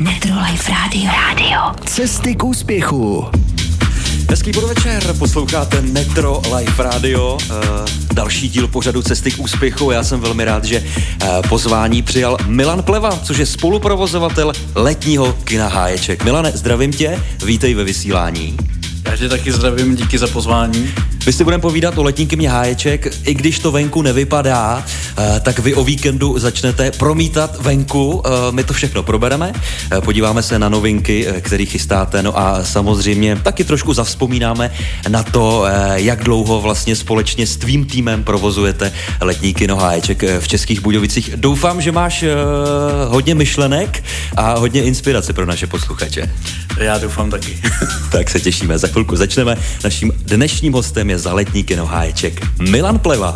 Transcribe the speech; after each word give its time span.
Metro 0.00 0.32
Life 0.50 0.72
Radio. 0.72 1.10
Radio. 1.28 1.58
Cesty 1.84 2.34
k 2.34 2.44
úspěchu. 2.44 3.26
Hezký 4.30 4.52
podvečer, 4.52 5.14
posloucháte 5.18 5.80
Metro 5.80 6.42
Live 6.56 6.82
Radio, 6.84 7.38
uh, 7.50 7.58
další 8.14 8.48
díl 8.48 8.68
pořadu 8.68 9.02
Cesty 9.02 9.30
k 9.30 9.38
úspěchu. 9.38 9.90
Já 9.90 10.04
jsem 10.04 10.20
velmi 10.20 10.44
rád, 10.44 10.64
že 10.64 10.80
uh, 10.80 11.28
pozvání 11.48 12.02
přijal 12.02 12.36
Milan 12.46 12.82
Pleva, 12.82 13.18
což 13.22 13.38
je 13.38 13.46
spoluprovozovatel 13.46 14.52
letního 14.74 15.32
kina 15.32 15.68
Háječek. 15.68 16.24
Milane, 16.24 16.52
zdravím 16.54 16.92
tě, 16.92 17.22
vítej 17.44 17.74
ve 17.74 17.84
vysílání. 17.84 18.56
Já 19.04 19.16
tě 19.16 19.28
taky 19.28 19.52
zdravím, 19.52 19.96
díky 19.96 20.18
za 20.18 20.26
pozvání. 20.26 20.90
My 21.26 21.32
si 21.32 21.44
budeme 21.44 21.60
povídat 21.60 21.98
o 21.98 22.02
letní 22.02 22.26
kymě 22.26 22.50
Háječek. 22.50 23.06
I 23.24 23.34
když 23.34 23.58
to 23.58 23.72
venku 23.72 24.02
nevypadá, 24.02 24.84
eh, 25.18 25.40
tak 25.40 25.58
vy 25.58 25.74
o 25.74 25.84
víkendu 25.84 26.38
začnete 26.38 26.90
promítat 26.90 27.62
venku. 27.62 28.22
Eh, 28.24 28.30
my 28.50 28.64
to 28.64 28.74
všechno 28.74 29.02
probereme, 29.02 29.52
eh, 29.92 30.00
podíváme 30.00 30.42
se 30.42 30.58
na 30.58 30.68
novinky, 30.68 31.26
které 31.40 31.64
chystáte, 31.64 32.22
no 32.22 32.38
a 32.38 32.64
samozřejmě 32.64 33.36
taky 33.36 33.64
trošku 33.64 33.94
zavzpomínáme 33.94 34.72
na 35.08 35.22
to, 35.22 35.64
jak 35.94 36.24
dlouho 36.24 36.60
vlastně 36.60 36.96
společně 36.96 37.46
s 37.46 37.56
tvým 37.56 37.84
týmem 37.84 38.24
provozujete 38.24 38.92
letní 39.20 39.54
kino 39.54 39.76
Háječek 39.76 40.22
v 40.40 40.48
Českých 40.48 40.80
Budějovicích. 40.80 41.30
Doufám, 41.36 41.80
že 41.80 41.92
máš 41.92 42.24
hodně 43.08 43.34
myšlenek 43.34 44.04
a 44.36 44.58
hodně 44.58 44.82
inspirace 44.82 45.32
pro 45.32 45.46
naše 45.46 45.66
posluchače. 45.66 46.30
Já 46.78 46.98
doufám 46.98 47.30
taky. 47.30 47.58
tak 48.12 48.30
se 48.30 48.40
těšíme. 48.40 48.78
Za 48.78 48.88
chvilku 48.88 49.16
začneme. 49.16 49.56
Naším 49.84 50.12
dnešním 50.16 50.72
hostem 50.72 51.09
je 51.10 51.18
zaletní 51.18 51.64
kino 51.64 51.86
Háječek 51.86 52.46
Milan 52.70 52.98
Pleva. 52.98 53.34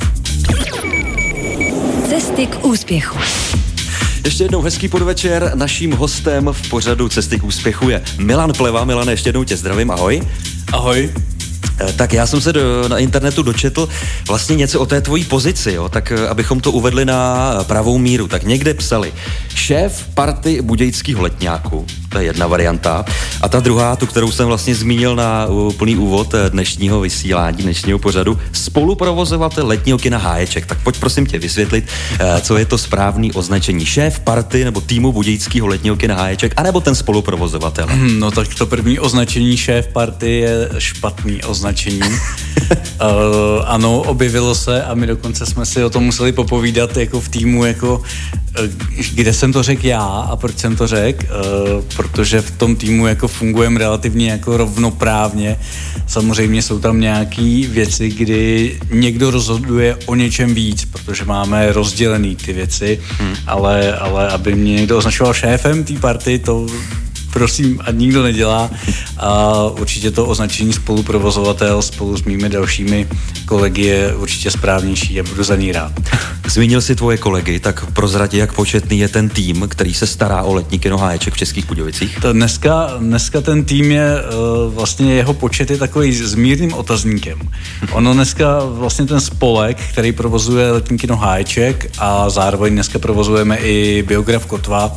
Cesty 2.08 2.46
k 2.46 2.64
úspěchu. 2.64 3.18
Ještě 4.24 4.44
jednou 4.44 4.62
hezký 4.62 4.88
podvečer. 4.88 5.52
Naším 5.54 5.92
hostem 5.92 6.48
v 6.52 6.68
pořadu 6.68 7.08
Cesty 7.08 7.38
k 7.38 7.44
úspěchu 7.44 7.90
je 7.90 8.02
Milan 8.18 8.52
Pleva. 8.52 8.84
Milan, 8.84 9.08
ještě 9.08 9.28
jednou 9.28 9.44
tě 9.44 9.56
zdravím, 9.56 9.90
ahoj. 9.90 10.22
Ahoj. 10.72 11.10
Eh, 11.80 11.92
tak 11.92 12.12
já 12.12 12.26
jsem 12.26 12.40
se 12.40 12.52
do, 12.52 12.88
na 12.88 12.98
internetu 12.98 13.42
dočetl 13.42 13.88
vlastně 14.28 14.56
něco 14.56 14.80
o 14.80 14.86
té 14.86 15.00
tvojí 15.00 15.24
pozici, 15.24 15.72
jo? 15.72 15.88
tak 15.88 16.12
eh, 16.12 16.28
abychom 16.28 16.60
to 16.60 16.72
uvedli 16.72 17.04
na 17.04 17.50
pravou 17.62 17.98
míru. 17.98 18.28
Tak 18.28 18.44
někde 18.44 18.74
psali 18.74 19.12
šéf 19.54 20.06
party 20.14 20.62
budějického 20.62 21.22
letňáku, 21.22 21.86
to 22.08 22.18
je 22.18 22.24
jedna 22.24 22.46
varianta. 22.46 23.04
A 23.40 23.48
ta 23.48 23.60
druhá, 23.60 23.96
tu, 23.96 24.06
kterou 24.06 24.32
jsem 24.32 24.46
vlastně 24.46 24.74
zmínil 24.74 25.16
na 25.16 25.46
plný 25.76 25.96
úvod 25.96 26.34
eh, 26.34 26.50
dnešního 26.50 27.00
vysílání, 27.00 27.62
dnešního 27.62 27.98
pořadu, 27.98 28.38
spoluprovozovatel 28.52 29.66
letního 29.66 29.98
kina 29.98 30.18
Háječek. 30.18 30.66
Tak 30.66 30.78
pojď 30.82 30.98
prosím 30.98 31.26
tě 31.26 31.38
vysvětlit, 31.38 31.84
co 32.40 32.56
je 32.56 32.64
to 32.64 32.78
správný 32.78 33.32
označení. 33.32 33.86
Šéf 33.86 34.20
party 34.20 34.64
nebo 34.64 34.80
týmu 34.80 35.12
budějického 35.12 35.66
letního 35.66 35.96
kina 35.96 36.14
Háječek, 36.14 36.54
anebo 36.56 36.80
ten 36.80 36.94
spoluprovozovatel? 36.94 37.88
No 38.18 38.30
tak 38.30 38.54
to 38.54 38.66
první 38.66 38.98
označení 38.98 39.56
šéf 39.56 39.88
party 39.88 40.30
je 40.30 40.70
špatný 40.78 41.42
označení 41.42 41.63
označení. 41.64 42.00
uh, 42.00 42.08
ano, 43.64 44.00
objevilo 44.00 44.54
se 44.54 44.82
a 44.82 44.94
my 44.94 45.06
dokonce 45.06 45.46
jsme 45.46 45.66
si 45.66 45.84
o 45.84 45.90
tom 45.90 46.04
museli 46.04 46.32
popovídat 46.32 46.96
jako 46.96 47.20
v 47.20 47.28
týmu, 47.28 47.64
jako 47.64 47.96
uh, 47.96 48.66
kde 49.14 49.32
jsem 49.32 49.52
to 49.52 49.62
řekl 49.62 49.86
já 49.86 50.04
a 50.04 50.36
proč 50.36 50.58
jsem 50.58 50.76
to 50.76 50.86
řekl, 50.86 51.26
uh, 51.26 51.84
protože 51.96 52.40
v 52.40 52.50
tom 52.50 52.76
týmu 52.76 53.06
jako 53.06 53.28
fungujeme 53.28 53.78
relativně 53.78 54.30
jako 54.30 54.56
rovnoprávně. 54.56 55.56
Samozřejmě 56.06 56.62
jsou 56.62 56.78
tam 56.78 57.00
nějaké 57.00 57.64
věci, 57.68 58.08
kdy 58.08 58.78
někdo 58.90 59.30
rozhoduje 59.30 59.96
o 60.06 60.14
něčem 60.14 60.54
víc, 60.54 60.84
protože 60.84 61.24
máme 61.24 61.72
rozdělený 61.72 62.36
ty 62.36 62.52
věci, 62.52 63.00
hmm. 63.18 63.34
ale, 63.46 63.96
ale 63.96 64.28
aby 64.28 64.54
mě 64.54 64.74
někdo 64.74 64.98
označoval 64.98 65.34
šéfem 65.34 65.84
té 65.84 65.94
party, 65.94 66.38
to 66.38 66.66
prosím, 67.34 67.80
a 67.84 67.90
nikdo 67.90 68.22
nedělá. 68.22 68.70
A 69.18 69.54
určitě 69.80 70.10
to 70.10 70.26
označení 70.26 70.72
spoluprovozovatel 70.72 71.82
spolu 71.82 72.16
s 72.16 72.24
mými 72.24 72.48
dalšími 72.48 73.08
kolegy 73.46 73.82
je 73.82 74.14
určitě 74.14 74.50
správnější 74.50 75.20
a 75.20 75.22
budu 75.22 75.44
za 75.44 75.56
ní 75.56 75.72
rád. 75.72 75.92
Zmínil 76.48 76.80
si 76.80 76.94
tvoje 76.96 77.16
kolegy, 77.18 77.60
tak 77.60 77.86
prozradě, 77.92 78.38
jak 78.38 78.52
početný 78.52 78.98
je 78.98 79.08
ten 79.08 79.28
tým, 79.28 79.66
který 79.68 79.94
se 79.94 80.06
stará 80.06 80.42
o 80.42 80.54
letní 80.54 80.78
kino 80.78 80.98
Háječek 80.98 81.34
v 81.34 81.36
Českých 81.36 81.66
Budějovicích? 81.66 82.18
To 82.22 82.32
dneska, 82.32 82.90
dneska 82.98 83.40
ten 83.40 83.64
tým 83.64 83.90
je, 83.90 84.14
uh, 84.14 84.74
vlastně 84.74 85.14
jeho 85.14 85.34
počet 85.34 85.70
je 85.70 85.78
takový 85.78 86.12
s 86.12 86.34
mírným 86.34 86.74
otazníkem. 86.74 87.38
Ono 87.92 88.14
dneska 88.14 88.64
vlastně 88.64 89.06
ten 89.06 89.20
spolek, 89.20 89.78
který 89.92 90.12
provozuje 90.12 90.70
letní 90.70 90.98
kino 90.98 91.16
Háječek 91.16 91.90
a 91.98 92.30
zároveň 92.30 92.72
dneska 92.74 92.98
provozujeme 92.98 93.56
i 93.56 94.02
biograf 94.02 94.46
Kotva, 94.46 94.96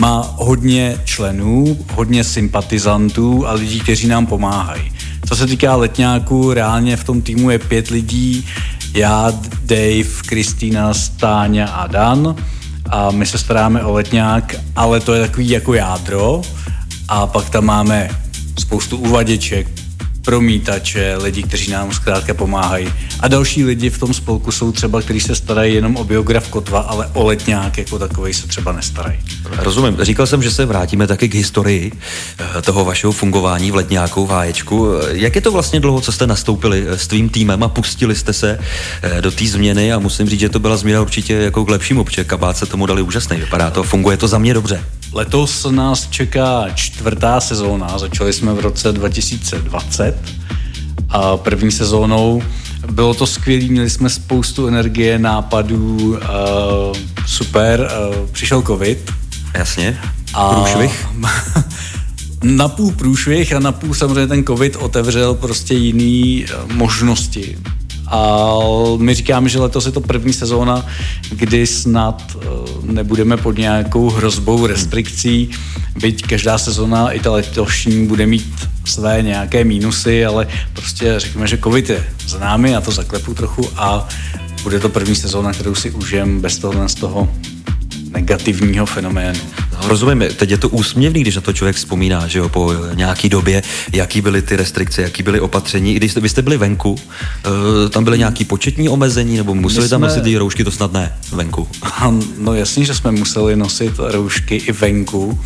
má 0.00 0.34
hodně 0.36 1.00
členů, 1.04 1.71
hodně 1.94 2.24
sympatizantů 2.24 3.48
a 3.48 3.52
lidí, 3.52 3.80
kteří 3.80 4.08
nám 4.08 4.26
pomáhají. 4.26 4.92
Co 5.28 5.36
se 5.36 5.46
týká 5.46 5.76
letňáků, 5.76 6.52
reálně 6.52 6.96
v 6.96 7.04
tom 7.04 7.22
týmu 7.22 7.50
je 7.50 7.58
pět 7.58 7.88
lidí, 7.88 8.46
já, 8.94 9.32
Dave, 9.64 10.22
Kristýna, 10.26 10.94
Stáňa 10.94 11.66
a 11.66 11.86
Dan. 11.86 12.36
A 12.90 13.10
my 13.10 13.26
se 13.26 13.38
staráme 13.38 13.84
o 13.84 13.92
letňák, 13.92 14.54
ale 14.76 15.00
to 15.00 15.14
je 15.14 15.20
takový 15.20 15.50
jako 15.50 15.74
jádro. 15.74 16.42
A 17.08 17.26
pak 17.26 17.50
tam 17.50 17.64
máme 17.64 18.10
spoustu 18.58 18.96
uvaděček, 18.96 19.68
promítače, 20.24 21.16
lidi, 21.22 21.42
kteří 21.42 21.70
nám 21.70 21.92
zkrátka 21.92 22.34
pomáhají. 22.34 22.88
A 23.20 23.28
další 23.28 23.64
lidi 23.64 23.90
v 23.90 23.98
tom 23.98 24.14
spolku 24.14 24.52
jsou 24.52 24.72
třeba, 24.72 25.02
kteří 25.02 25.20
se 25.20 25.34
starají 25.34 25.74
jenom 25.74 25.96
o 25.96 26.04
biograf 26.04 26.48
Kotva, 26.48 26.80
ale 26.80 27.10
o 27.12 27.24
letňák 27.24 27.78
jako 27.78 27.98
takový 27.98 28.34
se 28.34 28.48
třeba 28.48 28.72
nestarají. 28.72 29.18
Rozumím. 29.56 29.96
Říkal 30.00 30.26
jsem, 30.26 30.42
že 30.42 30.50
se 30.50 30.66
vrátíme 30.66 31.06
taky 31.06 31.28
k 31.28 31.34
historii 31.34 31.92
eh, 32.38 32.62
toho 32.62 32.84
vašeho 32.84 33.12
fungování 33.12 33.70
v 33.70 33.74
letňáku, 33.74 34.26
v 34.26 34.30
háječku. 34.30 34.88
Jak 35.12 35.34
je 35.34 35.40
to 35.40 35.52
vlastně 35.52 35.80
dlouho, 35.80 36.00
co 36.00 36.12
jste 36.12 36.26
nastoupili 36.26 36.84
eh, 36.88 36.98
s 36.98 37.06
tvým 37.06 37.28
týmem 37.28 37.62
a 37.62 37.68
pustili 37.68 38.14
jste 38.14 38.32
se 38.32 38.58
eh, 39.02 39.20
do 39.20 39.30
té 39.30 39.46
změny 39.46 39.92
a 39.92 39.98
musím 39.98 40.28
říct, 40.28 40.40
že 40.40 40.48
to 40.48 40.58
byla 40.58 40.76
změna 40.76 41.00
určitě 41.00 41.34
jako 41.34 41.64
k 41.64 41.68
lepšímu, 41.68 42.04
protože 42.04 42.24
kabát 42.24 42.56
se 42.56 42.66
tomu 42.66 42.86
dali 42.86 43.02
úžasný. 43.02 43.36
Vypadá 43.36 43.70
to, 43.70 43.82
funguje 43.82 44.16
to 44.16 44.28
za 44.28 44.38
mě 44.38 44.54
dobře. 44.54 44.84
Letos 45.12 45.66
nás 45.70 46.08
čeká 46.10 46.66
čtvrtá 46.74 47.40
sezóna, 47.40 47.98
začali 47.98 48.32
jsme 48.32 48.54
v 48.54 48.60
roce 48.60 48.92
2020 48.92 50.16
a 51.08 51.36
první 51.36 51.72
sezónou 51.72 52.42
bylo 52.90 53.14
to 53.14 53.26
skvělé, 53.26 53.64
měli 53.64 53.90
jsme 53.90 54.10
spoustu 54.10 54.66
energie, 54.66 55.18
nápadů, 55.18 55.96
uh, 55.96 56.18
super, 57.26 57.90
uh, 58.20 58.30
přišel 58.30 58.62
covid. 58.62 59.12
Jasně, 59.54 60.00
a 60.34 60.54
průšvih. 60.54 61.06
na 62.42 62.68
půl 62.68 62.92
průšvih 62.92 63.52
a 63.52 63.58
na 63.58 63.72
půl 63.72 63.94
samozřejmě 63.94 64.26
ten 64.26 64.44
covid 64.44 64.76
otevřel 64.76 65.34
prostě 65.34 65.74
jiné 65.74 66.44
uh, 66.44 66.72
možnosti. 66.72 67.58
A 68.12 68.58
my 68.96 69.14
říkáme, 69.14 69.48
že 69.48 69.58
letos 69.58 69.86
je 69.86 69.92
to 69.92 70.00
první 70.00 70.32
sezóna, 70.32 70.86
kdy 71.30 71.66
snad 71.66 72.36
eh, 72.36 72.46
nebudeme 72.82 73.36
pod 73.36 73.58
nějakou 73.58 74.10
hrozbou 74.10 74.66
restrikcí, 74.66 75.50
byť 76.00 76.26
každá 76.26 76.58
sezóna, 76.58 77.10
i 77.10 77.20
ta 77.20 77.32
letošní, 77.32 78.06
bude 78.06 78.26
mít 78.26 78.68
své 78.84 79.22
nějaké 79.22 79.64
mínusy, 79.64 80.24
ale 80.26 80.46
prostě 80.72 81.14
řekněme, 81.16 81.46
že 81.46 81.58
covid 81.58 81.90
je 81.90 82.04
za 82.26 82.38
námi, 82.38 82.70
já 82.70 82.80
to 82.80 82.90
zaklepu 82.90 83.34
trochu 83.34 83.68
a 83.76 84.08
bude 84.62 84.80
to 84.80 84.88
první 84.88 85.14
sezóna, 85.14 85.52
kterou 85.52 85.74
si 85.74 85.90
užijem 85.90 86.40
bez 86.40 86.58
toho, 86.58 86.88
z 86.88 86.94
toho 86.94 87.28
negativního 88.10 88.86
fenoménu. 88.86 89.40
No, 89.82 89.88
rozumím, 89.88 90.24
teď 90.36 90.50
je 90.50 90.58
to 90.58 90.68
úsměvný, 90.68 91.20
když 91.20 91.36
na 91.36 91.42
to 91.42 91.52
člověk 91.52 91.76
vzpomíná, 91.76 92.26
že 92.26 92.38
jo, 92.38 92.48
po 92.48 92.72
nějaký 92.94 93.28
době, 93.28 93.62
jaký 93.92 94.20
byly 94.20 94.42
ty 94.42 94.56
restrikce, 94.56 95.02
jaký 95.02 95.22
byly 95.22 95.40
opatření. 95.40 95.94
I 95.94 95.96
když 95.96 96.10
jste, 96.10 96.20
vy 96.20 96.28
jste 96.28 96.42
byli 96.42 96.56
venku, 96.56 96.92
uh, 96.92 96.98
tam 97.90 98.04
byly 98.04 98.18
nějaký 98.18 98.44
početní 98.44 98.88
omezení, 98.88 99.36
nebo 99.36 99.54
museli 99.54 99.88
jsme... 99.88 99.90
tam 99.90 100.00
nosit 100.00 100.22
ty 100.22 100.36
roušky, 100.36 100.64
to 100.64 100.70
snad 100.70 100.92
ne, 100.92 101.14
venku. 101.32 101.68
No 102.38 102.54
jasně, 102.54 102.84
že 102.84 102.94
jsme 102.94 103.10
museli 103.12 103.56
nosit 103.56 103.92
roušky 103.98 104.56
i 104.56 104.72
venku. 104.72 105.38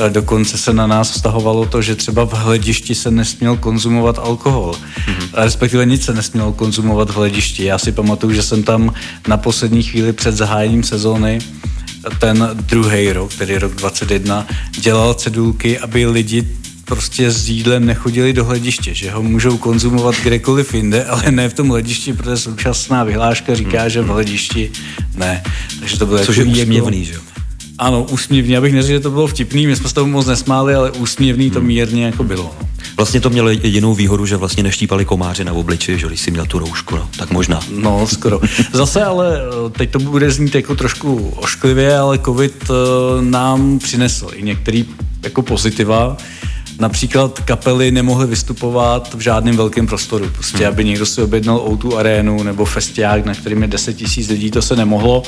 Eh, 0.00 0.10
dokonce 0.10 0.58
se 0.58 0.72
na 0.72 0.86
nás 0.86 1.10
vztahovalo 1.10 1.66
to, 1.66 1.82
že 1.82 1.94
třeba 1.94 2.26
v 2.26 2.32
hledišti 2.32 2.94
se 2.94 3.10
nesměl 3.10 3.56
konzumovat 3.56 4.18
alkohol. 4.18 4.72
Mm-hmm. 4.72 5.28
Respektive 5.34 5.86
nic 5.86 6.04
se 6.04 6.14
nesmělo 6.14 6.52
konzumovat 6.52 7.10
v 7.10 7.14
hledišti. 7.14 7.64
Já 7.64 7.78
si 7.78 7.92
pamatuju, 7.92 8.32
že 8.32 8.42
jsem 8.42 8.62
tam 8.62 8.92
na 9.28 9.36
poslední 9.36 9.82
chvíli 9.82 10.12
před 10.12 10.36
zahájením 10.36 10.82
sezóny 10.82 11.38
ten 12.18 12.50
druhý 12.52 13.12
rok, 13.12 13.34
tedy 13.34 13.58
rok 13.58 13.74
21, 13.74 14.46
dělal 14.80 15.14
cedulky, 15.14 15.78
aby 15.78 16.06
lidi 16.06 16.48
prostě 16.84 17.30
s 17.30 17.48
jídlem 17.48 17.86
nechodili 17.86 18.32
do 18.32 18.44
hlediště, 18.44 18.94
že 18.94 19.10
ho 19.10 19.22
můžou 19.22 19.58
konzumovat 19.58 20.14
kdekoliv 20.22 20.74
jinde, 20.74 21.04
ale 21.04 21.30
ne 21.30 21.48
v 21.48 21.54
tom 21.54 21.68
hledišti, 21.68 22.12
protože 22.12 22.36
současná 22.36 23.04
vyhláška 23.04 23.54
říká, 23.54 23.88
že 23.88 24.02
v 24.02 24.06
hledišti 24.06 24.72
ne. 25.14 25.42
Takže 25.80 25.98
to 25.98 26.06
bylo 26.06 26.18
Což 26.18 26.36
jako 26.36 26.50
je 26.50 26.62
úsměvný, 26.62 27.06
jako, 27.06 27.12
že 27.12 27.25
Ano, 27.78 28.06
úsměvný. 28.10 28.56
Abych 28.56 28.72
neřekl, 28.72 28.92
že 28.92 29.00
to 29.00 29.10
bylo 29.10 29.26
vtipný, 29.26 29.66
my 29.66 29.76
jsme 29.76 29.88
se 29.88 29.94
tomu 29.94 30.12
moc 30.12 30.26
nesmáli, 30.26 30.74
ale 30.74 30.90
úsměvný 30.90 31.50
to 31.50 31.60
mírně 31.60 32.04
jako 32.04 32.24
bylo. 32.24 32.42
No. 32.42 32.68
Vlastně 32.96 33.20
to 33.20 33.30
mělo 33.30 33.48
jedinou 33.48 33.94
výhodu, 33.94 34.26
že 34.26 34.36
vlastně 34.36 34.62
neštípali 34.62 35.04
komáři 35.04 35.44
na 35.44 35.52
obliči, 35.52 35.98
že 35.98 36.06
když 36.06 36.20
si 36.20 36.30
měl 36.30 36.46
tu 36.46 36.58
roušku, 36.58 36.96
no, 36.96 37.08
tak 37.18 37.30
možná. 37.30 37.60
No, 37.70 38.06
skoro. 38.06 38.40
Zase 38.72 39.04
ale 39.04 39.40
eh, 39.40 39.70
teď 39.70 39.90
to 39.90 39.98
bude 39.98 40.30
znít 40.30 40.54
jako 40.54 40.74
trošku 40.74 41.32
ošklivě, 41.36 41.98
ale 41.98 42.18
covid 42.18 42.64
eh, 42.70 42.74
nám 43.22 43.78
přinesl 43.78 44.28
i 44.34 44.42
některý 44.42 44.84
jako 45.22 45.42
pozitiva. 45.42 46.16
Například 46.78 47.40
kapely 47.40 47.90
nemohly 47.90 48.26
vystupovat 48.26 49.14
v 49.14 49.20
žádném 49.20 49.56
velkém 49.56 49.86
prostoru. 49.86 50.28
Prostě, 50.32 50.58
hmm. 50.58 50.68
aby 50.68 50.84
někdo 50.84 51.06
si 51.06 51.22
objednal 51.22 51.56
o 51.56 51.96
arénu 51.96 52.42
nebo 52.42 52.64
festiák, 52.64 53.24
na 53.24 53.34
kterým 53.34 53.62
je 53.62 53.68
10 53.68 53.94
tisíc 53.94 54.28
lidí, 54.28 54.50
to 54.50 54.62
se 54.62 54.76
nemohlo. 54.76 55.22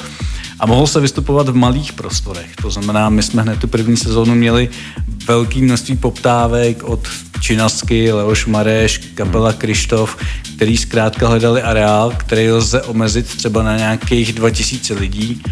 A 0.60 0.66
mohlo 0.66 0.86
se 0.86 1.00
vystupovat 1.00 1.48
v 1.48 1.54
malých 1.54 1.92
prostorech. 1.92 2.56
To 2.62 2.70
znamená, 2.70 3.08
my 3.08 3.22
jsme 3.22 3.42
hned 3.42 3.58
tu 3.58 3.68
první 3.68 3.96
sezónu 3.96 4.34
měli 4.34 4.68
velké 5.26 5.58
množství 5.58 5.96
poptávek 5.96 6.84
od 6.84 7.08
Činasky, 7.40 8.12
Leoš 8.12 8.46
Mareš, 8.46 8.98
kapela 8.98 9.52
Krištof, 9.52 10.16
který 10.56 10.76
zkrátka 10.76 11.28
hledali 11.28 11.62
areál, 11.62 12.12
který 12.16 12.50
lze 12.50 12.82
omezit 12.82 13.26
třeba 13.26 13.62
na 13.62 13.76
nějakých 13.76 14.32
2000 14.32 14.94
lidí 14.94 15.42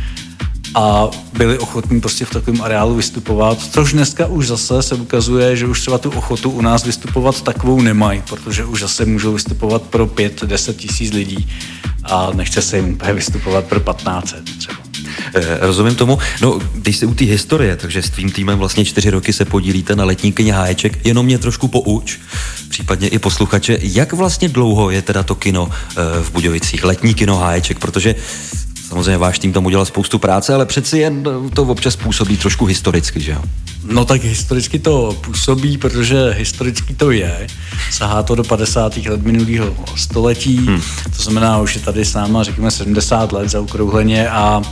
a 0.76 1.08
byli 1.32 1.58
ochotní 1.58 2.00
prostě 2.00 2.25
v 2.25 2.31
takovém 2.31 2.62
areálu 2.62 2.94
vystupovat, 2.94 3.58
což 3.73 3.93
dneska 3.93 4.26
už 4.26 4.46
zase 4.46 4.82
se 4.82 4.94
ukazuje, 4.94 5.56
že 5.56 5.67
už 5.67 5.81
třeba 5.81 5.99
tu 5.99 6.11
ochotu 6.11 6.50
u 6.50 6.61
nás 6.61 6.84
vystupovat 6.84 7.43
takovou 7.43 7.81
nemají, 7.81 8.23
protože 8.28 8.64
už 8.64 8.81
zase 8.81 9.05
můžou 9.05 9.32
vystupovat 9.32 9.82
pro 9.82 10.06
5-10 10.06 10.75
tisíc 10.75 11.12
lidí 11.12 11.52
a 12.05 12.31
nechce 12.34 12.62
se 12.62 12.76
jim 12.76 12.88
úplně 12.88 13.12
vystupovat 13.12 13.64
pro 13.64 13.81
15 13.81 14.34
třeba. 14.58 14.78
Eh, 15.34 15.58
rozumím 15.61 15.94
tomu. 15.94 16.19
No, 16.43 16.61
když 16.75 16.96
jste 16.96 17.06
u 17.06 17.14
té 17.14 17.25
historie, 17.25 17.76
takže 17.76 18.02
s 18.02 18.11
tvým 18.11 18.31
týmem 18.31 18.58
vlastně 18.58 18.84
čtyři 18.84 19.11
roky 19.11 19.32
se 19.32 19.44
podílíte 19.44 19.96
na 19.96 20.05
letní 20.05 20.32
kyně 20.32 20.52
Háječek, 20.52 21.06
jenom 21.06 21.26
mě 21.26 21.38
trošku 21.38 21.69
pouč, 21.69 22.19
případně 22.69 23.08
i 23.08 23.19
posluchače, 23.19 23.78
jak 23.82 24.12
vlastně 24.12 24.49
dlouho 24.49 24.90
je 24.90 25.02
teda 25.02 25.23
to 25.23 25.34
kino 25.34 25.70
eh, 25.70 25.94
v 26.23 26.31
Budějovicích, 26.31 26.84
letní 26.84 27.14
kino 27.14 27.37
Háječek, 27.37 27.78
protože 27.78 28.14
Samozřejmě 28.88 29.19
váš 29.19 29.38
tým 29.38 29.53
tam 29.53 29.67
udělal 29.67 29.85
spoustu 29.87 30.19
práce, 30.19 30.55
ale 30.55 30.67
přeci 30.67 30.99
jen 30.99 31.23
to 31.55 31.62
občas 31.62 31.97
působí 31.97 32.37
trošku 32.37 32.65
historicky, 32.65 33.21
že 33.21 33.33
jo? 33.33 33.43
No 33.85 34.05
tak 34.05 34.25
historicky 34.25 34.79
to 34.79 35.17
působí, 35.21 35.79
protože 35.79 36.31
historicky 36.31 36.94
to 36.94 37.11
je. 37.11 37.47
Sahá 37.91 38.23
to 38.23 38.35
do 38.35 38.44
50. 38.44 38.97
let 38.97 39.23
minulého 39.23 39.77
století, 39.97 40.56
hmm. 40.56 40.81
to 41.17 41.23
znamená, 41.23 41.59
už 41.59 41.75
je 41.75 41.81
tady 41.81 42.05
s 42.05 42.15
náma, 42.15 42.43
řekněme, 42.43 42.71
70 42.71 43.33
let 43.33 43.49
zaokrouhleně 43.49 44.29
a 44.29 44.62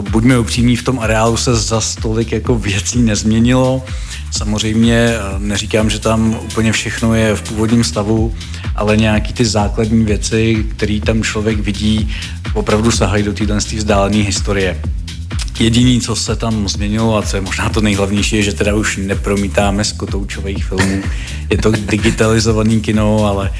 buďme 0.00 0.38
upřímní, 0.38 0.76
v 0.76 0.82
tom 0.82 0.98
areálu 0.98 1.36
se 1.36 1.56
za 1.56 1.80
stolik 1.80 2.32
jako 2.32 2.58
věcí 2.58 3.02
nezměnilo. 3.02 3.84
Samozřejmě 4.30 4.94
eh, 4.94 5.18
neříkám, 5.38 5.90
že 5.90 5.98
tam 5.98 6.38
úplně 6.44 6.72
všechno 6.72 7.14
je 7.14 7.36
v 7.36 7.42
původním 7.42 7.84
stavu, 7.84 8.34
ale 8.76 8.96
nějaký 8.96 9.32
ty 9.32 9.44
základní 9.44 10.04
věci, 10.04 10.66
které 10.76 11.00
tam 11.04 11.22
člověk 11.22 11.58
vidí, 11.58 12.14
opravdu 12.54 12.90
sahají 12.90 13.22
do 13.22 13.32
téhle 13.32 13.58
vzdálené 13.58 14.16
historie. 14.16 14.80
Jediný, 15.60 16.00
co 16.00 16.16
se 16.16 16.36
tam 16.36 16.68
změnilo 16.68 17.16
a 17.16 17.22
co 17.22 17.36
je 17.36 17.40
možná 17.40 17.68
to 17.68 17.80
nejhlavnější, 17.80 18.36
je, 18.36 18.42
že 18.42 18.52
teda 18.52 18.74
už 18.74 18.96
nepromítáme 18.96 19.84
z 19.84 19.92
kotoučových 19.92 20.64
filmů. 20.64 21.02
Je 21.50 21.58
to 21.58 21.70
digitalizovaný 21.70 22.80
kino, 22.80 23.24
ale 23.24 23.50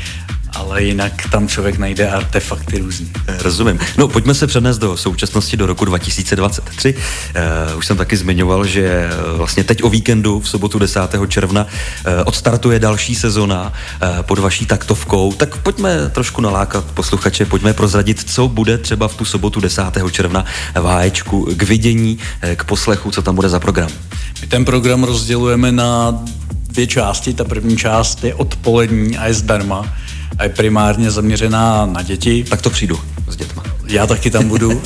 ale 0.59 0.83
jinak 0.83 1.13
tam 1.31 1.49
člověk 1.49 1.79
najde 1.79 2.11
artefakty 2.11 2.79
různý. 2.79 3.11
Eh, 3.27 3.43
rozumím. 3.43 3.79
No 3.97 4.09
pojďme 4.09 4.35
se 4.35 4.47
přenést 4.47 4.79
do 4.79 4.97
současnosti 4.97 5.57
do 5.57 5.67
roku 5.67 5.85
2023. 5.85 6.95
Uh, 6.95 7.01
eh, 7.35 7.75
už 7.75 7.87
jsem 7.87 7.97
taky 7.97 8.17
zmiňoval, 8.17 8.67
že 8.67 8.85
eh, 8.85 9.37
vlastně 9.37 9.65
teď 9.65 9.83
o 9.83 9.89
víkendu 9.89 10.41
v 10.41 10.49
sobotu 10.49 10.79
10. 10.79 11.01
června 11.29 11.65
uh, 11.65 12.13
odstartuje 12.25 12.79
další 12.79 13.15
sezona 13.15 13.73
uh, 14.03 14.23
pod 14.23 14.39
vaší 14.39 14.67
taktovkou. 14.67 15.33
Tak 15.33 15.57
pojďme 15.57 16.09
trošku 16.09 16.41
nalákat 16.41 16.85
posluchače, 16.85 17.45
pojďme 17.45 17.73
prozradit, 17.73 18.31
co 18.31 18.49
bude 18.49 18.79
třeba 18.79 19.09
v 19.09 19.15
tu 19.15 19.25
sobotu 19.25 19.61
10. 19.61 19.83
června 20.11 20.45
v 20.75 20.85
Háječku 20.85 21.49
k 21.57 21.63
vidění, 21.63 22.19
k 22.57 22.65
poslechu, 22.65 23.11
co 23.11 23.23
tam 23.23 23.35
bude 23.35 23.49
za 23.49 23.61
program. 23.61 23.91
My 24.41 24.47
ten 24.47 24.65
program 24.65 25.05
rozdělujeme 25.05 25.73
na 25.73 26.23
dvě 26.69 26.87
části. 26.87 27.35
Ta 27.35 27.45
první 27.45 27.77
část 27.77 28.25
je 28.25 28.35
odpolední 28.35 29.19
a 29.19 29.27
je 29.27 29.35
zdarma 29.35 29.95
a 30.39 30.43
je 30.43 30.49
primárně 30.49 31.11
zaměřená 31.11 31.87
na 31.87 32.03
děti. 32.03 32.45
Tak 32.45 32.63
to 32.63 32.71
přijdu 32.71 33.01
s 33.29 33.37
dětma. 33.37 33.63
Já 33.87 34.07
taky 34.07 34.31
tam 34.31 34.49
budu. 34.49 34.83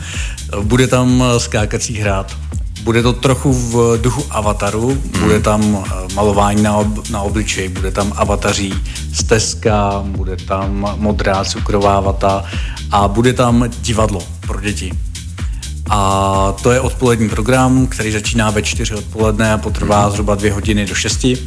bude 0.62 0.86
tam 0.86 1.24
skákací 1.38 1.98
hrát. 1.98 2.36
Bude 2.82 3.02
to 3.02 3.12
trochu 3.12 3.52
v 3.52 3.98
duchu 4.02 4.24
avataru, 4.30 4.88
hmm. 4.88 5.22
bude 5.22 5.40
tam 5.40 5.84
eh, 5.86 6.14
malování 6.14 6.62
na, 6.62 6.76
ob, 6.76 7.08
na 7.08 7.20
obličej, 7.20 7.68
bude 7.68 7.90
tam 7.90 8.12
avataří 8.16 8.74
stezka, 9.12 10.02
bude 10.06 10.36
tam 10.36 10.94
modrá 10.96 11.44
cukrová 11.44 12.00
vata 12.00 12.44
a 12.90 13.08
bude 13.08 13.32
tam 13.32 13.70
divadlo 13.80 14.22
pro 14.40 14.60
děti. 14.60 14.92
A 15.90 16.54
to 16.62 16.72
je 16.72 16.80
odpolední 16.80 17.28
program, 17.28 17.86
který 17.86 18.12
začíná 18.12 18.50
ve 18.50 18.62
čtyři 18.62 18.94
odpoledne 18.94 19.52
a 19.52 19.58
potrvá 19.58 20.02
hmm. 20.02 20.12
zhruba 20.12 20.34
dvě 20.34 20.52
hodiny 20.52 20.86
do 20.86 20.94
šesti. 20.94 21.38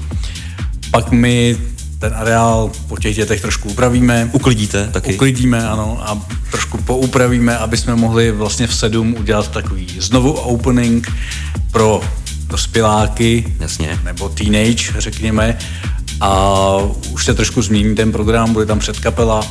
Pak 0.91 1.11
my 1.11 1.57
ten 1.99 2.13
areál 2.15 2.71
po 2.87 2.97
těch 2.97 3.15
dětech 3.15 3.41
trošku 3.41 3.69
upravíme. 3.69 4.29
Uklidíte 4.31 4.87
taky? 4.87 5.13
Uklidíme, 5.13 5.69
ano, 5.69 5.99
a 6.01 6.21
trošku 6.51 6.77
poupravíme, 6.77 7.57
aby 7.57 7.77
jsme 7.77 7.95
mohli 7.95 8.31
vlastně 8.31 8.67
v 8.67 8.73
sedm 8.75 9.15
udělat 9.19 9.51
takový 9.51 9.87
znovu 9.99 10.31
opening 10.31 11.11
pro 11.71 12.01
dospěláky, 12.47 13.53
Jasně. 13.59 13.99
nebo 14.03 14.29
teenage, 14.29 14.93
řekněme. 14.97 15.57
A 16.21 16.75
už 17.11 17.25
se 17.25 17.33
trošku 17.33 17.61
změní 17.61 17.95
ten 17.95 18.11
program, 18.11 18.53
bude 18.53 18.65
tam 18.65 18.79
předkapela, 18.79 19.45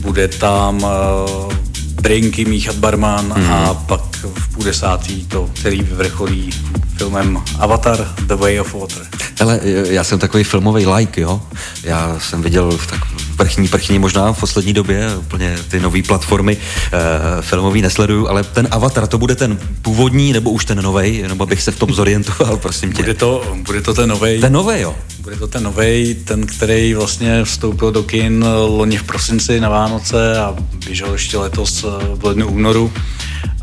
bude 0.00 0.28
tam 0.28 0.82
uh, 0.82 1.52
drinky 1.94 2.44
míchat 2.44 2.76
barman 2.76 3.24
mm. 3.24 3.50
a 3.50 3.74
pak 3.74 4.13
v 4.28 4.48
půl 4.48 4.64
desátý 4.64 5.26
to 5.26 5.50
celý 5.62 5.82
vyvrcholí 5.82 6.50
filmem 6.96 7.42
Avatar 7.58 8.14
The 8.26 8.34
Way 8.34 8.60
of 8.60 8.74
Water. 8.74 9.06
Ale 9.40 9.60
já 9.88 10.04
jsem 10.04 10.18
takový 10.18 10.44
filmový 10.44 10.86
like, 10.86 11.20
jo. 11.20 11.42
Já 11.82 12.16
jsem 12.18 12.42
viděl 12.42 12.78
tak 12.90 13.00
prchní, 13.36 13.68
prchní 13.68 13.98
možná 13.98 14.32
v 14.32 14.40
poslední 14.40 14.72
době, 14.72 15.16
úplně 15.16 15.56
ty 15.68 15.80
nové 15.80 16.02
platformy 16.02 16.56
e, 16.56 17.42
filmový 17.42 17.82
nesleduju, 17.82 18.28
ale 18.28 18.44
ten 18.44 18.68
Avatar, 18.70 19.06
to 19.06 19.18
bude 19.18 19.34
ten 19.34 19.58
původní 19.82 20.32
nebo 20.32 20.50
už 20.50 20.64
ten 20.64 20.82
novej, 20.82 21.16
jenom 21.16 21.42
abych 21.42 21.62
se 21.62 21.70
v 21.70 21.78
tom 21.78 21.94
zorientoval, 21.94 22.56
prosím 22.56 22.92
tě. 22.92 23.02
Bude 23.02 23.14
to, 23.14 23.56
bude 23.66 23.80
to 23.80 23.94
ten 23.94 24.08
novej. 24.08 24.40
Ten 24.40 24.52
novej, 24.52 24.82
jo. 24.82 24.94
Bude 25.24 25.36
to 25.36 25.48
ten 25.48 25.62
novej, 25.62 26.14
ten, 26.14 26.46
který 26.46 26.94
vlastně 26.94 27.44
vstoupil 27.44 27.92
do 27.92 28.02
kin 28.02 28.44
loni 28.66 28.96
v 28.96 29.02
prosinci 29.02 29.60
na 29.60 29.68
Vánoce 29.68 30.38
a 30.38 30.56
běžel 30.86 31.12
ještě 31.12 31.38
letos 31.38 31.84
eh, 31.84 32.14
v 32.14 32.24
lednu 32.24 32.48
únoru 32.48 32.92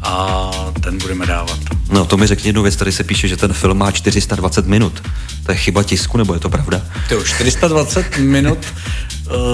a 0.01 0.51
ten 0.83 0.97
budeme 0.97 1.25
dávat. 1.25 1.59
No 1.91 2.05
to 2.05 2.17
mi 2.17 2.27
řekni 2.27 2.47
jednu 2.49 2.61
věc, 2.61 2.75
tady 2.75 2.91
se 2.91 3.03
píše, 3.03 3.27
že 3.27 3.37
ten 3.37 3.53
film 3.53 3.77
má 3.77 3.91
420 3.91 4.65
minut. 4.67 5.03
To 5.45 5.51
je 5.51 5.57
chyba 5.57 5.83
tisku, 5.83 6.17
nebo 6.17 6.33
je 6.33 6.39
to 6.39 6.50
pravda? 6.50 6.81
To 7.09 7.24
420 7.24 8.17
minut 8.17 8.57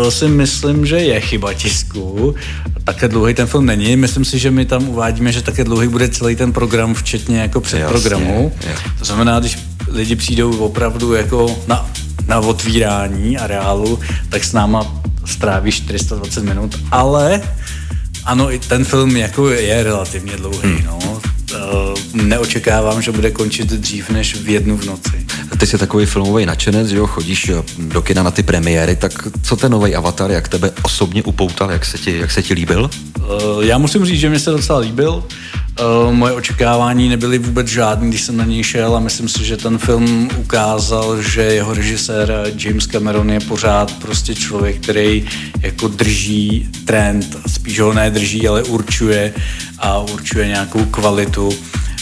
si 0.10 0.28
myslím, 0.28 0.86
že 0.86 0.98
je 0.98 1.22
chyba 1.22 1.54
tisku. 1.54 2.36
Také 2.84 3.08
dlouhý 3.08 3.34
ten 3.34 3.48
film 3.48 3.66
není. 3.66 3.96
Myslím 3.96 4.26
si, 4.26 4.40
že 4.40 4.52
my 4.52 4.66
tam 4.66 4.90
uvádíme, 4.90 5.32
že 5.32 5.42
také 5.42 5.64
dlouhý 5.64 5.88
bude 5.88 6.10
celý 6.10 6.36
ten 6.36 6.54
program, 6.54 6.94
včetně 6.94 7.40
jako 7.40 7.62
předprogramu. 7.62 8.52
Jasně, 8.56 8.92
to 9.00 9.06
znamená, 9.06 9.40
když 9.40 9.60
lidi 9.88 10.16
přijdou 10.16 10.58
opravdu 10.58 11.14
jako 11.14 11.56
na, 11.68 11.90
na 12.28 12.40
otvírání 12.40 13.38
areálu, 13.38 14.00
tak 14.30 14.44
s 14.44 14.54
náma 14.54 15.02
stráví 15.26 15.72
420 15.72 16.44
minut, 16.44 16.80
ale 16.92 17.42
ano, 18.26 18.52
i 18.52 18.60
ten 18.60 18.86
film 18.86 19.18
jako 19.18 19.50
je 19.50 19.84
relativně 19.84 20.38
dlouhý, 20.38 20.70
hmm. 20.70 20.86
no. 20.86 21.22
Uh, 21.54 22.24
neočekávám, 22.24 23.02
že 23.02 23.12
bude 23.12 23.32
končit 23.32 23.68
dřív 23.68 24.10
než 24.10 24.36
v 24.36 24.50
jednu 24.50 24.78
v 24.78 24.86
noci. 24.86 25.26
Ty 25.58 25.68
jsi 25.68 25.78
takový 25.78 26.06
filmový 26.06 26.46
nadšenec, 26.46 26.88
že 26.88 26.98
jo, 26.98 27.08
chodíš 27.08 27.50
eh, 27.50 27.64
do 27.78 28.02
kina 28.02 28.24
na 28.24 28.32
ty 28.32 28.44
premiéry, 28.44 28.96
tak 28.96 29.28
co 29.44 29.56
ten 29.56 29.72
nový 29.72 29.96
Avatar, 29.96 30.32
jak 30.32 30.48
tebe 30.48 30.72
osobně 30.82 31.24
upoutal, 31.24 31.72
jak 31.72 31.86
se 31.86 31.98
ti, 31.98 32.18
jak 32.18 32.32
se 32.32 32.44
ti 32.44 32.54
líbil? 32.54 32.90
Uh, 33.20 33.64
já 33.64 33.78
musím 33.78 34.06
říct, 34.06 34.20
že 34.20 34.30
mi 34.30 34.40
se 34.40 34.52
docela 34.52 34.80
líbil. 34.80 35.24
Uh, 35.80 36.14
moje 36.14 36.34
očekávání 36.34 37.10
nebyly 37.10 37.38
vůbec 37.38 37.68
žádný, 37.68 38.10
když 38.10 38.22
jsem 38.22 38.38
na 38.38 38.46
něj 38.46 38.64
šel 38.64 38.96
a 38.96 39.00
myslím 39.00 39.30
si, 39.30 39.46
že 39.46 39.58
ten 39.58 39.78
film 39.78 40.30
ukázal, 40.38 41.22
že 41.22 41.42
jeho 41.42 41.74
režisér 41.74 42.52
James 42.56 42.88
Cameron 42.88 43.30
je 43.30 43.40
pořád 43.40 43.92
prostě 44.02 44.36
člověk, 44.36 44.82
který 44.82 45.30
jako 45.62 45.88
drží 45.88 46.70
trend, 46.86 47.38
spíš 47.48 47.80
ho 47.80 47.94
nedrží, 47.94 48.48
ale 48.48 48.64
určuje 48.64 49.34
a 49.80 50.00
určuje 50.00 50.48
nějakou 50.48 50.86
kvalitu 50.86 51.50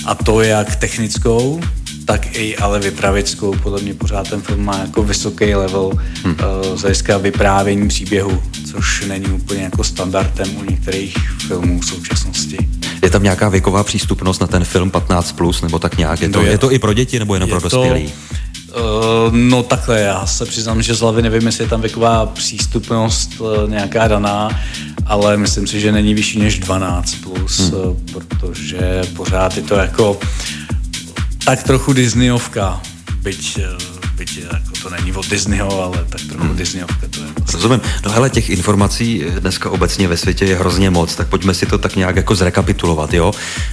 a 0.06 0.16
to 0.16 0.42
jak 0.42 0.76
technickou, 0.76 1.62
tak 2.06 2.36
i 2.36 2.58
ale 2.58 2.80
vypravickou. 2.80 3.56
Podle 3.64 3.82
mě 3.82 3.94
pořád 3.94 4.30
ten 4.30 4.42
film 4.42 4.66
má 4.66 4.78
jako 4.78 5.04
vysoký 5.04 5.56
level 5.56 5.92
hmm. 6.24 6.36
uh, 6.36 6.78
z 6.78 6.82
hlediska 6.82 7.18
vyprávění 7.18 7.88
příběhu, 7.88 8.44
což 8.72 9.06
není 9.06 9.26
úplně 9.26 9.64
jako 9.64 9.84
standardem 9.84 10.58
u 10.58 10.72
některých 10.72 11.18
filmů 11.48 11.80
v 11.80 11.86
současnosti. 11.86 12.58
Je 13.04 13.10
tam 13.10 13.24
nějaká 13.24 13.50
věková 13.50 13.84
přístupnost 13.84 14.42
na 14.42 14.48
ten 14.48 14.64
film 14.64 14.92
15+, 14.92 15.36
plus, 15.36 15.62
nebo 15.62 15.80
tak 15.80 15.98
nějak? 15.98 16.22
Je 16.22 16.30
to, 16.30 16.40
No 16.40 16.46
je- 16.46 16.52
je 16.52 16.58
to 16.58 16.72
i 16.72 16.80
pro 16.80 16.94
děti, 16.94 17.20
nebo 17.20 17.34
jenom 17.34 17.50
pro 17.50 17.60
dospělí? 17.60 18.14
Uh, 18.76 18.82
no 19.32 19.64
takhle, 19.64 20.00
já 20.00 20.26
se 20.26 20.46
přiznám, 20.46 20.82
že 20.82 20.94
z 20.96 21.00
hlavy 21.00 21.22
nevím, 21.22 21.46
jestli 21.46 21.64
je 21.64 21.70
tam 21.70 21.82
věková 21.82 22.26
přístupnost 22.26 23.32
uh, 23.40 23.70
nějaká 23.70 24.08
daná, 24.08 24.62
ale 25.06 25.38
myslím 25.38 25.68
si, 25.68 25.80
že 25.80 25.92
není 25.92 26.14
vyšší 26.14 26.40
než 26.40 26.60
12 26.60 27.16
plus, 27.16 27.60
hmm. 27.60 27.74
uh, 27.74 27.98
protože 28.14 29.02
pořád 29.16 29.58
je 29.58 29.64
to 29.64 29.76
jako 29.76 30.20
tak 31.46 31.64
trochu 31.64 31.94
Disneyovka, 31.94 32.82
byť, 33.22 33.60
byť 34.18 34.38
jako 34.38 34.75
to 34.86 34.92
není 34.96 35.14
od 35.14 35.30
Disneyho, 35.30 35.84
ale 35.84 36.06
tak 36.10 36.22
trochu 36.22 36.44
hmm. 36.44 36.56
Disneyovka 36.56 37.08
to 37.10 37.20
je. 37.20 37.26
Vlastně. 37.26 37.54
Rozumím. 37.54 37.82
No 38.06 38.12
hele, 38.12 38.30
těch 38.30 38.50
informací 38.50 39.24
dneska 39.40 39.70
obecně 39.70 40.08
ve 40.08 40.18
světě 40.18 40.46
je 40.46 40.56
hrozně 40.56 40.90
moc, 40.90 41.16
tak 41.16 41.28
pojďme 41.28 41.54
si 41.54 41.66
to 41.66 41.78
tak 41.78 41.96
nějak 41.96 42.16
jako 42.16 42.36
zrekapitulovat, 42.36 43.14
jo? 43.14 43.32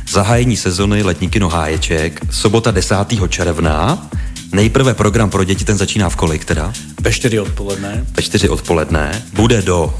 Zahájení 0.09 0.57
sezony 0.57 1.03
Letní 1.03 1.31
kino 1.31 1.49
Háječek, 1.49 2.21
sobota 2.31 2.71
10. 2.71 2.97
června, 3.29 4.09
nejprve 4.53 4.95
program 4.95 5.31
pro 5.31 5.45
děti, 5.45 5.65
ten 5.65 5.79
začíná 5.79 6.09
v 6.09 6.17
kolik 6.17 6.45
teda? 6.45 6.73
Ve 7.01 7.13
4 7.13 7.41
odpoledne. 7.41 8.05
Ve 8.17 8.23
4 8.23 8.49
odpoledne, 8.49 9.23
bude 9.33 9.63
do 9.63 9.95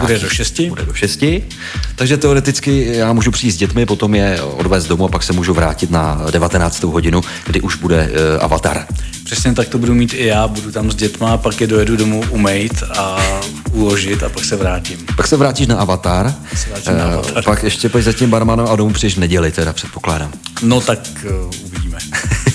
Bude 0.00 0.18
do 0.18 0.28
6. 0.28 0.60
Bude 0.60 0.82
do 0.82 0.94
6. 0.94 1.24
Takže 1.96 2.16
teoreticky 2.16 2.96
já 2.96 3.12
můžu 3.12 3.30
přijít 3.30 3.52
s 3.52 3.56
dětmi, 3.56 3.86
potom 3.86 4.14
je 4.14 4.42
odvést 4.42 4.86
domů 4.86 5.04
a 5.04 5.08
pak 5.08 5.22
se 5.22 5.32
můžu 5.32 5.54
vrátit 5.54 5.90
na 5.90 6.26
19. 6.30 6.82
hodinu, 6.82 7.22
kdy 7.46 7.60
už 7.60 7.76
bude 7.76 8.08
uh, 8.08 8.44
avatar. 8.44 8.86
Přesně 9.24 9.54
tak 9.54 9.68
to 9.68 9.78
budu 9.78 9.94
mít 9.94 10.14
i 10.14 10.26
já, 10.26 10.48
budu 10.48 10.72
tam 10.72 10.90
s 10.90 10.94
dětma, 10.94 11.36
pak 11.36 11.60
je 11.60 11.66
dojedu 11.66 11.96
domů 11.96 12.24
umejt 12.30 12.82
a 12.98 13.18
uložit 13.72 14.22
a 14.22 14.28
pak 14.28 14.44
se 14.44 14.56
vrátím. 14.56 14.98
Pak 15.16 15.26
se 15.26 15.36
vrátíš 15.36 15.66
na 15.66 15.76
avatar, 15.76 16.34
Se 16.56 16.68
vrátím 16.68 16.98
na 16.98 17.04
eh, 17.04 17.14
Avatar. 17.14 17.44
pak 17.44 17.62
ještě 17.62 17.88
pojď 17.88 18.04
za 18.04 18.12
tím 18.12 18.30
barmanem 18.30 18.66
a 18.66 18.76
domů 18.76 18.92
přijdeš 18.92 19.16
v 19.16 19.20
neděli, 19.20 19.52
teda 19.52 19.72
předpokládám. 19.72 20.32
No 20.62 20.80
tak 20.80 20.98
uh, 21.24 21.50
uvidíme. 21.64 21.98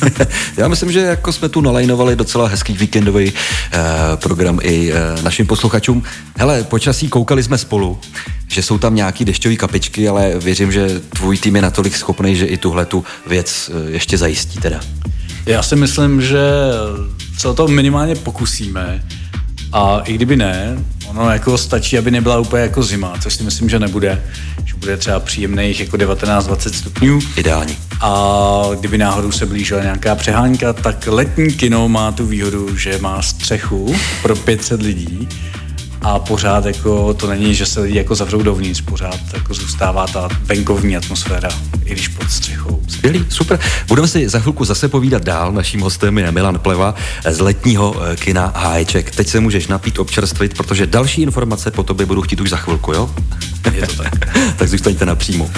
Já 0.57 0.67
myslím, 0.67 0.91
že 0.91 0.99
jako 0.99 1.33
jsme 1.33 1.49
tu 1.49 1.61
nalajnovali 1.61 2.15
docela 2.15 2.47
hezký 2.47 2.73
víkendový 2.73 3.33
eh, 3.71 3.77
program 4.15 4.59
i 4.61 4.91
eh, 4.91 5.21
našim 5.21 5.47
posluchačům. 5.47 6.03
Hele, 6.37 6.63
počasí 6.63 7.09
koukali 7.09 7.43
jsme 7.43 7.57
spolu, 7.57 7.99
že 8.47 8.63
jsou 8.63 8.77
tam 8.77 8.95
nějaký 8.95 9.25
dešťové 9.25 9.55
kapičky, 9.55 10.09
ale 10.09 10.33
věřím, 10.39 10.71
že 10.71 10.99
tvůj 10.99 11.37
tým 11.37 11.55
je 11.55 11.61
natolik 11.61 11.95
schopný, 11.95 12.35
že 12.35 12.45
i 12.45 12.57
tuhle 12.57 12.85
tu 12.85 13.03
věc 13.27 13.71
ještě 13.87 14.17
zajistí 14.17 14.59
teda. 14.59 14.79
Já 15.45 15.63
si 15.63 15.75
myslím, 15.75 16.21
že 16.21 16.39
se 17.37 17.47
o 17.47 17.53
to 17.53 17.67
minimálně 17.67 18.15
pokusíme 18.15 19.03
a 19.73 19.99
i 19.99 20.13
kdyby 20.13 20.35
ne, 20.35 20.77
ono 21.07 21.29
jako 21.29 21.57
stačí, 21.57 21.97
aby 21.97 22.11
nebyla 22.11 22.39
úplně 22.39 22.63
jako 22.63 22.83
zima, 22.83 23.13
což 23.21 23.33
si 23.33 23.43
myslím, 23.43 23.69
že 23.69 23.79
nebude, 23.79 24.23
že 24.65 24.75
bude 24.75 24.97
třeba 24.97 25.19
příjemných 25.19 25.79
jako 25.79 25.97
19-20 25.97 26.71
stupňů. 26.71 27.19
Ideální. 27.35 27.77
A 28.01 28.61
kdyby 28.79 28.97
náhodou 28.97 29.31
se 29.31 29.45
blížila 29.45 29.81
nějaká 29.81 30.15
přehánka, 30.15 30.73
tak 30.73 31.07
letní 31.07 31.53
kino 31.53 31.89
má 31.89 32.11
tu 32.11 32.25
výhodu, 32.25 32.77
že 32.77 32.97
má 33.01 33.21
střechu 33.21 33.95
pro 34.21 34.35
500 34.35 34.81
lidí 34.81 35.27
a 36.01 36.19
pořád 36.19 36.65
jako 36.65 37.13
to 37.13 37.27
není, 37.27 37.55
že 37.55 37.65
se 37.65 37.79
lidi 37.79 37.97
jako 37.97 38.15
zavřou 38.15 38.41
dovnitř, 38.41 38.81
pořád 38.81 39.19
jako 39.33 39.53
zůstává 39.53 40.07
ta 40.07 40.29
venkovní 40.41 40.97
atmosféra, 40.97 41.49
i 41.85 41.91
když 41.91 42.07
pod 42.07 42.31
střechou. 42.31 42.81
Skvělý, 42.87 43.25
super. 43.29 43.59
Budeme 43.87 44.07
si 44.07 44.29
za 44.29 44.39
chvilku 44.39 44.65
zase 44.65 44.87
povídat 44.87 45.23
dál. 45.23 45.51
Naším 45.51 45.81
hostem 45.81 46.17
je 46.17 46.31
Milan 46.31 46.59
Pleva 46.59 46.95
z 47.29 47.39
letního 47.39 47.95
eh, 48.03 48.15
kina 48.15 48.53
Háječek. 48.55 49.15
Teď 49.15 49.27
se 49.27 49.39
můžeš 49.39 49.67
napít, 49.67 49.99
občerstvit, 49.99 50.57
protože 50.57 50.87
další 50.87 51.21
informace 51.21 51.71
po 51.71 51.83
tobě 51.83 52.05
budu 52.05 52.21
chtít 52.21 52.41
už 52.41 52.49
za 52.49 52.57
chvilku, 52.57 52.93
jo? 52.93 53.09
Je 53.73 53.87
to 53.87 54.03
tak. 54.03 54.35
tak 54.57 54.69
zůstaňte 54.69 55.05
napřímo. 55.05 55.49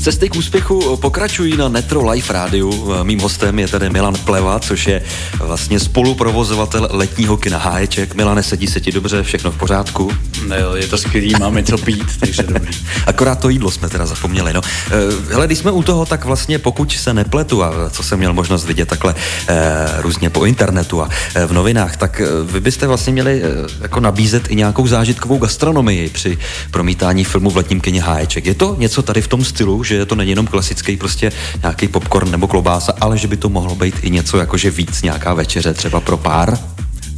Cesty 0.00 0.28
k 0.28 0.36
úspěchu 0.36 0.96
pokračují 0.96 1.56
na 1.56 1.68
Netro 1.68 2.10
Life 2.10 2.32
rádiu. 2.32 2.94
Mým 3.02 3.20
hostem 3.20 3.58
je 3.58 3.68
tady 3.68 3.90
Milan 3.90 4.14
Pleva, 4.24 4.58
což 4.58 4.86
je 4.86 5.02
vlastně 5.38 5.80
spoluprovozovatel 5.80 6.88
letního 6.90 7.36
kina 7.36 7.58
Háječek. 7.58 8.14
Milane, 8.14 8.42
sedí 8.42 8.66
se 8.66 8.80
ti 8.80 8.92
dobře, 8.92 9.22
všechno 9.22 9.50
v 9.50 9.56
pořádku? 9.58 10.12
Ne, 10.46 10.56
je 10.76 10.86
to 10.86 10.98
skvělý, 10.98 11.32
máme 11.40 11.62
co 11.62 11.78
pít, 11.78 12.06
takže 12.20 12.42
dobrý. 12.42 12.74
Akorát 13.06 13.40
to 13.40 13.48
jídlo 13.48 13.70
jsme 13.70 13.88
teda 13.88 14.06
zapomněli. 14.06 14.52
No. 14.52 14.60
Eh, 14.90 15.32
Hele, 15.32 15.46
když 15.46 15.58
jsme 15.58 15.70
u 15.70 15.82
toho, 15.82 16.06
tak 16.06 16.24
vlastně 16.24 16.58
pokud 16.58 16.92
se 16.92 17.14
nepletu, 17.14 17.64
a 17.64 17.90
co 17.90 18.02
jsem 18.02 18.18
měl 18.18 18.32
možnost 18.32 18.64
vidět 18.64 18.88
takhle 18.88 19.14
eh, 19.48 19.86
různě 19.98 20.30
po 20.30 20.44
internetu 20.44 21.02
a 21.02 21.08
eh, 21.34 21.46
v 21.46 21.52
novinách, 21.52 21.96
tak 21.96 22.22
vy 22.44 22.60
byste 22.60 22.86
vlastně 22.86 23.12
měli 23.12 23.42
eh, 23.42 23.48
jako 23.80 24.00
nabízet 24.00 24.50
i 24.50 24.56
nějakou 24.56 24.86
zážitkovou 24.86 25.38
gastronomii 25.38 26.08
při 26.08 26.38
promítání 26.70 27.24
filmu 27.24 27.50
v 27.50 27.56
letním 27.56 27.80
kině 27.80 28.02
Háječek. 28.02 28.46
Je 28.46 28.54
to 28.54 28.76
něco 28.78 29.02
tady 29.02 29.22
v 29.22 29.28
tom 29.28 29.44
stylu, 29.44 29.82
že 29.96 30.06
to 30.06 30.14
není 30.14 30.30
jenom 30.30 30.46
klasický 30.46 30.96
prostě 30.96 31.32
nějaký 31.62 31.88
popcorn 31.88 32.30
nebo 32.30 32.46
klobása, 32.46 32.92
ale 33.00 33.18
že 33.18 33.28
by 33.28 33.36
to 33.36 33.48
mohlo 33.48 33.74
být 33.74 33.94
i 34.02 34.10
něco 34.10 34.38
jakože 34.38 34.70
víc, 34.70 35.02
nějaká 35.02 35.34
večeře 35.34 35.74
třeba 35.74 36.00
pro 36.00 36.16
pár? 36.16 36.58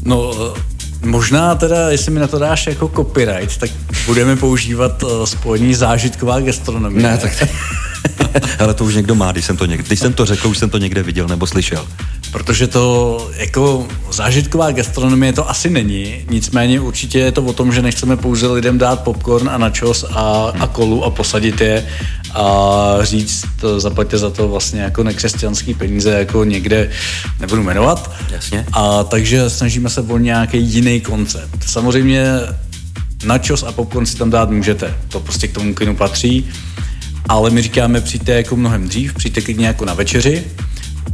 No, 0.04 0.32
eh, 0.56 0.60
možná 1.06 1.54
teda, 1.54 1.90
jestli 1.90 2.12
mi 2.12 2.20
na 2.20 2.26
to 2.26 2.38
dáš 2.38 2.66
jako 2.66 2.88
copyright, 2.96 3.56
tak 3.56 3.70
budeme 4.06 4.36
používat 4.36 5.02
uh, 5.02 5.24
spojení 5.24 5.74
zážitková 5.74 6.40
gastronomie. 6.40 7.02
Ne, 7.02 7.18
tak 7.18 7.32
Ale 8.58 8.74
to 8.74 8.84
už 8.84 8.94
někdo 8.94 9.14
má, 9.14 9.32
když 9.32 9.44
jsem 9.44 9.56
to, 9.56 9.66
někde, 9.66 9.86
když 9.86 10.00
jsem 10.00 10.12
to 10.12 10.26
řekl, 10.26 10.48
už 10.48 10.58
jsem 10.58 10.70
to 10.70 10.78
někde 10.78 11.02
viděl 11.02 11.28
nebo 11.28 11.46
slyšel. 11.46 11.88
Protože 12.32 12.66
to 12.66 13.30
jako 13.36 13.88
zážitková 14.12 14.70
gastronomie 14.70 15.32
to 15.32 15.50
asi 15.50 15.70
není, 15.70 16.14
nicméně 16.30 16.80
určitě 16.80 17.18
je 17.18 17.32
to 17.32 17.42
o 17.42 17.52
tom, 17.52 17.72
že 17.72 17.82
nechceme 17.82 18.16
pouze 18.16 18.46
lidem 18.46 18.78
dát 18.78 19.02
popcorn 19.02 19.48
a 19.48 19.58
načos 19.58 20.04
a, 20.10 20.52
a 20.60 20.66
kolu 20.66 21.04
a 21.04 21.10
posadit 21.10 21.60
je 21.60 21.86
a 22.34 22.98
říct, 23.02 23.44
to, 23.60 23.80
zaplaťte 23.80 24.18
za 24.18 24.30
to 24.30 24.48
vlastně 24.48 24.80
jako 24.80 25.02
nekřesťanský 25.02 25.74
peníze, 25.74 26.10
jako 26.10 26.44
někde, 26.44 26.90
nebudu 27.40 27.62
jmenovat. 27.62 28.12
Jasně. 28.30 28.66
A 28.72 29.04
takže 29.04 29.50
snažíme 29.50 29.90
se 29.90 30.00
o 30.00 30.18
nějaký 30.18 30.58
jiný 30.62 31.00
koncept. 31.00 31.64
Samozřejmě 31.66 32.24
načos 33.24 33.62
a 33.62 33.72
popcorn 33.72 34.06
si 34.06 34.16
tam 34.16 34.30
dát 34.30 34.50
můžete, 34.50 34.94
to 35.08 35.20
prostě 35.20 35.48
k 35.48 35.52
tomu 35.52 35.74
kinu 35.74 35.96
patří, 35.96 36.50
ale 37.28 37.50
my 37.50 37.62
říkáme 37.62 38.00
přijďte 38.00 38.32
jako 38.32 38.56
mnohem 38.56 38.88
dřív, 38.88 39.14
přijďte 39.14 39.40
klidně 39.40 39.66
jako 39.66 39.84
na 39.84 39.94
večeři 39.94 40.44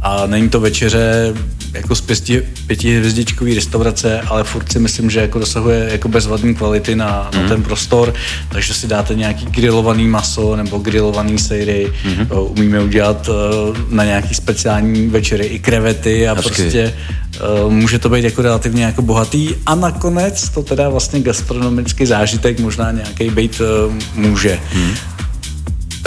a 0.01 0.25
není 0.25 0.49
to 0.49 0.59
večeře 0.59 1.33
jako 1.73 1.95
z 1.95 2.01
pěti, 2.01 2.43
pětihvězdičkový 2.67 3.55
restaurace, 3.55 4.21
ale 4.21 4.43
furt 4.43 4.71
si 4.71 4.79
myslím, 4.79 5.09
že 5.09 5.19
jako 5.19 5.39
dosahuje 5.39 5.87
jako 5.91 6.07
bezvadný 6.07 6.55
kvality 6.55 6.95
na, 6.95 7.29
mm. 7.33 7.41
na 7.41 7.47
ten 7.47 7.63
prostor, 7.63 8.13
takže 8.49 8.73
si 8.73 8.87
dáte 8.87 9.15
nějaký 9.15 9.45
grilovaný 9.45 10.07
maso 10.07 10.55
nebo 10.55 10.77
grilovaný 10.77 11.39
sejry, 11.39 11.93
mm. 12.05 12.27
umíme 12.39 12.79
udělat 12.79 13.29
eh, 13.29 13.77
na 13.89 14.03
nějaký 14.03 14.35
speciální 14.35 15.07
večery 15.07 15.45
i 15.45 15.59
krevety 15.59 16.27
a 16.27 16.33
Hezky. 16.33 16.49
prostě 16.49 16.93
eh, 17.35 17.39
může 17.69 17.99
to 17.99 18.09
být 18.09 18.23
jako 18.23 18.41
relativně 18.41 18.83
jako 18.83 19.01
bohatý 19.01 19.55
a 19.65 19.75
nakonec 19.75 20.49
to 20.49 20.63
teda 20.63 20.89
vlastně 20.89 21.19
gastronomický 21.19 22.05
zážitek 22.05 22.59
možná 22.59 22.91
nějaký 22.91 23.29
být 23.29 23.61
eh, 23.61 24.03
může. 24.15 24.59
Mm. 24.75 24.91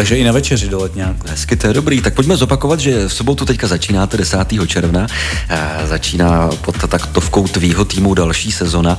Takže 0.00 0.16
i 0.19 0.25
na 0.25 0.33
večeři 0.33 0.69
do 0.69 0.78
letňáku. 0.78 1.26
Hezky, 1.28 1.57
to 1.57 1.66
je 1.66 1.73
dobrý. 1.73 2.00
Tak 2.00 2.14
pojďme 2.14 2.37
zopakovat, 2.37 2.80
že 2.80 3.09
v 3.09 3.12
sobotu 3.12 3.45
teďka 3.45 3.66
začínáte 3.66 4.16
10. 4.16 4.66
června. 4.66 5.07
Eh, 5.49 5.87
Začíná 5.87 6.50
pod 6.64 6.88
taktovkou 6.88 7.49
tvýho 7.49 7.85
týmu 7.85 8.14
další 8.14 8.52
sezona. 8.52 8.99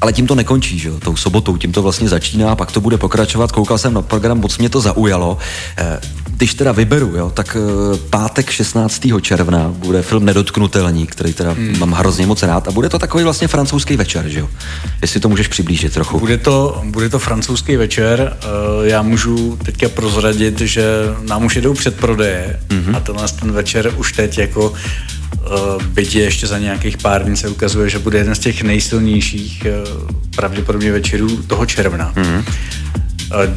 Ale 0.00 0.12
tím 0.12 0.26
to 0.26 0.34
nekončí, 0.34 0.78
že 0.78 0.88
jo? 0.88 1.00
Tou 1.00 1.16
sobotou 1.16 1.56
tím 1.56 1.72
to 1.72 1.82
vlastně 1.82 2.08
začíná, 2.08 2.56
pak 2.56 2.72
to 2.72 2.80
bude 2.80 2.98
pokračovat. 2.98 3.52
Koukal 3.52 3.78
jsem 3.78 3.94
na 3.94 4.02
program, 4.02 4.40
moc 4.40 4.58
mě 4.58 4.68
to 4.68 4.80
zaujalo. 4.80 5.38
Eh, 5.78 6.00
Když 6.36 6.54
teda 6.54 6.72
vyberu, 6.72 7.16
jo, 7.16 7.30
tak 7.34 7.56
eh, 7.56 7.98
pátek 8.10 8.50
16. 8.50 9.06
června 9.20 9.68
bude 9.68 10.02
film 10.02 10.24
Nedotknutelní, 10.24 11.06
který 11.06 11.32
teda 11.32 11.52
hmm. 11.52 11.78
mám 11.78 11.92
hrozně 11.92 12.26
moc 12.26 12.42
rád. 12.42 12.68
A 12.68 12.70
bude 12.70 12.88
to 12.88 12.98
takový 12.98 13.24
vlastně 13.24 13.48
francouzský 13.48 13.96
večer, 13.96 14.28
že 14.28 14.40
jo? 14.40 14.48
Jestli 15.02 15.20
to 15.20 15.28
můžeš 15.28 15.48
přiblížit 15.48 15.92
trochu. 15.92 16.20
Bude 16.20 16.38
to, 16.38 16.82
bude 16.84 17.08
to 17.08 17.18
francouzský 17.18 17.76
večer. 17.76 18.36
Eh, 18.40 18.46
Já 18.88 19.02
můžu 19.02 19.58
teďka 19.64 19.88
prozradit, 19.88 20.60
že 20.60 20.84
nám 21.28 21.44
už 21.44 21.56
jedou 21.56 21.74
předprodeje 21.74 22.60
mm-hmm. 22.68 22.96
a 22.96 23.00
tenhle 23.00 23.28
ten 23.28 23.52
večer 23.52 23.92
už 23.96 24.12
teď 24.12 24.38
jako 24.38 24.72
eh, 25.32 25.84
byť 25.88 26.14
je 26.14 26.22
ještě 26.22 26.46
za 26.46 26.58
nějakých 26.58 26.96
pár 26.96 27.24
dní 27.24 27.36
se 27.36 27.48
ukazuje, 27.48 27.90
že 27.90 27.98
bude 27.98 28.18
jeden 28.18 28.34
z 28.34 28.38
těch 28.38 28.62
nejsilnějších 28.62 29.66
pravděpodobně 30.36 30.92
večerů 30.92 31.42
toho 31.42 31.66
června. 31.66 32.12
Mm-hmm. 32.16 32.44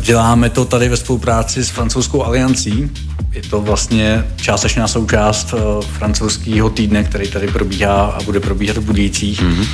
Děláme 0.02 0.50
to 0.50 0.66
tady 0.66 0.90
ve 0.90 0.98
spolupráci 0.98 1.64
s 1.64 1.70
francouzskou 1.70 2.24
aliancí. 2.24 2.92
Je 3.32 3.42
to 3.42 3.62
vlastně 3.62 4.26
částečná 4.36 4.88
součást 4.88 5.54
eh, 5.54 5.86
francouzského 5.98 6.70
týdne, 6.70 7.04
který 7.04 7.28
tady 7.28 7.48
probíhá 7.48 8.06
a 8.06 8.24
bude 8.24 8.40
probíhat 8.40 8.78
v 8.78 8.82
Budících. 8.82 9.44
Mm-hmm. 9.44 9.68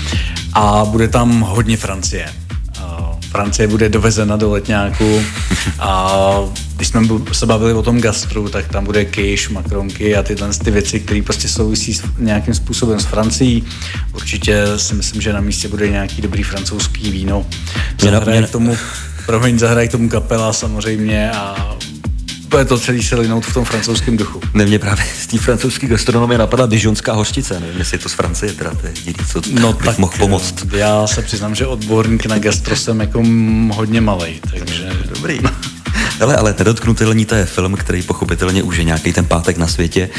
A 0.53 0.85
bude 0.85 1.07
tam 1.07 1.41
hodně 1.41 1.77
Francie. 1.77 2.25
Eh, 2.25 2.81
Francie 3.29 3.67
bude 3.67 3.89
dovezena 3.89 4.37
do 4.37 4.51
letňáku 4.51 5.21
a 5.79 6.11
když 6.75 6.87
jsme 6.87 7.01
se 7.31 7.45
bavili 7.45 7.73
o 7.73 7.81
tom 7.81 8.01
gastru, 8.01 8.49
tak 8.49 8.67
tam 8.67 8.85
bude 8.85 9.05
kyš, 9.05 9.49
makronky 9.49 10.15
a 10.15 10.23
tyhle 10.23 10.49
ty 10.63 10.71
věci, 10.71 10.99
které 10.99 11.21
prostě 11.21 11.47
souvisí 11.47 11.93
s 11.93 12.03
nějakým 12.17 12.53
způsobem 12.53 12.99
s 12.99 13.05
Francií. 13.05 13.63
Určitě 14.13 14.63
si 14.77 14.93
myslím, 14.93 15.21
že 15.21 15.33
na 15.33 15.41
místě 15.41 15.67
bude 15.67 15.87
nějaký 15.87 16.21
dobrý 16.21 16.43
francouzský 16.43 17.11
víno. 17.11 17.45
Mě 18.01 18.11
mě 18.11 18.41
k 18.41 18.49
tomu, 18.49 18.77
promiň, 19.25 19.59
zahraje 19.59 19.87
k 19.87 19.91
tomu 19.91 20.09
kapela 20.09 20.53
samozřejmě 20.53 21.31
a 21.31 21.75
úplně 22.45 22.65
to 22.65 22.79
celý 22.79 23.03
se 23.03 23.15
linout 23.15 23.45
v 23.45 23.53
tom 23.53 23.65
francouzském 23.65 24.17
duchu. 24.17 24.41
Ne, 24.53 24.65
mě 24.65 24.79
právě 24.79 25.05
z 25.21 25.27
té 25.27 25.37
francouzské 25.37 25.87
gastronomie 25.87 26.37
napadla 26.37 26.65
Dijonská 26.65 27.13
hořčice, 27.13 27.59
nevím, 27.59 27.77
jestli 27.77 27.95
je 27.95 27.99
to 27.99 28.09
z 28.09 28.13
Francie, 28.13 28.53
teda 28.53 28.71
to 28.71 28.87
je 28.87 28.93
jediný, 28.95 29.25
co 29.31 29.41
no, 29.51 29.73
bych 29.73 29.85
tak 29.85 29.97
mohl 29.97 30.13
pomoct. 30.17 30.65
Já 30.71 31.07
se 31.07 31.21
přiznám, 31.21 31.55
že 31.55 31.67
odborník 31.67 32.25
na 32.25 32.39
gastro 32.39 32.75
jsem 32.75 32.99
jako 32.99 33.23
hodně 33.71 34.01
malej, 34.01 34.39
takže... 34.51 34.91
Dobrý. 35.09 35.39
Ale, 36.21 36.35
ale 36.35 36.55
Nedotknutelní 36.59 37.25
to 37.25 37.35
je 37.35 37.45
film, 37.45 37.75
který 37.75 38.01
pochopitelně 38.01 38.63
už 38.63 38.77
je 38.77 38.83
nějaký 38.83 39.13
ten 39.13 39.25
pátek 39.25 39.57
na 39.57 39.67
světě. 39.67 40.09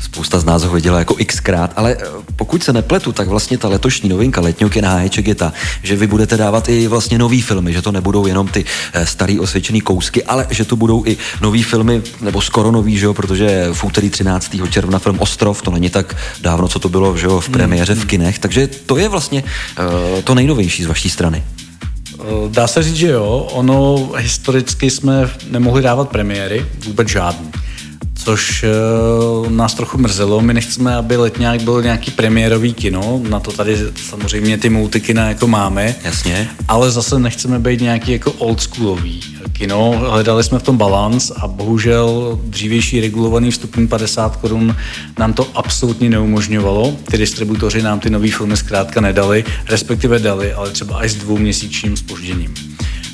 Spousta 0.00 0.40
z 0.40 0.44
nás 0.44 0.62
ho 0.62 0.70
viděla 0.70 0.98
jako 0.98 1.14
xkrát, 1.26 1.72
ale 1.76 1.96
eh, 2.00 2.06
pokud 2.36 2.62
se 2.62 2.72
nepletu, 2.72 3.12
tak 3.12 3.28
vlastně 3.28 3.58
ta 3.58 3.68
letošní 3.68 4.08
novinka 4.08 4.40
Letňoky 4.40 4.82
na 4.82 4.90
háječek 4.90 5.28
je 5.28 5.34
ta, 5.34 5.52
že 5.82 5.96
vy 5.96 6.06
budete 6.06 6.36
dávat 6.36 6.68
i 6.68 6.86
vlastně 6.86 7.18
nový 7.18 7.42
filmy, 7.42 7.72
že 7.72 7.82
to 7.82 7.92
nebudou 7.92 8.26
jenom 8.26 8.48
ty 8.48 8.64
eh, 8.92 9.06
starý 9.06 9.40
osvědčený 9.40 9.80
kousky, 9.80 10.24
ale 10.24 10.46
že 10.50 10.64
to 10.64 10.76
budou 10.76 11.04
i 11.06 11.16
nový 11.40 11.62
filmy, 11.62 12.02
nebo 12.20 12.40
skoro 12.40 12.70
nový, 12.70 12.98
že 12.98 13.06
jo, 13.06 13.14
protože 13.14 13.68
v 13.72 13.84
úterý 13.84 14.10
13. 14.10 14.56
června 14.70 14.98
film 14.98 15.18
Ostrov, 15.18 15.62
to 15.62 15.70
není 15.70 15.90
tak 15.90 16.16
dávno, 16.40 16.68
co 16.68 16.78
to 16.78 16.88
bylo, 16.88 17.16
že 17.16 17.26
jo, 17.26 17.40
v 17.40 17.48
premiéře 17.48 17.94
v 17.94 18.04
kinech, 18.04 18.38
takže 18.38 18.66
to 18.66 18.96
je 18.96 19.08
vlastně 19.08 19.44
uh, 19.44 20.22
to 20.22 20.34
nejnovější 20.34 20.84
z 20.84 20.86
vaší 20.86 21.10
strany. 21.10 21.42
Dá 22.48 22.66
se 22.66 22.82
říct, 22.82 22.96
že 22.96 23.08
jo. 23.08 23.48
Ono 23.52 24.10
historicky 24.16 24.90
jsme 24.90 25.30
nemohli 25.50 25.82
dávat 25.82 26.08
premiéry, 26.08 26.66
vůbec 26.86 27.08
žádný 27.08 27.52
což 28.24 28.64
uh, 29.40 29.50
nás 29.50 29.74
trochu 29.74 29.98
mrzelo. 29.98 30.40
My 30.40 30.54
nechceme, 30.54 30.96
aby 30.96 31.16
Letňák 31.16 31.62
byl 31.62 31.82
nějaký 31.82 32.10
premiérový 32.10 32.74
kino, 32.74 33.20
na 33.28 33.40
to 33.40 33.52
tady 33.52 33.78
samozřejmě 34.08 34.58
ty 34.58 34.68
multikina 34.70 35.28
jako 35.28 35.46
máme. 35.46 35.94
Jasně. 36.04 36.48
Ale 36.68 36.90
zase 36.90 37.18
nechceme 37.18 37.58
být 37.58 37.80
nějaký 37.80 38.12
jako 38.12 38.32
oldschoolový 38.32 39.20
kino. 39.52 39.94
Hledali 39.98 40.44
jsme 40.44 40.58
v 40.58 40.62
tom 40.62 40.76
balans 40.76 41.30
a 41.36 41.48
bohužel 41.48 42.38
dřívější 42.44 43.00
regulovaný 43.00 43.50
vstupní 43.50 43.88
50 43.88 44.36
korun 44.36 44.76
nám 45.18 45.32
to 45.32 45.48
absolutně 45.54 46.10
neumožňovalo. 46.10 46.96
Ty 47.10 47.18
distributoři 47.18 47.82
nám 47.82 48.00
ty 48.00 48.10
nový 48.10 48.30
filmy 48.30 48.56
zkrátka 48.56 49.00
nedali, 49.00 49.44
respektive 49.68 50.18
dali, 50.18 50.52
ale 50.52 50.70
třeba 50.70 50.96
až 50.96 51.12
s 51.12 51.14
dvouměsíčním 51.14 51.96
spožděním. 51.96 52.54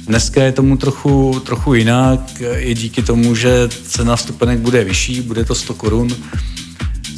Dneska 0.09 0.43
je 0.43 0.53
tomu 0.53 0.77
trochu, 0.77 1.43
trochu 1.47 1.75
jinak, 1.75 2.43
i 2.57 2.75
díky 2.75 3.03
tomu, 3.03 3.35
že 3.35 3.69
cena 3.69 4.17
vstupenek 4.17 4.59
bude 4.59 4.85
vyšší, 4.85 5.21
bude 5.21 5.45
to 5.45 5.55
100 5.55 5.75
korun, 5.75 6.09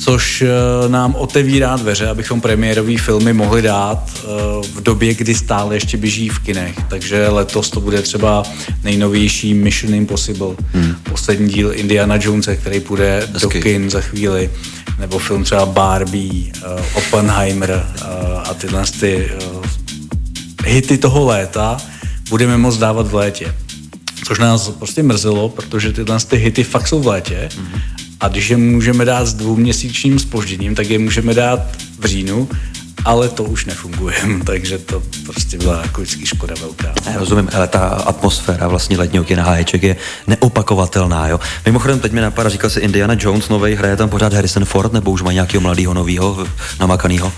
což 0.01 0.43
eh, 0.43 0.89
nám 0.89 1.15
otevírá 1.15 1.77
dveře, 1.77 2.09
abychom 2.09 2.41
premiérové 2.41 2.99
filmy 2.99 3.33
mohli 3.33 3.63
dát 3.63 4.11
eh, 4.17 4.27
v 4.75 4.81
době, 4.83 5.15
kdy 5.15 5.35
stále 5.35 5.77
ještě 5.77 5.97
běží 5.97 6.29
v 6.29 6.39
kinech. 6.39 6.77
Takže 6.89 7.29
letos 7.29 7.71
to 7.71 7.81
bude 7.81 8.03
třeba 8.03 8.43
nejnovější 8.85 9.55
Mission 9.55 9.95
Impossible, 9.95 10.55
hmm. 10.73 10.95
poslední 11.03 11.49
díl 11.49 11.73
Indiana 11.75 12.19
Jonesa, 12.21 12.55
který 12.55 12.81
půjde 12.81 13.29
Hezky. 13.33 13.41
do 13.41 13.49
kin 13.49 13.91
za 13.91 14.01
chvíli, 14.01 14.51
nebo 14.99 15.19
film 15.19 15.45
třeba 15.45 15.67
Barbie, 15.67 16.53
eh, 16.57 16.83
Oppenheimer 16.95 17.87
a 18.45 18.55
tyhle 18.55 18.85
ty 19.01 19.31
hity 20.65 20.99
toho 20.99 21.25
léta 21.25 21.81
budeme 22.31 22.57
moct 22.57 22.79
dávat 22.79 23.07
v 23.07 23.15
létě. 23.15 23.55
Což 24.25 24.39
nás 24.39 24.69
prostě 24.69 25.03
mrzelo, 25.03 25.49
protože 25.49 25.93
tyhle 25.93 26.19
ty 26.21 26.37
hity 26.37 26.65
fakt 26.65 26.89
jsou 26.89 27.01
v 27.01 27.07
létě 27.07 27.49
mm-hmm. 27.53 27.81
a 28.21 28.29
když 28.29 28.51
je 28.51 28.57
můžeme 28.57 29.05
dát 29.05 29.27
s 29.27 29.35
dvouměsíčním 29.35 30.19
spožděním, 30.19 30.75
tak 30.75 30.91
je 30.91 30.99
můžeme 30.99 31.35
dát 31.35 31.61
v 31.99 32.05
říjnu, 32.05 32.49
ale 33.05 33.29
to 33.29 33.45
už 33.45 33.65
nefunguje, 33.65 34.17
takže 34.45 34.79
to 34.79 35.03
prostě 35.27 35.59
byla 35.59 35.83
jako 35.83 36.01
vždycky 36.01 36.27
škoda 36.27 36.55
velká. 36.61 36.95
Já 37.13 37.19
rozumím, 37.19 37.49
ale 37.55 37.69
ta 37.69 37.89
atmosféra 37.89 38.69
vlastně 38.69 38.99
letního 38.99 39.25
kina 39.25 39.45
háječek 39.45 39.83
je 39.83 39.97
neopakovatelná, 40.27 41.29
jo. 41.29 41.41
Mimochodem, 41.67 42.01
teď 42.01 42.13
mi 42.13 42.21
napadá, 42.21 42.49
říkal 42.49 42.71
se 42.71 42.81
Indiana 42.81 43.15
Jones 43.19 43.49
nový, 43.49 43.75
hraje 43.75 43.97
tam 43.97 44.09
pořád 44.09 44.33
Harrison 44.33 44.65
Ford, 44.65 44.93
nebo 44.93 45.11
už 45.11 45.23
má 45.23 45.33
nějakého 45.33 45.61
mladého 45.61 45.95
nového 45.95 46.47
namakanýho? 46.81 47.33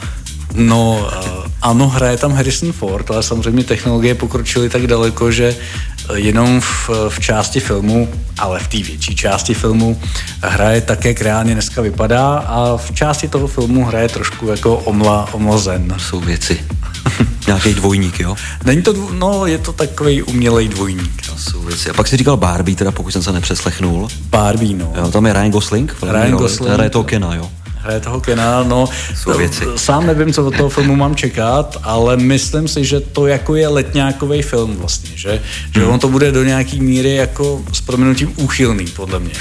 No, 0.54 1.08
uh, 1.12 1.52
ano, 1.62 1.88
hraje 1.88 2.16
tam 2.16 2.32
Harrison 2.32 2.72
Ford, 2.72 3.10
ale 3.10 3.22
samozřejmě 3.22 3.64
technologie 3.64 4.14
pokročily 4.14 4.68
tak 4.68 4.86
daleko, 4.86 5.32
že 5.32 5.56
eh, 5.56 6.18
jenom 6.18 6.60
v, 6.60 6.90
v 7.08 7.20
části 7.20 7.60
filmu, 7.60 8.08
ale 8.38 8.60
v 8.60 8.68
té 8.68 8.76
větší 8.76 9.16
části 9.16 9.54
filmu, 9.54 10.00
hraje 10.42 10.80
tak, 10.80 11.04
jak 11.04 11.20
reálně 11.20 11.52
dneska 11.54 11.82
vypadá 11.82 12.38
a 12.38 12.76
v 12.76 12.92
části 12.92 13.28
toho 13.28 13.46
filmu 13.46 13.84
hraje 13.84 14.08
trošku 14.08 14.46
jako 14.46 14.76
omla, 14.76 15.28
omlozen. 15.32 15.94
Jsou 15.98 16.20
věci. 16.20 16.60
Nějaký 17.46 17.74
dvojník, 17.74 18.20
jo? 18.20 18.36
Není 18.64 18.82
to, 18.82 18.94
no, 19.12 19.46
je 19.46 19.58
to 19.58 19.72
takový 19.72 20.22
umělej 20.22 20.68
dvojník. 20.68 21.26
To 21.26 21.38
jsou 21.38 21.60
věci. 21.62 21.90
A 21.90 21.94
pak 21.94 22.08
si 22.08 22.16
říkal 22.16 22.36
Barbie, 22.36 22.76
teda 22.76 22.90
pokud 22.90 23.10
jsem 23.10 23.22
se 23.22 23.32
nepřeslechnul. 23.32 24.08
Barbie, 24.30 24.76
no. 24.76 24.92
Jo, 24.96 25.10
tam 25.10 25.26
je 25.26 25.32
Ryan 25.32 25.50
Gosling. 25.50 25.96
Ryan 26.02 26.32
Gosling. 26.32 26.72
Hraje 26.72 26.90
to 26.90 27.04
Kena, 27.04 27.34
jo? 27.34 27.50
Hraje 27.82 28.00
toho 28.00 28.20
Kena, 28.20 28.62
no, 28.62 28.88
Jsou 29.14 29.38
věci. 29.38 29.64
sám 29.76 30.06
nevím, 30.06 30.32
co 30.32 30.46
od 30.46 30.56
toho 30.56 30.68
filmu 30.68 30.96
mám 30.96 31.14
čekat, 31.14 31.76
ale 31.82 32.16
myslím 32.16 32.68
si, 32.68 32.84
že 32.84 33.00
to 33.00 33.26
jako 33.26 33.54
je 33.54 33.68
letňákový 33.68 34.42
film 34.42 34.76
vlastně, 34.76 35.10
že, 35.14 35.42
že 35.74 35.80
hmm. 35.80 35.90
on 35.92 36.00
to 36.00 36.08
bude 36.08 36.32
do 36.32 36.44
nějaký 36.44 36.80
míry 36.80 37.14
jako 37.14 37.62
s 37.72 37.80
proměnutím 37.80 38.32
úchylný, 38.36 38.86
podle 38.86 39.18
mě. 39.18 39.34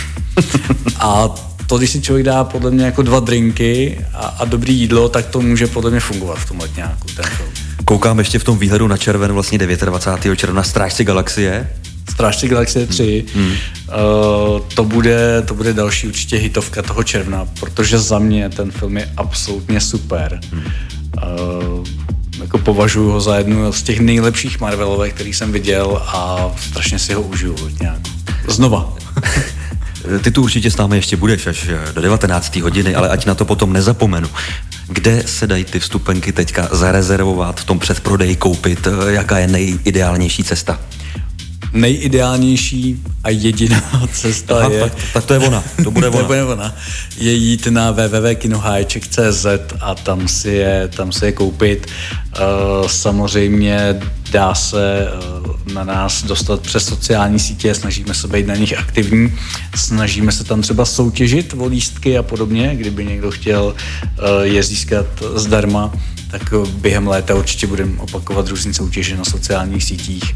A 0.99 1.30
to, 1.67 1.77
když 1.77 1.91
si 1.91 2.01
člověk 2.01 2.25
dá 2.25 2.43
podle 2.43 2.71
mě 2.71 2.86
jako 2.86 3.01
dva 3.01 3.19
drinky 3.19 4.01
a, 4.13 4.25
a 4.25 4.45
dobrý 4.45 4.80
jídlo, 4.80 5.10
tak 5.10 5.25
to 5.25 5.41
může 5.41 5.67
podle 5.67 5.91
mě 5.91 5.99
fungovat 5.99 6.39
v 6.39 6.47
tom 6.47 6.60
letňáku, 6.60 7.08
ten 7.15 7.25
film. 7.25 7.49
Koukám 7.86 8.19
ještě 8.19 8.39
v 8.39 8.43
tom 8.43 8.58
výhledu 8.58 8.88
na 8.88 8.97
červen, 8.97 9.34
vlastně 9.34 9.58
29. 9.58 10.39
června, 10.39 10.63
Strážci 10.63 11.04
galaxie. 11.04 11.69
Strážci 12.12 12.47
Galaxie 12.47 12.88
3. 12.88 13.26
Hmm. 13.34 13.45
Uh, 13.45 13.56
to, 14.76 14.84
bude, 14.84 15.41
to 15.41 15.54
bude 15.54 15.74
další 15.74 16.08
určitě 16.08 16.38
hitovka 16.38 16.82
toho 16.82 17.04
června, 17.04 17.47
protože 17.60 18.00
za 18.00 18.19
mě 18.19 18.50
ten 18.50 18.71
film 18.71 18.97
je 18.97 19.12
absolutně 19.17 19.82
super. 19.82 20.39
Hmm. 20.52 20.63
Uh, 21.17 21.86
jako 22.41 22.58
považuji 22.58 23.12
ho 23.12 23.21
za 23.21 23.38
jednu 23.38 23.74
z 23.74 23.84
těch 23.84 24.00
nejlepších 24.00 24.60
Marvelovek, 24.60 25.13
který 25.13 25.34
jsem 25.34 25.52
viděl 25.52 26.02
a 26.06 26.52
strašně 26.69 27.00
si 27.00 27.13
ho 27.13 27.21
užiju 27.21 27.56
nějak. 27.82 28.00
Znova. 28.47 28.93
Ty 30.24 30.32
tu 30.32 30.43
určitě 30.43 30.71
s 30.71 30.78
námi 30.78 30.95
ještě 30.95 31.17
budeš 31.17 31.47
až 31.47 31.69
do 31.95 32.02
19. 32.02 32.56
hodiny, 32.56 32.95
ale 32.95 33.10
ať 33.10 33.26
na 33.26 33.36
to 33.36 33.45
potom 33.45 33.74
nezapomenu. 33.74 34.30
Kde 34.88 35.24
se 35.26 35.47
dají 35.47 35.65
ty 35.65 35.80
vstupenky 35.80 36.32
teďka 36.32 36.69
zarezervovat, 36.71 37.60
v 37.60 37.65
tom 37.65 37.80
předprodeji 37.80 38.36
koupit? 38.36 38.88
Jaká 39.08 39.38
je 39.38 39.47
nejideálnější 39.47 40.43
cesta? 40.43 40.80
Nejideálnější 41.73 43.03
a 43.23 43.29
jediná 43.29 43.84
cesta 44.12 44.60
Aha, 44.60 44.69
je... 44.69 44.79
Tak, 44.79 44.93
tak 45.13 45.25
to 45.25 45.34
je 45.34 45.39
ona, 45.39 45.63
to 45.84 45.91
bude 45.91 46.07
ona. 46.10 46.19
to 46.19 46.25
bude 46.25 46.43
ona. 46.43 46.75
Je 47.17 47.31
jít 47.31 47.67
na 47.67 47.91
www.kinoháječek.cz 47.91 49.45
a 49.81 49.95
tam 49.95 50.27
si 50.27 50.49
je, 50.49 50.89
tam 50.95 51.12
si 51.12 51.25
je 51.25 51.31
koupit. 51.31 51.88
Uh, 52.31 52.88
samozřejmě 52.88 53.99
dá 54.31 54.55
se 54.55 55.07
uh, 55.47 55.73
na 55.73 55.84
nás 55.84 56.23
dostat 56.23 56.62
přes 56.62 56.86
sociální 56.86 57.39
sítě, 57.39 57.75
snažíme 57.75 58.13
se 58.13 58.27
být 58.27 58.47
na 58.47 58.55
nich 58.55 58.77
aktivní, 58.77 59.34
snažíme 59.75 60.31
se 60.31 60.43
tam 60.43 60.62
třeba 60.62 60.86
soutěžit 60.86 61.53
o 61.57 61.65
lístky 61.65 62.17
a 62.17 62.23
podobně, 62.23 62.75
kdyby 62.75 63.05
někdo 63.05 63.31
chtěl 63.31 63.63
uh, 63.63 63.75
je 64.41 64.63
získat 64.63 65.05
zdarma, 65.36 65.93
tak 66.31 66.53
během 66.67 67.07
léta 67.07 67.36
určitě 67.36 67.67
budeme 67.67 68.01
opakovat 68.01 68.47
různé 68.47 68.73
soutěže 68.73 69.17
na 69.17 69.25
sociálních 69.25 69.84
sítích. 69.84 70.36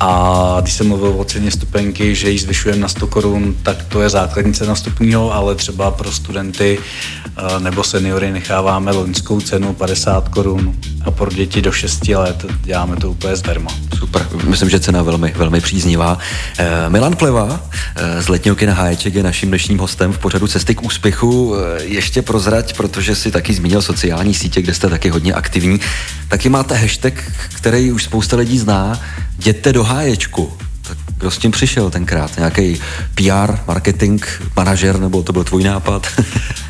A 0.00 0.56
když 0.62 0.74
jsem 0.74 0.88
mluvil 0.88 1.14
o 1.18 1.24
ceně 1.24 1.50
stupenky, 1.50 2.14
že 2.14 2.30
ji 2.30 2.38
zvyšujeme 2.38 2.80
na 2.80 2.88
100 2.88 3.06
korun, 3.06 3.56
tak 3.62 3.82
to 3.82 4.02
je 4.02 4.08
základní 4.08 4.54
cena 4.54 4.74
vstupního, 4.74 5.34
ale 5.34 5.54
třeba 5.54 5.90
pro 5.90 6.12
studenty 6.12 6.78
eh, 6.78 7.60
nebo 7.60 7.84
seniory 7.84 8.32
necháváme 8.32 8.92
loňskou 8.92 9.40
cenu 9.40 9.74
50 9.74 10.28
korun 10.28 10.74
a 11.04 11.10
pro 11.10 11.30
děti 11.30 11.62
do 11.62 11.72
6 11.72 12.08
let 12.08 12.46
děláme 12.62 12.96
to 12.96 13.10
úplně 13.10 13.36
zdarma. 13.36 13.70
Super, 13.98 14.26
myslím, 14.44 14.70
že 14.70 14.80
cena 14.80 15.02
velmi, 15.02 15.32
velmi 15.36 15.60
příznivá. 15.60 16.18
Eh, 16.58 16.90
Milan 16.90 17.16
Pleva 17.16 17.60
eh, 17.96 18.22
z 18.22 18.28
letního 18.28 18.56
kina 18.56 18.74
Háječek 18.74 19.14
je 19.14 19.22
naším 19.22 19.48
dnešním 19.48 19.78
hostem 19.78 20.12
v 20.12 20.18
pořadu 20.18 20.46
Cesty 20.46 20.74
k 20.74 20.82
úspěchu. 20.82 21.54
Ještě 21.82 22.22
prozrať, 22.22 22.76
protože 22.76 23.16
si 23.16 23.30
taky 23.30 23.54
zmínil 23.54 23.82
sociální 23.82 24.34
sítě, 24.34 24.62
kde 24.62 24.74
jste 24.74 24.88
taky 24.88 25.08
hodně 25.08 25.32
aktivní. 25.34 25.80
Taky 26.28 26.48
máte 26.48 26.74
hashtag, 26.74 27.14
který 27.54 27.92
už 27.92 28.04
spousta 28.04 28.36
lidí 28.36 28.58
zná, 28.58 29.00
jděte 29.38 29.72
do 29.72 29.83
háječku. 29.84 30.52
Tak 30.82 30.98
kdo 31.18 31.30
s 31.30 31.38
tím 31.38 31.50
přišel 31.50 31.90
tenkrát? 31.90 32.36
Nějaký 32.36 32.80
PR, 33.14 33.52
marketing, 33.66 34.26
manažer, 34.56 35.00
nebo 35.00 35.22
to 35.22 35.32
byl 35.32 35.44
tvůj 35.44 35.64
nápad? 35.64 36.06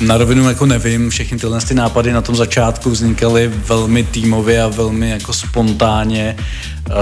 na 0.00 0.16
rovinu 0.16 0.48
jako 0.48 0.66
nevím, 0.66 1.10
všechny 1.10 1.38
tyhle 1.38 1.60
ty 1.60 1.74
nápady 1.74 2.12
na 2.12 2.20
tom 2.20 2.36
začátku 2.36 2.90
vznikaly 2.90 3.48
velmi 3.48 4.04
týmově 4.04 4.62
a 4.62 4.68
velmi 4.68 5.10
jako 5.10 5.32
spontánně, 5.32 6.36
uh, 6.38 6.94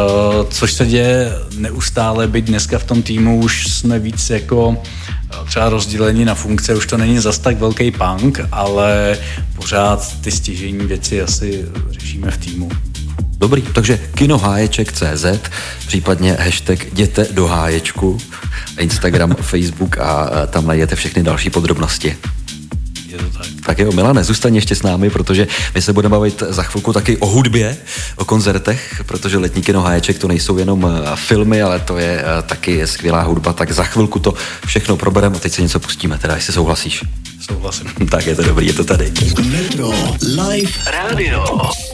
což 0.50 0.72
se 0.72 0.86
děje 0.86 1.32
neustále, 1.58 2.28
byť 2.28 2.44
dneska 2.44 2.78
v 2.78 2.84
tom 2.84 3.02
týmu 3.02 3.40
už 3.40 3.66
jsme 3.68 3.98
víc 3.98 4.30
jako 4.30 4.76
eh, 5.32 5.36
třeba 5.46 5.68
rozdělení 5.68 6.24
na 6.24 6.34
funkce, 6.34 6.74
už 6.74 6.86
to 6.86 6.96
není 6.96 7.18
zas 7.18 7.38
tak 7.38 7.58
velký 7.58 7.90
punk, 7.90 8.40
ale 8.52 9.18
pořád 9.54 10.20
ty 10.20 10.30
stěžení 10.30 10.86
věci 10.86 11.22
asi 11.22 11.64
řešíme 11.90 12.30
v 12.30 12.36
týmu. 12.36 12.70
Dobrý, 13.38 13.62
takže 13.62 13.99
kinoháječek.cz, 14.14 15.25
případně 15.87 16.33
hashtag 16.33 16.85
jděte 16.85 17.27
do 17.31 17.46
háječku, 17.46 18.18
Instagram, 18.79 19.35
Facebook 19.40 19.99
a 19.99 20.31
tam 20.46 20.66
najdete 20.66 20.96
všechny 20.96 21.22
další 21.22 21.51
podrobnosti. 21.51 22.16
Je 23.16 23.31
to 23.31 23.38
tak. 23.38 23.46
Tak 23.66 23.79
jo, 23.79 23.92
Milane, 23.92 24.24
zůstaň 24.24 24.55
ještě 24.55 24.74
s 24.74 24.83
námi, 24.83 25.11
protože 25.11 25.46
my 25.74 25.83
se 25.83 25.92
budeme 25.92 26.12
bavit 26.12 26.42
za 26.48 26.62
chvilku 26.62 26.92
taky 26.92 27.16
o 27.16 27.26
hudbě, 27.26 27.76
o 28.16 28.24
koncertech, 28.24 29.02
protože 29.07 29.38
letní 29.38 29.62
kino 29.62 29.83
Háječek 29.83 30.18
to 30.18 30.29
nejsou 30.29 30.59
jenom 30.59 30.87
eh, 30.87 31.11
filmy, 31.14 31.62
ale 31.62 31.81
to 31.81 31.98
je 31.98 32.24
eh, 32.24 32.42
taky 32.42 32.87
skvělá 32.87 33.22
hudba, 33.22 33.52
tak 33.52 33.72
za 33.72 33.85
chvilku 33.85 34.18
to 34.18 34.35
všechno 34.66 34.96
probereme 34.96 35.37
a 35.37 35.38
teď 35.38 35.52
se 35.52 35.62
něco 35.62 35.81
pustíme, 35.81 36.18
teda 36.18 36.35
jestli 36.35 36.52
souhlasíš. 36.52 37.05
Souhlasím. 37.40 37.87
tak 38.11 38.26
je 38.26 38.37
to 38.37 38.42
dobrý, 38.42 38.66
je 38.66 38.72
to 38.72 38.85
tady. 38.85 39.12
Metro 39.50 39.90
Live 40.22 40.72
Radio 40.87 41.44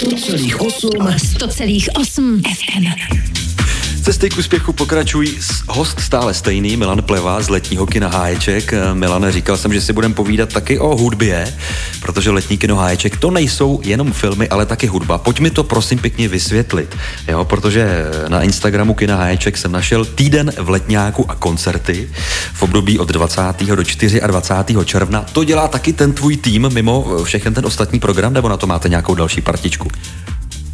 100,8 0.03 1.17
100,8 1.39 2.43
FM. 2.55 3.62
Cesty 4.03 4.31
k 4.31 4.39
úspěchu 4.39 4.73
pokračují 4.73 5.39
host 5.69 6.01
stále 6.01 6.35
stejný, 6.35 6.77
Milan 6.77 7.03
Pleva 7.03 7.43
z 7.43 7.49
letního 7.49 7.87
kina 7.87 8.09
Háječek. 8.09 8.75
Milan, 8.93 9.31
říkal 9.31 9.57
jsem, 9.57 9.73
že 9.73 9.81
si 9.81 9.93
budeme 9.93 10.15
povídat 10.15 10.53
taky 10.53 10.79
o 10.79 10.97
hudbě, 10.97 11.55
protože 12.01 12.31
letní 12.31 12.59
kino 12.59 12.77
Háječek 12.77 13.17
to 13.17 13.31
nejsou 13.31 13.81
jenom 13.85 14.13
filmy, 14.13 14.49
ale 14.49 14.67
taky 14.67 14.87
hudba. 14.87 15.19
Pojď 15.19 15.41
mi 15.41 15.51
to 15.51 15.65
prosím 15.65 15.99
pěkně 15.99 16.29
vysvětlit, 16.29 16.97
jo, 17.29 17.45
protože 17.45 18.05
na 18.29 18.43
Instagramu 18.43 18.95
kina 18.95 19.17
Háječek 19.17 19.57
jsem 19.57 19.73
našel 19.73 20.05
týden 20.05 20.53
v 20.59 20.71
letňáku 20.71 21.31
a 21.31 21.35
koncerty 21.35 22.11
v 22.55 22.63
období 22.63 22.99
od 22.99 23.09
20. 23.09 23.43
do 23.67 23.83
24. 24.27 24.85
června. 24.85 25.25
To 25.33 25.45
dělá 25.45 25.69
taky 25.69 25.93
ten 25.93 26.13
tvůj 26.13 26.37
tým 26.37 26.69
mimo 26.73 27.25
všechen 27.25 27.55
ten 27.55 27.67
ostatní 27.67 28.01
program, 28.01 28.33
nebo 28.33 28.49
na 28.49 28.57
to 28.57 28.67
máte 28.67 28.89
nějakou 28.89 29.15
další 29.15 29.41
partičku? 29.41 29.89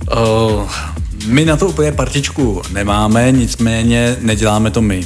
Uh, 0.07 0.71
my 1.27 1.45
na 1.45 1.57
to 1.57 1.69
úplně 1.69 1.93
partičku 1.93 2.63
nemáme, 2.73 3.33
nicméně 3.33 4.17
neděláme 4.21 4.71
to 4.71 4.83
my. 4.83 5.05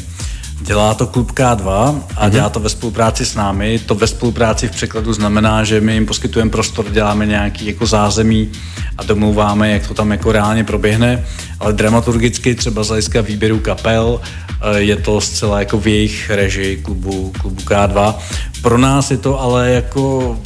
Dělá 0.60 0.94
to 0.94 1.06
klub 1.06 1.32
K2 1.32 1.68
a 1.68 1.92
mm-hmm. 1.92 2.30
dělá 2.30 2.48
to 2.48 2.60
ve 2.60 2.68
spolupráci 2.68 3.26
s 3.26 3.34
námi. 3.34 3.78
To 3.78 3.94
ve 3.94 4.06
spolupráci 4.06 4.68
v 4.68 4.70
překladu 4.70 5.12
znamená, 5.12 5.64
že 5.64 5.80
my 5.80 5.94
jim 5.94 6.06
poskytujeme 6.06 6.50
prostor, 6.50 6.90
děláme 6.90 7.26
nějaký 7.26 7.66
jako 7.66 7.86
zázemí 7.86 8.50
a 8.98 9.02
domlouváme, 9.04 9.70
jak 9.70 9.88
to 9.88 9.94
tam 9.94 10.10
jako 10.10 10.32
reálně 10.32 10.64
proběhne. 10.64 11.24
Ale 11.60 11.72
dramaturgicky 11.72 12.54
třeba 12.54 12.84
z 12.84 12.88
hlediska 12.88 13.20
výběru 13.20 13.58
kapel 13.58 14.20
eh, 14.20 14.80
je 14.80 14.96
to 14.96 15.20
zcela 15.20 15.58
jako 15.58 15.78
v 15.78 15.86
jejich 15.86 16.30
režii 16.30 16.76
klubu, 16.76 17.32
klubu 17.40 17.62
K2. 17.62 18.14
Pro 18.62 18.78
nás 18.78 19.10
je 19.10 19.16
to 19.16 19.40
ale 19.40 19.70
jako 19.70 20.38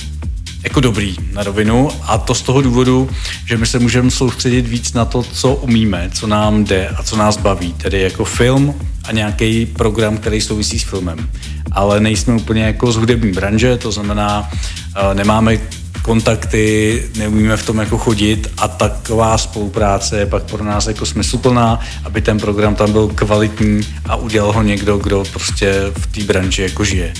jako 0.66 0.80
dobrý 0.80 1.16
na 1.32 1.42
rovinu 1.42 1.88
a 2.02 2.18
to 2.18 2.34
z 2.34 2.42
toho 2.42 2.62
důvodu, 2.62 3.10
že 3.44 3.56
my 3.56 3.66
se 3.66 3.78
můžeme 3.78 4.10
soustředit 4.10 4.66
víc 4.66 4.92
na 4.92 5.04
to, 5.04 5.22
co 5.22 5.54
umíme, 5.54 6.10
co 6.12 6.26
nám 6.26 6.64
jde 6.64 6.88
a 6.88 7.02
co 7.02 7.16
nás 7.16 7.36
baví, 7.36 7.72
tedy 7.72 8.00
jako 8.00 8.24
film 8.24 8.74
a 9.04 9.12
nějaký 9.12 9.66
program, 9.66 10.18
který 10.18 10.40
souvisí 10.40 10.78
s 10.78 10.82
filmem. 10.82 11.30
Ale 11.72 12.00
nejsme 12.00 12.34
úplně 12.34 12.62
jako 12.62 12.92
z 12.92 12.96
hudební 12.96 13.32
branže, 13.32 13.76
to 13.76 13.92
znamená, 13.92 14.50
eh, 14.50 15.14
nemáme 15.14 15.58
kontakty, 16.02 17.02
neumíme 17.16 17.56
v 17.56 17.66
tom 17.66 17.78
jako 17.78 17.98
chodit 17.98 18.50
a 18.58 18.68
taková 18.68 19.38
spolupráce 19.38 20.18
je 20.18 20.26
pak 20.26 20.42
pro 20.42 20.64
nás 20.64 20.86
jako 20.86 21.06
smysluplná, 21.06 21.80
aby 22.04 22.20
ten 22.20 22.38
program 22.38 22.74
tam 22.74 22.92
byl 22.92 23.08
kvalitní 23.08 23.80
a 24.08 24.16
udělal 24.16 24.52
ho 24.52 24.62
někdo, 24.62 24.98
kdo 24.98 25.24
prostě 25.32 25.74
v 25.98 26.06
té 26.06 26.24
branži 26.24 26.62
jako 26.62 26.84
žije. 26.84 27.12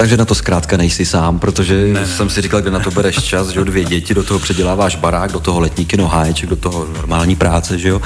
Takže 0.00 0.16
na 0.16 0.24
to 0.24 0.34
zkrátka 0.34 0.76
nejsi 0.76 1.06
sám, 1.06 1.38
protože 1.38 1.86
ne. 1.86 2.06
jsem 2.06 2.30
si 2.30 2.42
říkal, 2.42 2.60
kde 2.60 2.70
na 2.70 2.80
to 2.80 2.90
bereš 2.90 3.16
čas, 3.16 3.48
že 3.48 3.58
jo, 3.58 3.64
dvě 3.64 3.84
děti, 3.84 4.14
do 4.14 4.22
toho 4.22 4.40
předěláváš 4.40 4.96
barák, 4.96 5.32
do 5.32 5.40
toho 5.40 5.60
letní 5.60 5.84
kino 5.84 6.08
háječek, 6.08 6.48
do 6.48 6.56
toho 6.56 6.86
normální 6.96 7.36
práce, 7.36 7.78
že 7.78 7.88
jo. 7.88 8.00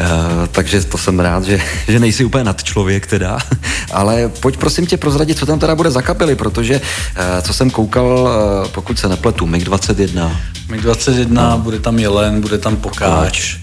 E, 0.00 0.06
takže 0.48 0.84
to 0.84 0.98
jsem 0.98 1.20
rád, 1.20 1.44
že, 1.44 1.60
že 1.88 2.00
nejsi 2.00 2.24
úplně 2.24 2.44
nad 2.44 2.64
člověk 2.64 3.06
teda. 3.06 3.38
Ale 3.92 4.28
pojď 4.40 4.56
prosím 4.56 4.86
tě 4.86 4.96
prozradit, 4.96 5.38
co 5.38 5.46
tam 5.46 5.58
teda 5.58 5.74
bude 5.74 5.90
za 5.90 6.02
kapely, 6.02 6.36
protože 6.36 6.80
e, 7.16 7.42
co 7.42 7.52
jsem 7.52 7.70
koukal, 7.70 8.28
e, 8.64 8.68
pokud 8.68 8.98
se 8.98 9.08
nepletu, 9.08 9.46
MiG-21. 9.46 10.36
MiG-21, 10.70 11.26
no. 11.28 11.58
bude 11.58 11.78
tam 11.78 11.98
Jelen, 11.98 12.40
bude 12.40 12.58
tam 12.58 12.76
Pokáč. 12.76 13.56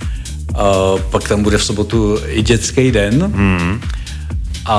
A 0.55 0.63
pak 1.09 1.27
tam 1.27 1.43
bude 1.43 1.57
v 1.57 1.63
sobotu 1.63 2.19
i 2.27 2.41
dětský 2.41 2.91
den. 2.91 3.31
Hmm. 3.35 3.81
A 4.65 4.77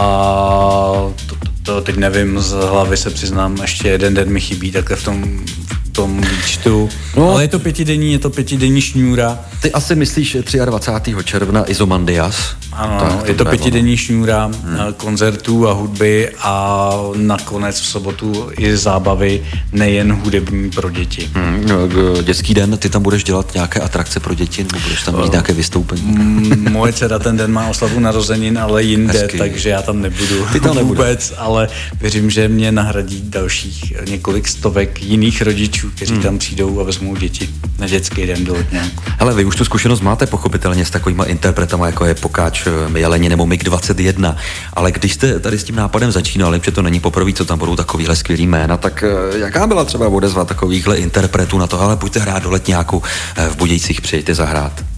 to, 1.26 1.51
to 1.62 1.80
teď 1.80 1.96
nevím, 1.96 2.40
z 2.40 2.50
hlavy 2.50 2.96
se 2.96 3.10
přiznám, 3.10 3.56
ještě 3.62 3.88
jeden 3.88 4.14
den 4.14 4.30
mi 4.30 4.40
chybí 4.40 4.72
takhle 4.72 4.96
v 4.96 5.04
tom, 5.04 5.40
v 5.84 5.90
tom 5.92 6.20
výčtu. 6.20 6.88
No, 7.16 7.30
Ale 7.30 7.44
je 7.44 7.48
to 7.48 7.58
pětidenní, 7.58 8.12
je 8.12 8.18
to 8.18 8.30
pětidenní 8.30 8.80
šňůra. 8.80 9.38
Ty 9.62 9.72
asi 9.72 9.94
myslíš 9.94 10.36
23. 10.64 11.14
června 11.24 11.70
Izomandias? 11.70 12.56
Ano, 12.72 12.98
tak, 13.00 13.28
je 13.28 13.34
to 13.34 13.44
pětidenní 13.44 13.96
šňůra 13.96 14.44
hmm. 14.44 14.78
koncertů 14.96 15.68
a 15.68 15.72
hudby 15.72 16.30
a 16.38 16.90
nakonec 17.16 17.80
v 17.80 17.86
sobotu 17.86 18.50
i 18.58 18.76
zábavy, 18.76 19.42
nejen 19.72 20.12
hudební 20.12 20.70
pro 20.70 20.90
děti. 20.90 21.30
Hmm. 21.34 21.64
No, 21.68 22.22
dětský 22.22 22.54
den, 22.54 22.78
ty 22.78 22.88
tam 22.88 23.02
budeš 23.02 23.24
dělat 23.24 23.54
nějaké 23.54 23.80
atrakce 23.80 24.20
pro 24.20 24.34
děti, 24.34 24.64
nebo 24.64 24.78
budeš 24.80 25.02
tam 25.02 25.16
mít 25.16 25.24
uh, 25.24 25.30
nějaké 25.30 25.52
vystoupení? 25.52 26.16
Moje 26.56 26.92
dcera 26.92 27.18
ten 27.18 27.36
den 27.36 27.52
má 27.52 27.68
oslavu 27.68 28.00
narozenin, 28.00 28.58
ale 28.58 28.82
jinde, 28.82 29.18
Hezky. 29.18 29.38
takže 29.38 29.68
já 29.68 29.82
tam 29.82 30.00
nebudu 30.00 30.46
ty 30.52 30.60
tam 30.60 30.78
vůbec, 30.82 31.34
ale 31.36 31.51
věřím, 32.00 32.30
že 32.30 32.48
mě 32.48 32.72
nahradí 32.72 33.22
dalších 33.24 33.92
několik 34.08 34.48
stovek 34.48 35.02
jiných 35.02 35.42
rodičů, 35.42 35.90
kteří 35.90 36.12
hmm. 36.12 36.22
tam 36.22 36.38
přijdou 36.38 36.80
a 36.80 36.84
vezmou 36.84 37.16
děti 37.16 37.50
na 37.78 37.86
dětský 37.86 38.26
den 38.26 38.44
do 38.44 38.54
letňáku. 38.54 39.02
Ale 39.18 39.34
vy 39.34 39.44
už 39.44 39.56
tu 39.56 39.64
zkušenost 39.64 40.00
máte 40.00 40.26
pochopitelně 40.26 40.84
s 40.84 40.90
takovými 40.90 41.22
interpretama, 41.26 41.86
jako 41.86 42.04
je 42.04 42.14
Pokáč 42.14 42.62
Eh, 42.66 42.98
Jeleni 42.98 43.28
nebo 43.28 43.46
MiG-21. 43.46 44.36
Ale 44.72 44.92
když 44.92 45.14
jste 45.14 45.40
tady 45.40 45.58
s 45.58 45.64
tím 45.64 45.76
nápadem 45.76 46.12
začínali, 46.12 46.60
že 46.64 46.70
to 46.70 46.82
není 46.82 47.00
poprvé, 47.00 47.32
co 47.32 47.44
tam 47.44 47.58
budou 47.58 47.76
takovýhle 47.76 48.16
skvělý 48.16 48.46
jména, 48.46 48.76
tak 48.76 49.04
eh, 49.04 49.38
jaká 49.38 49.66
byla 49.66 49.84
třeba 49.84 50.08
odezva 50.08 50.44
takovýchhle 50.44 50.96
interpretů 50.96 51.58
na 51.58 51.66
to, 51.66 51.80
ale 51.80 51.96
pojďte 51.96 52.20
hrát 52.20 52.42
do 52.42 52.50
letňáku 52.50 53.02
eh, 53.36 53.48
v 53.48 53.56
Budějcích, 53.56 54.00
přijďte 54.00 54.34
zahrát? 54.34 54.91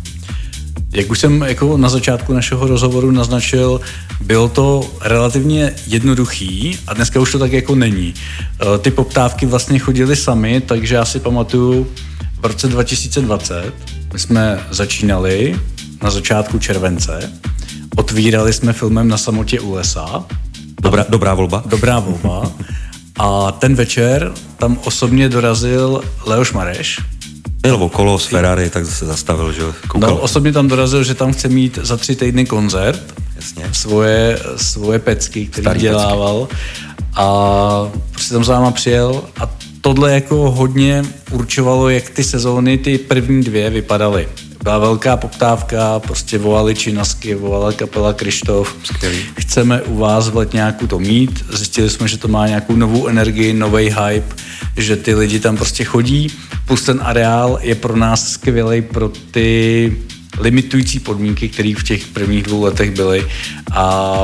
Jak 0.93 1.11
už 1.11 1.19
jsem 1.19 1.43
jako 1.43 1.77
na 1.77 1.89
začátku 1.89 2.33
našeho 2.33 2.67
rozhovoru 2.67 3.11
naznačil, 3.11 3.81
bylo 4.21 4.49
to 4.49 4.91
relativně 5.01 5.75
jednoduchý 5.87 6.79
a 6.87 6.95
dneska 6.95 7.21
už 7.21 7.33
to 7.33 7.39
tak 7.39 7.53
jako 7.53 7.75
není. 7.75 8.15
Ty 8.81 8.91
poptávky 8.91 9.47
vlastně 9.47 9.79
chodily 9.79 10.17
sami, 10.17 10.61
takže 10.61 10.95
já 10.95 11.05
si 11.05 11.21
pamatuju 11.21 11.87
v 12.41 12.47
roce 12.47 12.69
2020, 12.69 13.73
my 14.13 14.19
jsme 14.19 14.61
začínali 14.71 15.61
na 16.03 16.11
začátku 16.11 16.59
července 16.59 17.33
Otvírali 17.97 18.53
jsme 18.53 18.73
filmem 18.73 19.09
Na 19.09 19.19
samotě 19.19 19.61
u 19.61 19.75
lesa. 19.75 20.25
Dobrá, 20.81 21.05
dobrá 21.09 21.35
volba. 21.35 21.63
Dobrá 21.67 21.99
volba. 21.99 22.53
A 23.19 23.53
ten 23.53 23.75
večer 23.75 24.33
tam 24.57 24.79
osobně 24.85 25.29
dorazil 25.29 26.03
Leoš 26.27 26.53
Mareš. 26.53 27.01
Jel 27.65 27.83
okolo 27.83 28.19
z 28.19 28.27
Ferrari, 28.27 28.71
tak 28.71 28.87
se 28.87 29.07
zastavil, 29.07 29.53
že 29.53 29.63
koukal. 29.89 30.11
No, 30.11 30.17
osobně 30.17 30.53
tam 30.53 30.69
dorazil, 30.69 31.05
že 31.05 31.15
tam 31.15 31.33
chce 31.33 31.49
mít 31.49 31.79
za 31.83 31.97
tři 31.97 32.17
týdny 32.17 32.47
koncert. 32.47 33.15
Jasně. 33.37 33.65
Svoje, 33.73 34.39
svoje 34.57 34.99
pecky, 34.99 35.47
který 35.47 35.65
Starý 35.65 35.81
dělával. 35.81 36.47
Pecky. 36.47 36.65
A 37.17 37.91
prostě 38.11 38.35
tam 38.35 38.45
za 38.45 38.55
náma 38.55 38.71
přijel 38.71 39.23
a 39.41 39.51
tohle 39.81 40.13
jako 40.13 40.51
hodně 40.51 41.03
určovalo, 41.31 41.89
jak 41.89 42.11
ty 42.11 42.25
sezóny, 42.25 42.79
ty 42.79 42.99
první 42.99 43.43
dvě 43.43 43.71
vypadaly 43.71 44.29
byla 44.65 44.79
velká 44.79 45.17
poptávka, 45.17 45.99
prostě 45.99 46.39
volali 46.39 46.75
činasky, 46.75 47.35
volala 47.35 47.73
kapela 47.73 48.13
Krištof. 48.13 48.77
Chceme 49.39 49.83
u 49.83 49.97
vás 49.97 50.29
v 50.29 50.37
letňáku 50.37 50.87
to 50.87 50.99
mít. 50.99 51.45
Zjistili 51.53 51.91
jsme, 51.91 52.09
že 52.09 52.19
to 52.19 52.29
má 52.29 52.47
nějakou 52.47 52.77
novou 52.77 53.07
energii, 53.07 53.53
nový 53.53 53.85
hype, 53.85 54.35
že 54.77 54.97
ty 54.97 55.15
lidi 55.15 55.41
tam 55.41 55.57
prostě 55.57 55.85
chodí. 55.85 56.33
Plus 56.67 56.83
ten 56.83 57.01
areál 57.03 57.59
je 57.63 57.75
pro 57.75 57.97
nás 57.97 58.33
skvělý 58.33 58.83
pro 58.83 59.09
ty 59.31 59.97
limitující 60.39 61.01
podmínky, 61.01 61.49
které 61.49 61.75
v 61.79 61.85
těch 61.85 62.07
prvních 62.07 62.43
dvou 62.43 62.63
letech 62.63 62.91
byly. 62.91 63.27
A 63.73 64.19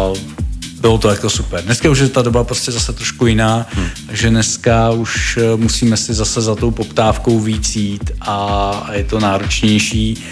bylo 0.80 0.98
to 0.98 1.08
jako 1.08 1.30
super. 1.30 1.64
Dneska 1.64 1.90
už 1.90 1.98
je 1.98 2.08
ta 2.08 2.22
doba 2.22 2.44
prostě 2.44 2.72
zase 2.72 2.92
trošku 2.92 3.26
jiná, 3.26 3.66
hmm. 3.70 3.86
takže 4.06 4.30
dneska 4.30 4.90
už 4.90 5.36
eh, 5.36 5.56
musíme 5.56 5.96
si 5.96 6.14
zase 6.14 6.40
za 6.40 6.54
tou 6.54 6.70
poptávkou 6.70 7.40
víc 7.40 7.76
jít 7.76 8.10
a 8.20 8.90
je 8.92 9.04
to 9.04 9.20
náročnější 9.20 10.24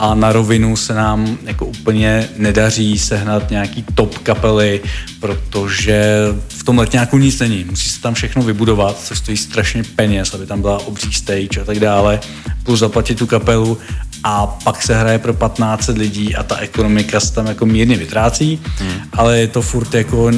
a 0.00 0.14
na 0.14 0.32
rovinu 0.32 0.76
se 0.76 0.94
nám 0.94 1.38
jako 1.44 1.66
úplně 1.66 2.28
nedaří 2.36 2.98
sehnat 2.98 3.50
nějaký 3.50 3.84
top 3.94 4.18
kapely, 4.18 4.80
protože 5.20 6.26
v 6.48 6.64
tom 6.64 6.78
letňáku 6.78 7.18
nic 7.18 7.38
není. 7.38 7.64
Musí 7.64 7.90
se 7.90 8.00
tam 8.00 8.14
všechno 8.14 8.42
vybudovat, 8.42 9.00
což 9.04 9.18
stojí 9.18 9.36
strašně 9.36 9.82
peněz, 9.96 10.34
aby 10.34 10.46
tam 10.46 10.60
byla 10.60 10.78
obří 10.78 11.12
stage 11.12 11.60
a 11.60 11.64
tak 11.64 11.80
dále, 11.80 12.20
plus 12.62 12.80
zaplatit 12.80 13.18
tu 13.18 13.26
kapelu 13.26 13.78
a 14.24 14.46
pak 14.46 14.82
se 14.82 14.94
hraje 14.94 15.18
pro 15.18 15.34
15 15.34 15.88
lidí 15.88 16.36
a 16.36 16.42
ta 16.42 16.56
ekonomika 16.56 17.20
se 17.20 17.32
tam 17.32 17.46
jako 17.46 17.66
mírně 17.66 17.96
vytrácí, 17.96 18.60
hmm. 18.78 18.92
ale 19.12 19.38
je 19.38 19.48
to 19.48 19.62
furt 19.62 19.94
jako 19.94 20.30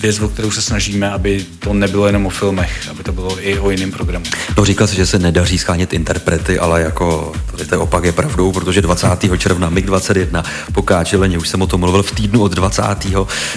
věc, 0.00 0.20
o 0.20 0.28
kterou 0.28 0.50
se 0.50 0.62
snažíme, 0.62 1.10
aby 1.10 1.44
to 1.58 1.74
nebylo 1.74 2.06
jenom 2.06 2.26
o 2.26 2.30
filmech, 2.30 2.88
aby 2.90 3.02
to 3.02 3.12
bylo 3.12 3.46
i 3.46 3.58
o 3.58 3.70
jiném 3.70 3.92
programu. 3.92 4.24
No 4.58 4.64
říkal 4.64 4.86
jsi, 4.86 4.96
že 4.96 5.06
se 5.06 5.18
nedaří 5.18 5.58
schánět 5.58 5.92
interprety, 5.92 6.58
ale 6.58 6.82
jako 6.82 7.32
tady 7.50 7.64
to 7.64 7.80
opak 7.80 8.04
je 8.04 8.12
pravdou, 8.12 8.52
protože 8.52 8.82
20. 8.82 9.08
června 9.38 9.70
MiG-21 9.70 10.44
po 10.72 10.82
Káčeleně, 10.82 11.38
už 11.38 11.48
jsem 11.48 11.62
o 11.62 11.66
tom 11.66 11.80
mluvil 11.80 12.02
v 12.02 12.12
týdnu 12.12 12.42
od 12.42 12.52
20. 12.52 12.82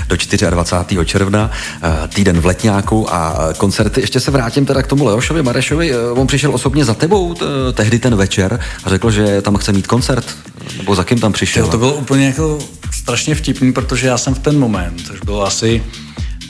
do 0.07 0.15
24. 0.49 1.05
června, 1.05 1.51
eh, 1.81 2.07
týden 2.07 2.41
v 2.41 2.45
Letňáku 2.45 3.13
a 3.13 3.49
koncerty. 3.57 4.01
Ještě 4.01 4.19
se 4.19 4.31
vrátím 4.31 4.65
teda 4.65 4.81
k 4.81 4.87
tomu 4.87 5.05
Leošovi 5.05 5.43
Marešovi, 5.43 5.91
eh, 5.91 6.11
on 6.11 6.27
přišel 6.27 6.55
osobně 6.55 6.85
za 6.85 6.93
tebou 6.93 7.35
tehdy 7.73 7.99
ten 7.99 8.15
večer 8.15 8.59
a 8.83 8.89
řekl, 8.89 9.11
že 9.11 9.41
tam 9.41 9.57
chce 9.57 9.68
chce 9.69 9.75
mít 9.75 9.87
koncert? 9.87 10.37
Nebo 10.77 10.95
za 10.95 11.03
kým 11.03 11.19
tam 11.19 11.33
přišel? 11.33 11.67
To 11.67 11.77
bylo 11.77 11.93
úplně 11.93 12.25
jako 12.25 12.59
strašně 12.91 13.35
vtipný, 13.35 13.73
protože 13.73 14.07
já 14.07 14.17
jsem 14.17 14.33
v 14.33 14.39
ten 14.39 14.59
moment, 14.59 15.01
což 15.07 15.19
bylo 15.19 15.45
asi 15.45 15.83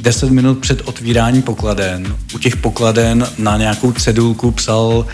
10 0.01 0.29
minut 0.29 0.59
před 0.59 0.81
otvírání 0.85 1.41
pokladen, 1.41 2.15
u 2.33 2.37
těch 2.39 2.55
pokladen 2.55 3.27
na 3.37 3.57
nějakou 3.57 3.91
cedulku 3.91 4.51
psal 4.51 5.05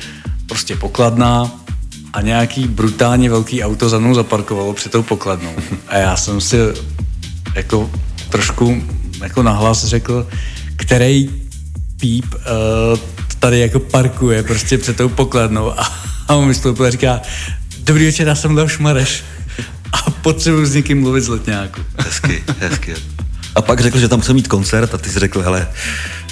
prostě 0.45 0.75
pokladna 0.75 1.51
a 2.13 2.21
nějaký 2.21 2.67
brutálně 2.67 3.29
velký 3.29 3.63
auto 3.63 3.89
za 3.89 3.99
mnou 3.99 4.13
zaparkovalo 4.13 4.73
před 4.73 4.91
tou 4.91 5.03
pokladnou. 5.03 5.53
A 5.87 5.97
já 5.97 6.17
jsem 6.17 6.41
si 6.41 6.57
jako 7.55 7.91
trošku 8.29 8.83
jako 9.21 9.43
nahlas 9.43 9.85
řekl, 9.85 10.27
který 10.75 11.29
píp 11.99 12.25
uh, 12.33 12.99
tady 13.39 13.59
jako 13.59 13.79
parkuje 13.79 14.43
prostě 14.43 14.77
před 14.77 14.97
tou 14.97 15.09
pokladnou 15.09 15.79
a, 15.79 15.93
a 16.27 16.35
on 16.35 16.47
vystoupil 16.47 16.85
a 16.85 16.89
říká, 16.89 17.21
Dobrý 17.85 18.05
večer, 18.05 18.27
já 18.27 18.35
jsem 18.35 18.55
Leoš 18.55 18.77
Mareš 18.77 19.23
a 19.91 20.11
potřebuji 20.11 20.65
s 20.65 20.75
někým 20.75 21.01
mluvit 21.01 21.21
z 21.21 21.27
letňáku. 21.27 21.81
Hezky, 21.97 22.43
hezky. 22.59 22.95
A 23.55 23.61
pak 23.61 23.79
řekl, 23.79 23.99
že 23.99 24.07
tam 24.07 24.21
chce 24.21 24.33
mít 24.33 24.47
koncert 24.47 24.93
a 24.93 24.97
ty 24.97 25.09
jsi 25.09 25.19
řekl, 25.19 25.41
hele, 25.41 25.67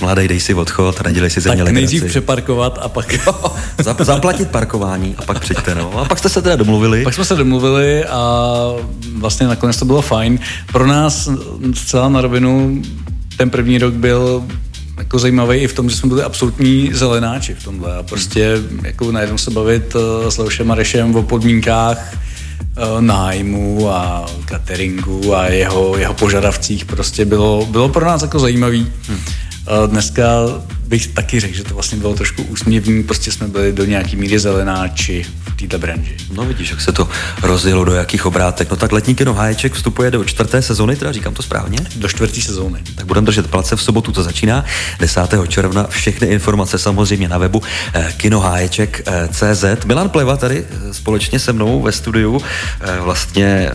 mladý, 0.01 0.27
dej 0.27 0.39
si 0.39 0.53
odchod 0.53 0.99
a 0.99 1.03
nedělej 1.03 1.29
si 1.29 1.41
ze 1.41 1.55
mě 1.55 1.63
Tak 1.63 1.73
nejdřív 1.73 2.03
přeparkovat 2.03 2.79
a 2.81 2.89
pak... 2.89 3.13
Jo, 3.27 3.55
zaplatit 3.99 4.49
parkování 4.49 5.15
a 5.17 5.21
pak 5.21 5.39
přijďte, 5.39 5.75
no. 5.75 5.97
A 5.99 6.05
pak 6.05 6.19
jste 6.19 6.29
se 6.29 6.41
teda 6.41 6.55
domluvili. 6.55 7.03
Pak 7.03 7.13
jsme 7.13 7.25
se 7.25 7.35
domluvili 7.35 8.05
a 8.05 8.49
vlastně 9.17 9.47
nakonec 9.47 9.77
to 9.77 9.85
bylo 9.85 10.01
fajn. 10.01 10.39
Pro 10.71 10.87
nás 10.87 11.29
zcela 11.73 12.09
na 12.09 12.21
rovinu 12.21 12.81
ten 13.37 13.49
první 13.49 13.77
rok 13.77 13.93
byl 13.93 14.43
jako 14.97 15.19
zajímavý 15.19 15.57
i 15.57 15.67
v 15.67 15.73
tom, 15.73 15.89
že 15.89 15.95
jsme 15.95 16.09
byli 16.09 16.23
absolutní 16.23 16.89
zelenáči 16.93 17.53
v 17.53 17.63
tomhle 17.63 17.95
a 17.95 18.03
prostě 18.03 18.57
jako 18.83 19.11
najednou 19.11 19.37
se 19.37 19.51
bavit 19.51 19.95
uh, 19.95 20.29
s 20.29 20.37
Leošem 20.37 20.67
Marešem 20.67 21.15
o 21.15 21.23
podmínkách 21.23 22.13
uh, 22.13 23.01
nájmu 23.01 23.89
a 23.89 24.25
cateringu 24.49 25.35
a 25.35 25.45
jeho, 25.47 25.97
jeho 25.97 26.13
požadavcích 26.13 26.85
prostě 26.85 27.25
bylo, 27.25 27.65
bylo 27.65 27.89
pro 27.89 28.05
nás 28.05 28.21
jako 28.21 28.39
zajímavý. 28.39 28.91
Hmm. 29.07 29.17
Uh, 29.17 29.91
dneska 29.91 30.23
bych 30.93 31.07
taky 31.07 31.39
řekl, 31.39 31.55
že 31.55 31.63
to 31.63 31.73
vlastně 31.73 31.97
bylo 31.97 32.13
trošku 32.13 32.43
úsměvný, 32.43 33.03
prostě 33.03 33.31
jsme 33.31 33.47
byli 33.47 33.73
do 33.73 33.85
nějaký 33.85 34.15
míry 34.15 34.39
zelenáči 34.39 35.25
v 35.45 35.61
této 35.61 35.79
branži. 35.79 36.15
No 36.33 36.45
vidíš, 36.45 36.69
jak 36.69 36.81
se 36.81 36.91
to 36.91 37.09
rozjelo, 37.41 37.85
do 37.85 37.93
jakých 37.93 38.25
obrátek. 38.25 38.69
No 38.69 38.75
tak 38.75 38.91
letní 38.91 39.15
kino 39.15 39.33
Háječek 39.33 39.73
vstupuje 39.73 40.11
do 40.11 40.23
čtvrté 40.23 40.61
sezóny, 40.61 40.95
teda 40.95 41.11
říkám 41.11 41.33
to 41.33 41.43
správně? 41.43 41.77
Do 41.95 42.07
čtvrté 42.07 42.41
sezóny. 42.41 42.79
Tak 42.95 43.05
budeme 43.05 43.25
držet 43.25 43.47
palce, 43.47 43.75
v 43.75 43.81
sobotu 43.81 44.11
to 44.11 44.23
začíná, 44.23 44.65
10. 44.99 45.21
června, 45.47 45.87
všechny 45.89 46.27
informace 46.27 46.77
samozřejmě 46.77 47.29
na 47.29 47.37
webu 47.37 47.61
eh, 47.93 48.13
kinoháječek.cz. 48.17 49.85
Milan 49.85 50.09
Pleva 50.09 50.37
tady 50.37 50.65
eh, 50.69 50.93
společně 50.93 51.39
se 51.39 51.53
mnou 51.53 51.81
ve 51.81 51.91
studiu, 51.91 52.41
eh, 52.81 52.99
vlastně, 52.99 53.71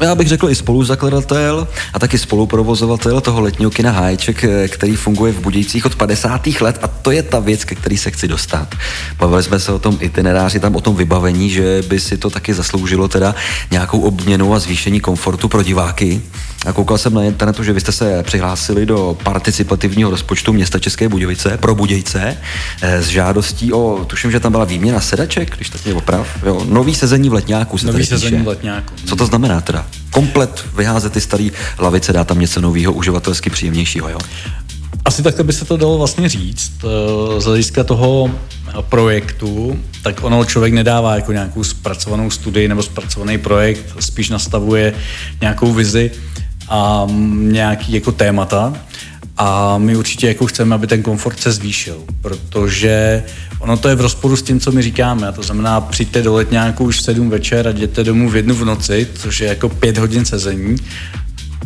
já 0.00 0.14
bych 0.14 0.28
řekl 0.28 0.50
i 0.50 0.54
spoluzakladatel 0.54 1.68
a 1.92 1.98
taky 1.98 2.18
spoluprovozovatel 2.18 3.20
toho 3.20 3.40
letního 3.40 3.70
kina 3.70 3.90
Háječek, 3.90 4.44
který 4.68 4.96
funguje 4.96 5.32
v 5.32 5.40
Budějcích 5.40 5.86
od 5.86 5.94
50 5.94 6.43
let 6.60 6.78
a 6.82 6.88
to 6.88 7.10
je 7.10 7.22
ta 7.22 7.40
věc, 7.40 7.64
ke 7.64 7.74
který 7.74 7.98
se 7.98 8.10
chci 8.10 8.28
dostat. 8.28 8.74
Bavili 9.18 9.42
jsme 9.42 9.60
se 9.60 9.72
o 9.72 9.78
tom 9.78 9.98
itineráři, 10.00 10.60
tam 10.60 10.76
o 10.76 10.80
tom 10.80 10.96
vybavení, 10.96 11.50
že 11.50 11.82
by 11.88 12.00
si 12.00 12.18
to 12.18 12.30
taky 12.30 12.54
zasloužilo 12.54 13.08
teda 13.08 13.34
nějakou 13.70 14.00
obměnu 14.00 14.54
a 14.54 14.58
zvýšení 14.58 15.00
komfortu 15.00 15.48
pro 15.48 15.62
diváky. 15.62 16.22
A 16.66 16.72
koukal 16.72 16.98
jsem 16.98 17.14
na 17.14 17.22
internetu, 17.22 17.64
že 17.64 17.72
vy 17.72 17.80
jste 17.80 17.92
se 17.92 18.22
přihlásili 18.22 18.86
do 18.86 19.16
participativního 19.22 20.10
rozpočtu 20.10 20.52
města 20.52 20.78
České 20.78 21.08
Budějovice 21.08 21.58
pro 21.58 21.74
Budějce 21.74 22.36
eh, 22.82 23.02
s 23.02 23.06
žádostí 23.06 23.72
o, 23.72 24.04
tuším, 24.06 24.30
že 24.30 24.40
tam 24.40 24.52
byla 24.52 24.64
výměna 24.64 25.00
sedaček, 25.00 25.56
když 25.56 25.70
tak 25.70 25.84
mě 25.84 25.94
oprav, 25.94 26.28
jo, 26.46 26.62
nový 26.68 26.94
sezení 26.94 27.28
v 27.28 27.32
letňáku 27.32 27.78
se 27.78 27.86
Nový 27.86 28.06
sezení 28.06 28.42
v 28.42 28.48
letňáku. 28.48 28.94
Co 29.06 29.16
to 29.16 29.26
znamená 29.26 29.60
teda? 29.60 29.86
Komplet 30.10 30.64
vyházet 30.76 31.12
ty 31.12 31.20
staré 31.20 31.48
lavice, 31.78 32.12
dá 32.12 32.24
tam 32.24 32.38
něco 32.38 32.60
nového, 32.60 32.92
uživatelsky 32.92 33.50
příjemnějšího, 33.50 34.08
jo? 34.08 34.18
Asi 35.04 35.22
takhle 35.22 35.44
by 35.44 35.52
se 35.52 35.64
to 35.64 35.76
dalo 35.76 35.98
vlastně 35.98 36.28
říct. 36.28 36.72
Eh, 36.84 37.40
z 37.40 37.44
hlediska 37.44 37.84
toho 37.84 38.30
projektu, 38.80 39.80
tak 40.02 40.24
ono 40.24 40.44
člověk 40.44 40.74
nedává 40.74 41.14
jako 41.14 41.32
nějakou 41.32 41.64
zpracovanou 41.64 42.30
studii 42.30 42.68
nebo 42.68 42.82
zpracovaný 42.82 43.38
projekt, 43.38 43.84
spíš 44.00 44.30
nastavuje 44.30 44.94
nějakou 45.40 45.72
vizi 45.72 46.10
a 46.68 47.06
nějaký 47.32 47.92
jako 47.92 48.12
témata. 48.12 48.74
A 49.36 49.78
my 49.78 49.96
určitě 49.96 50.28
jako 50.28 50.46
chceme, 50.46 50.74
aby 50.74 50.86
ten 50.86 51.02
komfort 51.02 51.40
se 51.40 51.52
zvýšil, 51.52 52.02
protože 52.20 53.22
ono 53.58 53.76
to 53.76 53.88
je 53.88 53.94
v 53.94 54.00
rozporu 54.00 54.36
s 54.36 54.42
tím, 54.42 54.60
co 54.60 54.72
my 54.72 54.82
říkáme. 54.82 55.28
A 55.28 55.32
to 55.32 55.42
znamená, 55.42 55.80
přijďte 55.80 56.22
do 56.22 56.34
letňáku 56.34 56.84
už 56.84 56.98
v 56.98 57.02
sedm 57.02 57.30
večer 57.30 57.68
a 57.68 57.70
jděte 57.70 58.04
domů 58.04 58.30
v 58.30 58.36
jednu 58.36 58.54
v 58.54 58.64
noci, 58.64 59.08
což 59.14 59.40
je 59.40 59.48
jako 59.48 59.68
pět 59.68 59.98
hodin 59.98 60.24
sezení 60.24 60.76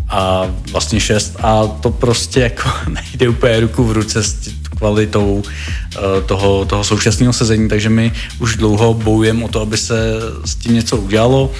a 0.09 0.51
vlastně 0.73 1.01
šest 1.01 1.37
a 1.43 1.67
to 1.67 1.91
prostě 1.91 2.41
jako 2.41 2.69
nejde 2.89 3.29
úplně 3.29 3.61
ruku 3.61 3.85
v 3.85 3.93
ruce 3.93 4.23
s 4.23 4.51
kvalitou 4.79 5.43
uh, 5.43 6.25
toho, 6.27 6.65
toho 6.65 6.85
současného 6.85 7.33
sezení, 7.33 7.69
takže 7.69 7.89
my 7.89 8.13
už 8.39 8.57
dlouho 8.57 8.95
bojujeme 8.95 9.45
o 9.45 9.49
to, 9.49 9.61
aby 9.61 9.77
se 9.77 10.13
s 10.45 10.55
tím 10.55 10.75
něco 10.75 10.97
udělalo. 10.97 11.51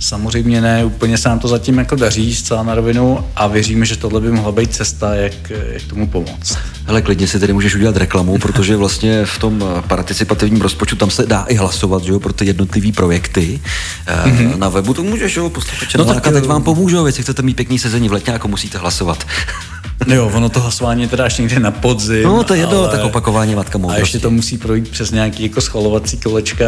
Samozřejmě 0.00 0.60
ne, 0.60 0.84
úplně 0.84 1.18
se 1.18 1.28
nám 1.28 1.38
to 1.38 1.48
zatím 1.48 1.78
jako 1.78 1.96
daří 1.96 2.34
zcela 2.34 2.62
na 2.62 2.74
rovinu 2.74 3.24
a 3.36 3.46
věříme, 3.46 3.86
že 3.86 3.96
tohle 3.96 4.20
by 4.20 4.30
mohla 4.30 4.52
být 4.52 4.74
cesta, 4.74 5.14
jak, 5.14 5.50
jak 5.50 5.82
tomu 5.82 6.06
pomoct. 6.06 6.58
Hele, 6.86 7.02
klidně 7.02 7.28
si 7.28 7.40
tedy 7.40 7.52
můžeš 7.52 7.74
udělat 7.74 7.96
reklamu, 7.96 8.38
protože 8.42 8.76
vlastně 8.76 9.26
v 9.26 9.38
tom 9.38 9.64
participativním 9.88 10.62
rozpočtu 10.62 10.96
tam 10.96 11.10
se 11.10 11.26
dá 11.26 11.44
i 11.48 11.54
hlasovat, 11.54 12.02
že 12.02 12.12
jo, 12.12 12.20
pro 12.20 12.32
ty 12.32 12.46
jednotlivé 12.46 12.92
projekty. 12.92 13.60
Mm-hmm. 14.06 14.58
Na 14.58 14.68
webu 14.68 14.94
to 14.94 15.02
můžeš, 15.02 15.36
jo, 15.36 15.50
posluchače. 15.50 15.98
No, 15.98 16.04
tak 16.04 16.22
teď 16.32 16.46
vám 16.46 16.62
pomůžu, 16.62 17.06
jestli 17.06 17.22
chcete 17.22 17.42
mít 17.42 17.56
pěkný 17.56 17.78
sezení 17.78 18.08
v 18.08 18.12
letňáku, 18.12 18.48
musíte 18.48 18.78
hlasovat. 18.78 19.26
No 20.06 20.14
jo, 20.14 20.30
ono 20.34 20.48
to 20.48 20.60
hlasování 20.60 21.02
je 21.02 21.08
teda 21.08 21.24
až 21.24 21.38
někde 21.38 21.60
na 21.60 21.70
podzim. 21.70 22.22
No 22.22 22.44
to 22.44 22.54
je 22.54 22.60
jedno, 22.60 22.78
ale... 22.78 22.88
tak 22.88 23.04
opakování 23.04 23.54
matka 23.54 23.78
moudrosti. 23.78 24.00
A 24.00 24.04
ještě 24.04 24.18
to 24.18 24.30
musí 24.30 24.58
projít 24.58 24.88
přes 24.88 25.10
nějaký 25.10 25.42
jako 25.42 25.60
schvalovací 25.60 26.16
kolečka. 26.16 26.64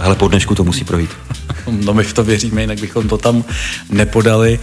Hele, 0.00 0.14
po 0.14 0.28
dnešku 0.28 0.54
to 0.54 0.64
musí 0.64 0.84
projít. 0.84 1.10
no 1.70 1.94
my 1.94 2.04
v 2.04 2.12
to 2.12 2.24
věříme, 2.24 2.60
jinak 2.60 2.80
bychom 2.80 3.08
to 3.08 3.18
tam 3.18 3.44
nepodali. 3.90 4.60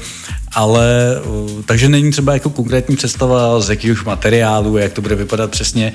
Ale 0.54 1.16
takže 1.66 1.90
není 1.90 2.12
třeba 2.12 2.34
jako 2.34 2.50
konkrétní 2.50 2.96
představa 2.96 3.60
z 3.60 3.70
jakých 3.70 4.06
materiálů, 4.06 4.78
jak 4.78 4.94
to 4.94 5.02
bude 5.02 5.16
vypadat 5.16 5.52
přesně. 5.52 5.94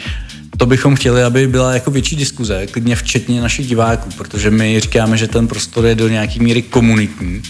To 0.57 0.67
bychom 0.67 0.97
chtěli, 0.97 1.23
aby 1.23 1.47
byla 1.47 1.75
jako 1.75 1.91
větší 1.91 2.17
diskuze, 2.17 2.67
klidně 2.67 2.97
včetně 2.97 3.41
našich 3.41 3.67
diváků, 3.67 4.11
protože 4.17 4.51
my 4.51 4.81
říkáme, 4.81 5.17
že 5.17 5.29
ten 5.29 5.49
prostor 5.49 5.87
je 5.87 5.95
do 5.95 6.09
nějaký 6.09 6.41
míry 6.41 6.63
komunitní. 6.63 7.43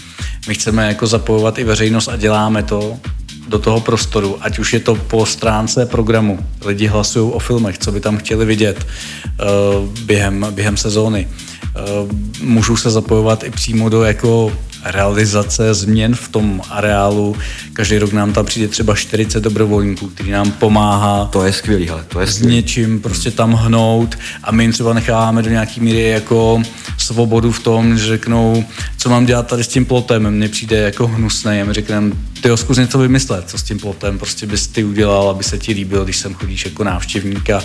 My 0.47 0.53
chceme 0.53 0.87
jako 0.87 1.07
zapojovat 1.07 1.57
i 1.57 1.63
veřejnost 1.63 2.07
a 2.07 2.15
děláme 2.15 2.63
to 2.63 2.99
do 3.47 3.59
toho 3.59 3.79
prostoru, 3.79 4.37
ať 4.41 4.59
už 4.59 4.73
je 4.73 4.79
to 4.79 4.95
po 4.95 5.25
stránce 5.25 5.85
programu. 5.85 6.39
Lidi 6.65 6.87
hlasují 6.87 7.31
o 7.31 7.39
filmech, 7.39 7.77
co 7.77 7.91
by 7.91 7.99
tam 7.99 8.17
chtěli 8.17 8.45
vidět 8.45 8.85
uh, 9.25 9.89
během, 10.05 10.47
během 10.51 10.77
sezóny. 10.77 11.27
Uh, 11.27 12.11
můžou 12.41 12.77
se 12.77 12.89
zapojovat 12.89 13.43
i 13.43 13.49
přímo 13.49 13.89
do 13.89 14.03
jako 14.03 14.51
realizace 14.85 15.73
změn 15.73 16.15
v 16.15 16.29
tom 16.29 16.61
areálu. 16.69 17.35
Každý 17.73 17.97
rok 17.97 18.13
nám 18.13 18.33
tam 18.33 18.45
přijde 18.45 18.67
třeba 18.67 18.95
40 18.95 19.43
dobrovolníků, 19.43 20.07
který 20.07 20.31
nám 20.31 20.51
pomáhá. 20.51 21.25
To 21.25 21.43
je 21.43 21.53
skvělý, 21.53 21.87
hele, 21.87 22.05
to 22.07 22.19
je 22.19 22.27
skvělý. 22.27 22.51
S 22.51 22.55
něčím 22.55 23.01
prostě 23.01 23.31
tam 23.31 23.53
hnout 23.53 24.15
a 24.43 24.51
my 24.51 24.63
jim 24.63 24.71
třeba 24.71 24.93
necháváme 24.93 25.41
do 25.41 25.49
nějaký 25.49 25.81
míry 25.81 26.09
jako 26.09 26.61
svobodu 27.05 27.51
v 27.51 27.59
tom, 27.59 27.97
že 27.97 28.05
řeknou, 28.05 28.65
co 28.97 29.09
mám 29.09 29.25
dělat 29.25 29.47
tady 29.47 29.63
s 29.63 29.67
tím 29.67 29.85
plotem, 29.85 30.31
mně 30.31 30.49
přijde 30.49 30.77
jako 30.77 31.07
hnusné, 31.07 31.61
a 31.61 31.65
my 31.65 31.73
řekneme, 31.73 32.11
ty 32.41 32.49
zkus 32.55 32.77
něco 32.77 32.97
vymyslet, 32.97 33.49
co 33.49 33.57
s 33.57 33.63
tím 33.63 33.79
plotem 33.79 34.19
prostě 34.19 34.45
bys 34.45 34.67
ty 34.67 34.83
udělal, 34.83 35.29
aby 35.29 35.43
se 35.43 35.57
ti 35.57 35.71
líbilo, 35.71 36.03
když 36.03 36.17
sem 36.17 36.33
chodíš 36.33 36.65
jako 36.65 36.83
návštěvníka. 36.83 37.63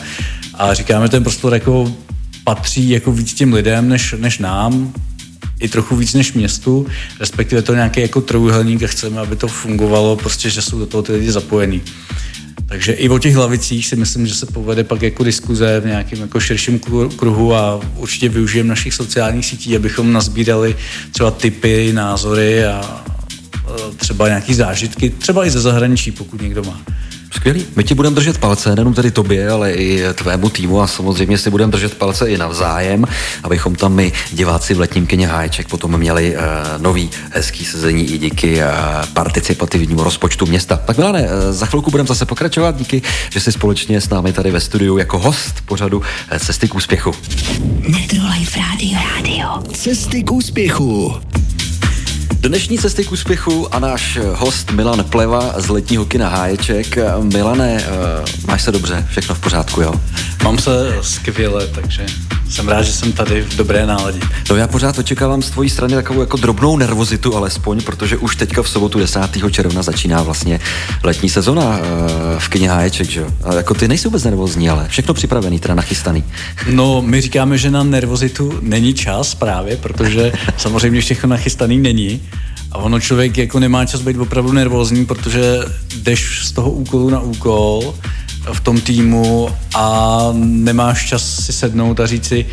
A 0.54 0.74
říkáme, 0.74 1.08
ten 1.08 1.22
prostor 1.22 1.54
jako 1.54 1.92
patří 2.44 2.90
jako 2.90 3.12
víc 3.12 3.34
těm 3.34 3.52
lidem 3.52 3.88
než, 3.88 4.14
než 4.18 4.38
nám, 4.38 4.92
i 5.60 5.68
trochu 5.68 5.96
víc 5.96 6.14
než 6.14 6.32
městu, 6.32 6.86
respektive 7.20 7.62
to 7.62 7.74
nějaký 7.74 8.00
jako 8.00 8.20
trojuhelník 8.20 8.82
a 8.82 8.86
chceme, 8.86 9.20
aby 9.20 9.36
to 9.36 9.48
fungovalo, 9.48 10.16
prostě, 10.16 10.50
že 10.50 10.62
jsou 10.62 10.78
do 10.78 10.86
toho 10.86 11.02
ty 11.02 11.12
lidi 11.12 11.32
zapojení. 11.32 11.82
Takže 12.66 12.92
i 12.92 13.08
o 13.08 13.18
těch 13.18 13.36
lavicích 13.36 13.86
si 13.86 13.96
myslím, 13.96 14.26
že 14.26 14.34
se 14.34 14.46
povede 14.46 14.84
pak 14.84 15.02
jako 15.02 15.24
diskuze 15.24 15.80
v 15.80 15.86
nějakém 15.86 16.20
jako 16.20 16.40
širším 16.40 16.80
kruhu 17.16 17.54
a 17.54 17.80
určitě 17.96 18.28
využijeme 18.28 18.68
našich 18.68 18.94
sociálních 18.94 19.46
sítí, 19.46 19.76
abychom 19.76 20.12
nazbírali 20.12 20.76
třeba 21.12 21.30
typy, 21.30 21.92
názory 21.92 22.64
a 22.64 23.04
třeba 23.96 24.28
nějaký 24.28 24.54
zážitky, 24.54 25.10
třeba 25.10 25.46
i 25.46 25.50
ze 25.50 25.60
zahraničí, 25.60 26.10
pokud 26.10 26.42
někdo 26.42 26.62
má. 26.64 26.80
Skvělý. 27.32 27.66
My 27.76 27.84
ti 27.84 27.94
budeme 27.94 28.14
držet 28.14 28.38
palce, 28.38 28.74
nejenom 28.74 28.94
tady 28.94 29.10
tobě, 29.10 29.50
ale 29.50 29.72
i 29.72 30.02
tvému 30.14 30.48
týmu 30.48 30.80
a 30.80 30.86
samozřejmě 30.86 31.38
si 31.38 31.50
budeme 31.50 31.72
držet 31.72 31.94
palce 31.94 32.30
i 32.30 32.38
navzájem, 32.38 33.04
abychom 33.42 33.74
tam 33.74 33.92
my, 33.92 34.12
diváci 34.32 34.74
v 34.74 34.80
letním 34.80 35.06
kyně 35.06 35.26
Háječek, 35.26 35.68
potom 35.68 35.98
měli 35.98 36.36
uh, 36.36 36.42
nový 36.82 37.10
hezký 37.30 37.64
sezení 37.64 38.04
i 38.12 38.18
díky 38.18 38.56
uh, 38.56 38.62
participativnímu 39.14 40.04
rozpočtu 40.04 40.46
města. 40.46 40.76
Tak 40.76 40.98
Milane, 40.98 41.22
uh, 41.22 41.28
za 41.50 41.66
chvilku 41.66 41.90
budeme 41.90 42.06
zase 42.06 42.26
pokračovat. 42.26 42.76
Díky, 42.76 43.02
že 43.30 43.40
jsi 43.40 43.52
společně 43.52 44.00
s 44.00 44.08
námi 44.08 44.32
tady 44.32 44.50
ve 44.50 44.60
studiu 44.60 44.98
jako 44.98 45.18
host 45.18 45.54
pořadu 45.66 46.02
Cesty 46.38 46.68
k 46.68 46.74
úspěchu. 46.74 47.14
Metro 47.88 48.18
Life 48.38 48.60
Radio. 48.60 48.98
Radio. 49.16 49.72
Cesty 49.72 50.22
k 50.22 50.32
úspěchu. 50.32 51.14
Dnešní 52.42 52.78
cesty 52.78 53.04
k 53.04 53.12
úspěchu 53.12 53.74
a 53.74 53.78
náš 53.78 54.18
host 54.34 54.70
Milan 54.70 55.04
Pleva 55.04 55.54
z 55.56 55.68
letního 55.68 56.04
kina 56.04 56.28
Háječek. 56.28 56.98
Milane, 57.22 57.82
eh, 57.82 57.86
máš 58.46 58.62
se 58.62 58.72
dobře, 58.72 59.06
všechno 59.10 59.34
v 59.34 59.40
pořádku, 59.40 59.80
jo? 59.80 59.94
Mám 60.44 60.58
se 60.58 60.96
skvěle, 61.00 61.66
takže 61.66 62.06
jsem 62.50 62.68
rád, 62.68 62.82
že 62.82 62.92
jsem 62.92 63.12
tady 63.12 63.42
v 63.42 63.56
dobré 63.56 63.86
náladě. 63.86 64.20
No 64.50 64.56
já 64.56 64.66
pořád 64.66 64.98
očekávám 64.98 65.42
z 65.42 65.50
tvojí 65.50 65.70
strany 65.70 65.94
takovou 65.94 66.20
jako 66.20 66.36
drobnou 66.36 66.76
nervozitu 66.76 67.36
alespoň, 67.36 67.82
protože 67.82 68.16
už 68.16 68.36
teďka 68.36 68.62
v 68.62 68.68
sobotu 68.68 68.98
10. 68.98 69.20
června 69.50 69.82
začíná 69.82 70.22
vlastně 70.22 70.60
letní 71.04 71.28
sezona 71.28 71.68
uh, 71.68 71.84
v 72.38 72.48
kině 72.48 72.70
Háječek, 72.70 73.10
že 73.10 73.20
jo? 73.20 73.26
Jako 73.56 73.74
ty 73.74 73.88
nejsou 73.88 74.08
vůbec 74.08 74.24
nervózní, 74.24 74.70
ale 74.70 74.88
všechno 74.88 75.14
připravený, 75.14 75.58
teda 75.58 75.74
nachystaný. 75.74 76.24
No, 76.70 77.02
my 77.02 77.20
říkáme, 77.20 77.58
že 77.58 77.70
na 77.70 77.82
nervozitu 77.82 78.58
není 78.60 78.94
čas 78.94 79.34
právě, 79.34 79.76
protože 79.76 80.32
samozřejmě 80.56 81.00
všechno 81.00 81.28
nachystaný 81.28 81.78
není. 81.78 82.20
A 82.72 82.78
ono 82.78 83.00
člověk 83.00 83.38
jako 83.38 83.60
nemá 83.60 83.86
čas 83.86 84.00
být 84.00 84.18
opravdu 84.18 84.52
nervózní, 84.52 85.06
protože 85.06 85.58
jdeš 85.96 86.46
z 86.46 86.52
toho 86.52 86.70
úkolu 86.70 87.10
na 87.10 87.20
úkol 87.20 87.94
v 88.52 88.60
tom 88.60 88.80
týmu 88.80 89.48
a 89.74 90.18
nemáš 90.34 91.08
čas 91.08 91.44
si 91.44 91.52
sednout 91.52 92.00
a 92.00 92.06
říct 92.06 92.26
si, 92.26 92.46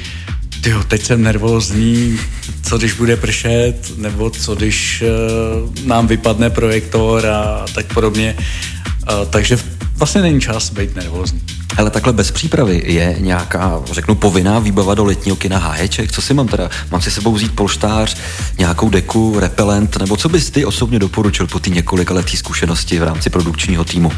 tyjo, 0.62 0.84
teď 0.84 1.03
jsem 1.03 1.23
nervózní, 1.23 2.19
co 2.63 2.77
když 2.77 2.93
bude 2.93 3.17
pršet, 3.17 3.97
nebo 3.97 4.30
co 4.30 4.56
když 4.56 5.03
uh, 5.03 5.86
nám 5.86 6.08
vypadne 6.08 6.49
projektor 6.49 7.25
a 7.25 7.65
tak 7.73 7.93
podobně. 7.93 8.36
Uh, 8.38 9.27
takže 9.30 9.58
vlastně 9.97 10.21
není 10.21 10.41
čas 10.41 10.69
být 10.69 10.95
nervózní. 10.95 11.41
Ale 11.77 11.89
takhle 11.89 12.13
bez 12.13 12.31
přípravy 12.31 12.83
je 12.86 13.15
nějaká, 13.19 13.81
řeknu, 13.91 14.15
povinná 14.15 14.60
výbava 14.60 14.95
do 14.95 15.05
letního 15.05 15.36
kina 15.36 15.57
háječek? 15.57 16.12
Co 16.12 16.21
si 16.21 16.33
mám 16.33 16.47
teda? 16.47 16.69
Mám 16.91 17.01
si 17.01 17.12
sebou 17.12 17.33
vzít 17.33 17.55
polštář, 17.55 18.17
nějakou 18.57 18.89
deku, 18.89 19.39
repelent, 19.39 19.97
nebo 19.97 20.17
co 20.17 20.29
bys 20.29 20.49
ty 20.49 20.65
osobně 20.65 20.99
doporučil 20.99 21.47
po 21.47 21.60
té 21.60 21.69
několika 21.69 22.13
letý 22.13 22.38
zkušenosti 22.38 22.99
v 22.99 23.03
rámci 23.03 23.29
produkčního 23.29 23.83
týmu? 23.83 24.12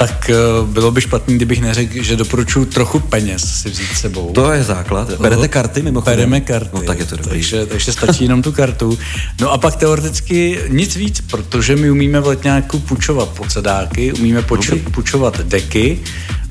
tak 0.00 0.30
uh, 0.62 0.68
bylo 0.68 0.90
by 0.90 1.00
špatný, 1.00 1.34
kdybych 1.34 1.60
neřekl, 1.60 2.02
že 2.02 2.16
doporučuji 2.16 2.64
trochu 2.64 3.00
peněz 3.00 3.62
si 3.62 3.70
vzít 3.70 3.96
sebou. 3.96 4.32
To 4.32 4.52
je 4.52 4.64
základ. 4.64 5.20
Berete 5.20 5.48
karty 5.48 5.82
mimochodem? 5.82 6.16
Bereme 6.16 6.40
karty. 6.40 6.70
No 6.74 6.82
tak 6.82 6.98
je 6.98 7.04
to 7.04 7.16
dobrý. 7.16 7.30
Takže, 7.30 7.66
takže 7.66 7.92
stačí 7.92 8.24
jenom 8.24 8.42
tu 8.42 8.52
kartu. 8.52 8.98
No 9.40 9.52
a 9.52 9.58
pak 9.58 9.76
teoreticky 9.76 10.60
nic 10.68 10.96
víc, 10.96 11.20
protože 11.20 11.76
my 11.76 11.90
umíme 11.90 12.20
v 12.20 12.26
letňáku 12.26 12.78
půjčovat 12.78 13.28
pocedáky, 13.28 14.12
umíme 14.12 14.42
poču, 14.42 14.78
půjčovat 14.90 15.40
deky, 15.40 15.98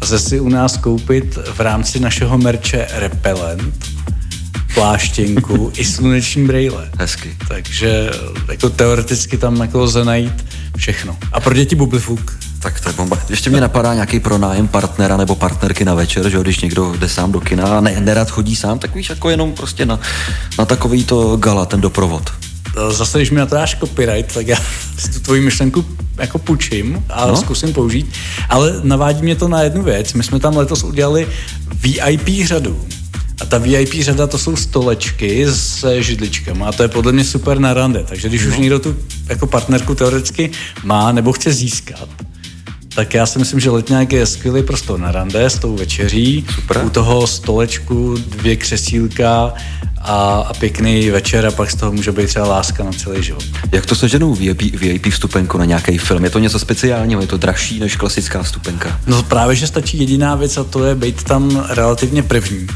lze 0.01 0.19
si 0.19 0.39
u 0.39 0.49
nás 0.49 0.77
koupit 0.77 1.37
v 1.53 1.59
rámci 1.59 1.99
našeho 1.99 2.37
merče 2.37 2.87
repelent, 2.91 3.89
pláštěnku 4.73 5.71
i 5.75 5.85
sluneční 5.85 6.47
brejle. 6.47 6.89
Hezky. 6.99 7.37
Takže 7.47 8.09
jako 8.51 8.69
teoreticky 8.69 9.37
tam 9.37 9.61
jako 9.61 9.79
lze 9.79 10.05
najít 10.05 10.45
všechno. 10.77 11.17
A 11.31 11.39
pro 11.39 11.53
děti 11.53 11.75
bublifuk. 11.75 12.39
Tak 12.59 12.79
to 12.79 12.89
je 12.89 12.93
bomba. 12.93 13.17
Ještě 13.29 13.49
mě 13.49 13.61
napadá 13.61 13.93
nějaký 13.93 14.19
pronájem 14.19 14.67
partnera 14.67 15.17
nebo 15.17 15.35
partnerky 15.35 15.85
na 15.85 15.93
večer, 15.93 16.29
že 16.29 16.39
když 16.39 16.59
někdo 16.59 16.95
jde 16.97 17.09
sám 17.09 17.31
do 17.31 17.39
kina 17.39 17.77
a 17.77 17.81
ne, 17.81 17.99
nerad 17.99 18.29
chodí 18.29 18.55
sám, 18.55 18.79
tak 18.79 18.95
víš, 18.95 19.09
jako 19.09 19.29
jenom 19.29 19.53
prostě 19.53 19.85
na, 19.85 19.99
na 20.59 20.65
takový 20.65 21.03
to 21.03 21.37
gala, 21.37 21.65
ten 21.65 21.81
doprovod. 21.81 22.31
Zase, 22.89 23.17
když 23.17 23.31
mi 23.31 23.39
na 23.39 23.45
to 23.45 23.55
dáš 23.55 23.77
copyright, 23.79 24.33
tak 24.33 24.47
já 24.47 24.57
si 24.97 25.11
tu 25.11 25.19
tvoji 25.19 25.41
myšlenku 25.41 25.85
jako 26.17 26.39
půjčím 26.39 27.05
a 27.09 27.27
no. 27.27 27.35
zkusím 27.35 27.73
použít. 27.73 28.13
Ale 28.49 28.73
navádí 28.83 29.21
mě 29.21 29.35
to 29.35 29.47
na 29.47 29.61
jednu 29.61 29.83
věc. 29.83 30.13
My 30.13 30.23
jsme 30.23 30.39
tam 30.39 30.57
letos 30.57 30.83
udělali 30.83 31.27
VIP 31.73 32.47
řadu. 32.47 32.85
A 33.41 33.45
ta 33.45 33.57
VIP 33.57 33.93
řada 33.93 34.27
to 34.27 34.37
jsou 34.37 34.55
stolečky 34.55 35.45
s 35.47 35.99
židličkami 35.99 36.63
a 36.63 36.71
to 36.71 36.83
je 36.83 36.89
podle 36.89 37.11
mě 37.11 37.23
super 37.23 37.59
na 37.59 37.73
rande. 37.73 38.03
Takže 38.09 38.29
když 38.29 38.45
no. 38.45 38.51
už 38.51 38.57
někdo 38.57 38.79
tu 38.79 38.95
jako 39.29 39.47
partnerku 39.47 39.95
teoreticky 39.95 40.51
má 40.83 41.11
nebo 41.11 41.33
chce 41.33 41.53
získat, 41.53 42.09
tak 42.95 43.13
já 43.13 43.25
si 43.25 43.39
myslím, 43.39 43.59
že 43.59 43.69
letňák 43.69 44.13
je 44.13 44.25
skvělý 44.25 44.63
prostor 44.63 44.99
na 44.99 45.11
rande 45.11 45.45
s 45.45 45.59
tou 45.59 45.75
večeří. 45.75 46.45
Super. 46.55 46.81
U 46.85 46.89
toho 46.89 47.27
stolečku 47.27 48.15
dvě 48.27 48.55
křesílka 48.55 49.53
a, 50.01 50.45
a 50.47 50.53
pěkný 50.53 51.09
večer 51.09 51.45
a 51.45 51.51
pak 51.51 51.71
z 51.71 51.75
toho 51.75 51.91
může 51.91 52.11
být 52.11 52.27
třeba 52.27 52.47
láska 52.47 52.83
na 52.83 52.91
celý 52.91 53.23
život. 53.23 53.43
Jak 53.71 53.85
to 53.85 53.95
seženou 53.95 54.33
VIP, 54.33 54.61
VIP 54.61 55.07
vstupenku 55.07 55.57
na 55.57 55.65
nějaký 55.65 55.97
film? 55.97 56.23
Je 56.23 56.29
to 56.29 56.39
něco 56.39 56.59
speciálního? 56.59 57.21
Je 57.21 57.27
to 57.27 57.37
dražší 57.37 57.79
než 57.79 57.95
klasická 57.95 58.43
vstupenka? 58.43 58.99
No 59.07 59.23
právě, 59.23 59.55
že 59.55 59.67
stačí 59.67 59.99
jediná 59.99 60.35
věc 60.35 60.57
a 60.57 60.63
to 60.63 60.83
je 60.83 60.95
být 60.95 61.23
tam 61.23 61.65
relativně 61.69 62.23
první 62.23 62.67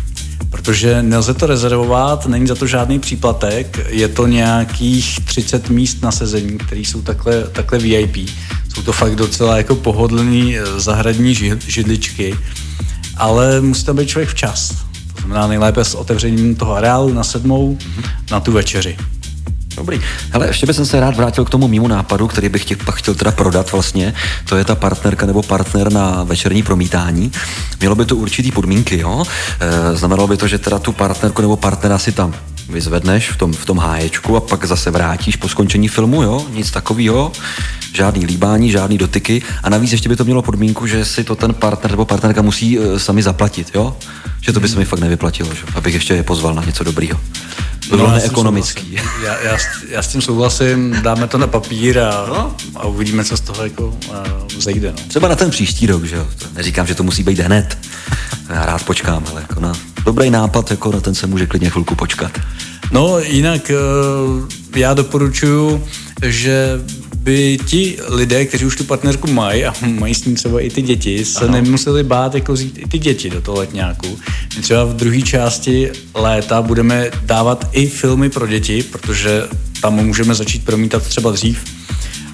protože 0.54 1.04
nelze 1.04 1.34
to 1.34 1.48
rezervovat, 1.48 2.26
není 2.26 2.48
za 2.48 2.56
to 2.56 2.68
žádný 2.68 3.00
příplatek, 3.00 3.86
je 3.90 4.08
to 4.08 4.28
nějakých 4.28 5.20
30 5.26 5.70
míst 5.70 6.02
na 6.02 6.12
sezení, 6.12 6.58
které 6.58 6.82
jsou 6.82 7.02
takhle, 7.02 7.44
takhle 7.44 7.80
VIP. 7.80 8.30
Jsou 8.74 8.82
to 8.82 8.92
fakt 8.92 9.16
docela 9.16 9.58
jako 9.58 9.76
pohodlný 9.76 10.58
eh, 10.58 10.80
zahradní 10.80 11.36
židličky, 11.68 12.36
ale 13.18 13.62
musí 13.62 13.86
tam 13.86 13.96
být 13.96 14.10
člověk 14.10 14.30
včas. 14.30 14.70
To 15.14 15.20
znamená 15.20 15.48
nejlépe 15.48 15.86
s 15.86 15.96
otevřením 15.96 16.56
toho 16.56 16.74
areálu 16.74 17.14
na 17.14 17.24
sedmou 17.24 17.76
mm-hmm. 17.76 18.10
na 18.32 18.40
tu 18.40 18.52
večeři. 18.52 18.98
Dobrý. 19.78 20.02
Hele, 20.32 20.48
ještě 20.48 20.66
bych 20.66 20.76
se 20.76 21.00
rád 21.00 21.16
vrátil 21.16 21.46
k 21.46 21.50
tomu 21.50 21.68
mýmu 21.68 21.88
nápadu, 21.88 22.28
který 22.28 22.50
bych 22.50 22.66
tě 22.66 22.76
pak 22.76 22.96
chtěl 22.96 23.16
teda 23.16 23.32
prodat 23.32 23.72
vlastně. 23.72 24.14
To 24.50 24.56
je 24.58 24.66
ta 24.66 24.76
partnerka 24.76 25.26
nebo 25.26 25.44
partner 25.44 25.92
na 25.92 26.24
večerní 26.24 26.64
promítání. 26.64 27.32
Mělo 27.80 27.96
by 27.96 28.06
to 28.06 28.16
určitý 28.16 28.52
podmínky, 28.52 29.00
jo? 29.00 29.24
E, 29.60 29.96
znamenalo 29.96 30.28
by 30.28 30.38
to, 30.38 30.48
že 30.48 30.60
teda 30.60 30.80
tu 30.80 30.92
partnerku 30.92 31.42
nebo 31.42 31.58
partnera 31.58 31.98
si 31.98 32.12
tam 32.12 32.34
vyzvedneš 32.70 33.30
v 33.30 33.38
tom, 33.38 33.54
v 33.54 33.66
tom 33.66 33.78
háječku 33.78 34.38
a 34.38 34.40
pak 34.40 34.66
zase 34.66 34.92
vrátíš 34.92 35.36
po 35.36 35.50
skončení 35.50 35.88
filmu, 35.88 36.24
jo? 36.24 36.46
Nic 36.54 36.72
takového, 36.72 37.32
žádný 37.94 38.26
líbání, 38.26 38.72
žádný 38.72 38.98
dotyky 38.98 39.42
a 39.64 39.70
navíc 39.70 39.92
ještě 39.92 40.10
by 40.10 40.16
to 40.16 40.24
mělo 40.24 40.42
podmínku, 40.42 40.88
že 40.88 41.06
si 41.06 41.24
to 41.24 41.36
ten 41.36 41.54
partner 41.54 41.92
nebo 41.92 42.06
partnerka 42.06 42.42
musí 42.42 42.80
uh, 42.80 42.98
sami 42.98 43.24
zaplatit, 43.24 43.68
jo? 43.76 43.98
Že 44.42 44.54
to 44.54 44.60
by 44.60 44.70
se 44.70 44.80
mi 44.80 44.86
fakt 44.86 45.00
nevyplatilo, 45.00 45.54
že? 45.54 45.62
abych 45.76 45.94
ještě 45.94 46.14
je 46.14 46.24
pozval 46.24 46.54
na 46.54 46.66
něco 46.66 46.84
dobrýho. 46.84 47.20
To 47.94 47.98
bylo 47.98 48.10
no, 48.10 48.16
neekonomický. 48.16 49.00
Já, 49.24 49.40
já, 49.40 49.58
já, 49.90 50.02
s 50.02 50.08
tím 50.08 50.22
souhlasím, 50.22 50.96
dáme 51.02 51.28
to 51.28 51.38
na 51.38 51.48
papír 51.48 52.00
a, 52.00 52.26
no? 52.28 52.56
a 52.76 52.86
uvidíme, 52.86 53.24
co 53.24 53.38
z 53.38 53.42
toho 53.42 53.64
jako 53.64 53.86
uh, 53.88 54.60
zejde. 54.60 54.92
No. 54.92 54.98
Třeba 55.08 55.28
na 55.28 55.36
ten 55.36 55.50
příští 55.50 55.88
rok, 55.88 56.04
že 56.04 56.16
jo? 56.16 56.28
Neříkám, 56.54 56.88
že 56.88 56.96
to 56.96 57.04
musí 57.04 57.24
být 57.24 57.40
hned. 57.40 57.78
Já 58.50 58.66
rád 58.66 58.84
počkám, 58.84 59.24
ale 59.32 59.42
jako 59.42 59.60
na 59.60 59.74
dobrý 60.06 60.30
nápad, 60.30 60.72
jako 60.72 60.92
na 60.92 61.00
ten 61.00 61.16
se 61.16 61.28
může 61.28 61.46
klidně 61.46 61.70
chvilku 61.70 61.96
počkat. 61.96 62.32
No, 62.92 63.20
jinak 63.20 63.72
uh, 63.72 64.50
já 64.76 64.94
doporučuju, 64.94 65.88
že 66.24 66.82
by 67.24 67.58
ti 67.66 67.98
lidé, 68.08 68.46
kteří 68.46 68.66
už 68.66 68.76
tu 68.76 68.84
partnerku 68.84 69.32
mají 69.32 69.66
a 69.66 69.74
mají 70.00 70.16
s 70.16 70.26
ním 70.26 70.36
třeba 70.36 70.62
i 70.62 70.70
ty 70.70 70.82
děti, 70.82 71.26
se 71.26 71.44
ano. 71.44 71.54
nemuseli 71.54 72.04
bát 72.04 72.36
jako 72.36 72.54
vzít 72.54 72.78
i 72.78 72.88
ty 72.88 73.00
děti 73.00 73.30
do 73.30 73.42
toho 73.42 73.58
letňáku. 73.58 74.20
My 74.56 74.62
třeba 74.62 74.84
v 74.84 74.94
druhé 74.94 75.22
části 75.22 75.92
léta 76.16 76.62
budeme 76.62 77.12
dávat 77.22 77.68
i 77.72 77.88
filmy 77.88 78.30
pro 78.30 78.48
děti, 78.48 78.84
protože 78.84 79.44
tam 79.82 79.94
můžeme 79.94 80.36
začít 80.36 80.66
promítat 80.66 81.04
třeba 81.04 81.32
dřív. 81.32 81.64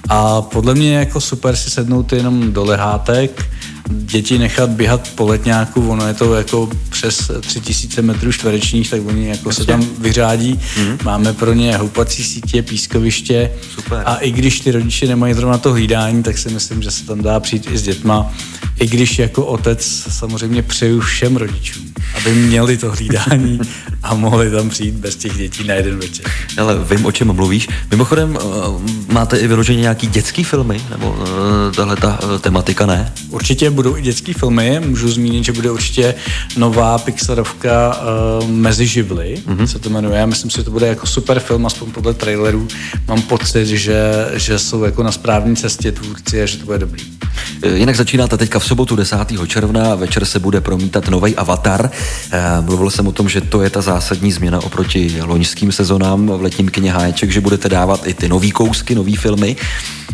A 0.08 0.42
podle 0.42 0.74
mě 0.74 0.92
je 0.92 0.98
jako 0.98 1.20
super 1.20 1.56
si 1.56 1.70
sednout 1.70 2.12
jenom 2.12 2.52
do 2.52 2.64
lehátek, 2.64 3.44
děti 3.90 4.38
nechat 4.38 4.70
běhat 4.70 5.10
po 5.14 5.26
letňáku, 5.26 5.90
ono 5.90 6.06
je 6.06 6.14
to 6.14 6.34
jako 6.34 6.70
přes 6.88 7.30
3000 7.40 8.02
metrů 8.02 8.32
čtverečních, 8.32 8.90
tak 8.90 9.00
oni 9.06 9.28
jako 9.28 9.48
Jasně. 9.48 9.64
se 9.64 9.70
tam 9.70 9.86
vyřádí. 9.98 10.54
Mm-hmm. 10.54 10.98
Máme 11.04 11.32
pro 11.32 11.52
ně 11.52 11.76
houpací 11.76 12.24
sítě, 12.24 12.62
pískoviště 12.62 13.50
Super. 13.74 14.02
a 14.06 14.16
i 14.16 14.30
když 14.30 14.60
ty 14.60 14.70
rodiče 14.70 15.06
nemají 15.06 15.34
zrovna 15.34 15.58
to 15.58 15.72
hlídání, 15.72 16.22
tak 16.22 16.38
si 16.38 16.50
myslím, 16.50 16.82
že 16.82 16.90
se 16.90 17.06
tam 17.06 17.22
dá 17.22 17.40
přijít 17.40 17.68
i 17.70 17.78
s 17.78 17.82
dětma. 17.82 18.32
I 18.80 18.86
když 18.86 19.18
jako 19.18 19.46
otec 19.46 20.06
samozřejmě 20.08 20.62
přeju 20.62 21.00
všem 21.00 21.36
rodičům, 21.36 21.92
aby 22.16 22.34
měli 22.34 22.76
to 22.76 22.90
hlídání 22.90 23.60
a 24.02 24.14
mohli 24.14 24.50
tam 24.50 24.70
přijít 24.70 24.94
bez 24.94 25.16
těch 25.16 25.36
dětí 25.36 25.64
na 25.64 25.74
jeden 25.74 25.98
večer. 25.98 26.26
Ale 26.58 26.84
vím, 26.84 27.06
o 27.06 27.12
čem 27.12 27.32
mluvíš. 27.32 27.68
Mimochodem, 27.90 28.38
eh, 28.40 29.12
máte 29.12 29.36
i 29.36 29.46
vyloženě 29.46 29.80
nějaký 29.80 30.06
dětský 30.06 30.44
filmy? 30.44 30.80
Nebo 30.90 31.18
eh, 31.70 31.76
tahle 31.76 31.96
ta 31.96 32.18
eh, 32.22 32.38
tematika 32.38 32.86
ne? 32.86 33.12
Určitě 33.28 33.70
budou 33.82 33.96
i 33.96 34.02
dětský 34.02 34.32
filmy. 34.32 34.80
Můžu 34.86 35.08
zmínit, 35.08 35.44
že 35.44 35.52
bude 35.52 35.70
určitě 35.70 36.14
nová 36.56 36.98
Pixarovka 36.98 37.96
uh, 38.42 38.48
Mezi 38.48 38.86
živly, 38.86 39.42
mm-hmm. 39.46 39.64
se 39.64 39.78
to 39.78 39.90
jmenuje. 39.90 40.26
Myslím 40.26 40.50
si, 40.50 40.56
že 40.56 40.62
to 40.62 40.70
bude 40.70 40.86
jako 40.86 41.06
super 41.06 41.40
film, 41.40 41.66
aspoň 41.66 41.90
podle 41.90 42.14
trailerů. 42.14 42.68
Mám 43.08 43.22
pocit, 43.22 43.66
že, 43.66 44.28
že 44.34 44.58
jsou 44.58 44.84
jako 44.84 45.02
na 45.02 45.12
správné 45.12 45.56
cestě 45.56 45.92
tvůrci 45.92 46.42
a 46.42 46.46
že 46.46 46.58
to 46.58 46.64
bude 46.64 46.78
dobrý. 46.78 47.02
Jinak 47.74 47.96
začínáte 47.96 48.36
teďka 48.36 48.58
v 48.58 48.64
sobotu 48.64 48.96
10. 48.96 49.16
června, 49.46 49.94
večer 49.94 50.24
se 50.24 50.38
bude 50.38 50.60
promítat 50.60 51.08
nový 51.08 51.36
Avatar. 51.36 51.90
Mluvil 52.60 52.90
jsem 52.90 53.06
o 53.06 53.12
tom, 53.12 53.28
že 53.28 53.40
to 53.40 53.62
je 53.62 53.70
ta 53.70 53.80
zásadní 53.80 54.32
změna 54.32 54.58
oproti 54.58 55.16
loňským 55.22 55.72
sezonám 55.72 56.26
v 56.26 56.42
letním 56.42 56.68
kině 56.68 56.92
Háječek, 56.92 57.30
že 57.30 57.40
budete 57.40 57.68
dávat 57.68 58.06
i 58.06 58.14
ty 58.14 58.28
nový 58.28 58.50
kousky, 58.50 58.94
nový 58.94 59.16
filmy. 59.16 59.56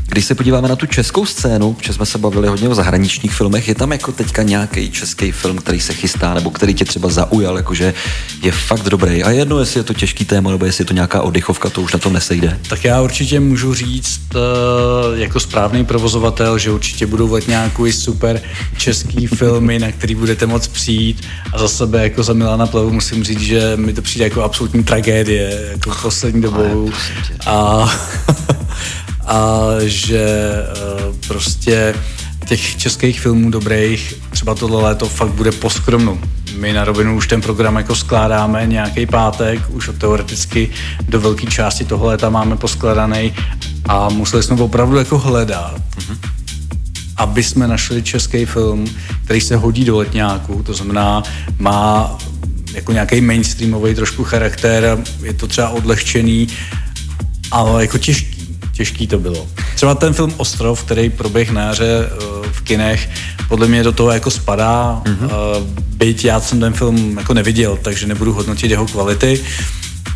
Když 0.09 0.25
se 0.25 0.35
podíváme 0.35 0.69
na 0.69 0.77
tu 0.77 0.87
českou 0.87 1.27
scénu, 1.27 1.73
protože 1.73 1.93
jsme 1.93 2.07
se 2.07 2.19
bavili 2.19 2.49
hodně 2.49 2.69
o 2.69 2.75
zahraničních 2.75 3.35
filmech, 3.35 3.69
je 3.69 3.75
tam 3.75 3.93
jako 3.93 4.13
teďka 4.13 4.43
nějaký 4.43 4.91
český 4.91 5.33
film, 5.33 5.59
který 5.59 5.81
se 5.81 5.95
chystá, 5.95 6.35
nebo 6.35 6.51
který 6.51 6.75
tě 6.75 6.85
třeba 6.85 7.09
zaujal, 7.09 7.57
jakože 7.57 7.95
je 8.43 8.53
fakt 8.53 8.83
dobrý. 8.89 9.25
A 9.25 9.31
jedno, 9.31 9.59
jestli 9.61 9.81
je 9.81 9.85
to 9.85 9.95
těžký 9.95 10.25
téma, 10.25 10.51
nebo 10.51 10.65
jestli 10.67 10.83
je 10.83 10.87
to 10.87 10.95
nějaká 10.95 11.23
oddechovka, 11.23 11.71
to 11.71 11.83
už 11.83 11.93
na 11.93 11.99
to 11.99 12.11
nesejde. 12.11 12.59
Tak 12.69 12.85
já 12.85 13.03
určitě 13.03 13.41
můžu 13.41 13.75
říct 13.75 14.21
eh, 14.35 14.39
jako 15.21 15.41
správný 15.41 15.85
provozovatel, 15.85 16.59
že 16.59 16.71
určitě 16.71 17.07
budou 17.07 17.29
v 17.29 17.49
nějaký 17.49 17.93
super 17.93 18.43
český 18.77 19.27
filmy, 19.37 19.79
na 19.79 19.93
který 19.93 20.15
budete 20.15 20.47
moc 20.47 20.67
přijít. 20.69 21.27
A 21.53 21.59
za 21.59 21.69
sebe 21.69 22.03
jako 22.03 22.23
za 22.23 22.33
Milana 22.33 22.67
Plevu 22.67 22.93
musím 22.93 23.25
říct, 23.25 23.41
že 23.41 23.73
mi 23.77 23.93
to 23.93 24.03
přijde 24.03 24.25
jako 24.25 24.43
absolutní 24.43 24.85
tragédie, 24.85 25.69
jako 25.71 25.91
poslední 26.03 26.43
dobou. 26.43 26.91
A 27.47 27.89
a 29.27 29.61
že 29.85 30.27
eh, 30.27 31.29
prostě 31.29 31.95
těch 32.49 32.77
českých 32.77 33.21
filmů 33.21 33.51
dobrých, 33.51 34.15
třeba 34.31 34.55
tohle 34.55 34.83
léto 34.83 35.09
fakt 35.09 35.33
bude 35.33 35.53
poskromnu. 35.53 36.21
My 36.59 36.73
na 36.73 36.85
rovinu 36.85 37.17
už 37.17 37.27
ten 37.27 37.41
program 37.41 37.77
jako 37.77 37.95
skládáme 37.97 38.67
nějaký 38.67 39.07
pátek, 39.07 39.61
už 39.69 39.91
teoreticky 39.99 40.71
do 41.09 41.21
velké 41.21 41.47
části 41.47 41.85
toho 41.85 42.07
léta 42.07 42.31
máme 42.31 42.57
poskladaný 42.57 43.35
a 43.89 44.09
museli 44.09 44.43
jsme 44.43 44.63
opravdu 44.63 44.97
jako 44.97 45.19
hledat, 45.19 45.81
mm-hmm. 45.99 46.31
aby 47.17 47.43
jsme 47.43 47.69
našli 47.69 48.03
český 48.03 48.45
film, 48.45 48.87
který 49.25 49.41
se 49.41 49.57
hodí 49.57 49.85
do 49.85 49.97
letňáku, 49.97 50.63
to 50.63 50.75
znamená 50.75 51.23
má 51.59 52.19
jako 52.75 52.93
nějaký 52.93 53.21
mainstreamový 53.21 53.95
trošku 53.95 54.25
charakter, 54.25 54.99
je 55.23 55.33
to 55.33 55.47
třeba 55.47 55.69
odlehčený, 55.69 56.49
ale 57.51 57.83
jako 57.83 57.99
těžký 57.99 58.36
těžký 58.77 59.07
to 59.07 59.19
bylo. 59.19 59.49
Třeba 59.75 59.95
ten 59.95 60.13
film 60.13 60.35
Ostrov, 60.37 60.85
který 60.85 61.11
proběh 61.11 61.51
na 61.51 61.63
jaře 61.63 62.09
eh, 62.11 62.49
v 62.53 62.61
kinech, 62.61 63.09
podle 63.49 63.69
mě 63.69 63.83
do 63.83 63.93
toho 63.93 64.11
jako 64.11 64.31
spadá, 64.31 65.03
mm-hmm. 65.05 65.31
byť 65.97 66.25
já 66.25 66.41
jsem 66.41 66.61
ten 66.61 66.73
film 66.73 67.19
jako 67.19 67.35
neviděl, 67.35 67.79
takže 67.83 68.07
nebudu 68.07 68.33
hodnotit 68.33 68.71
jeho 68.71 68.87
kvality, 68.87 69.45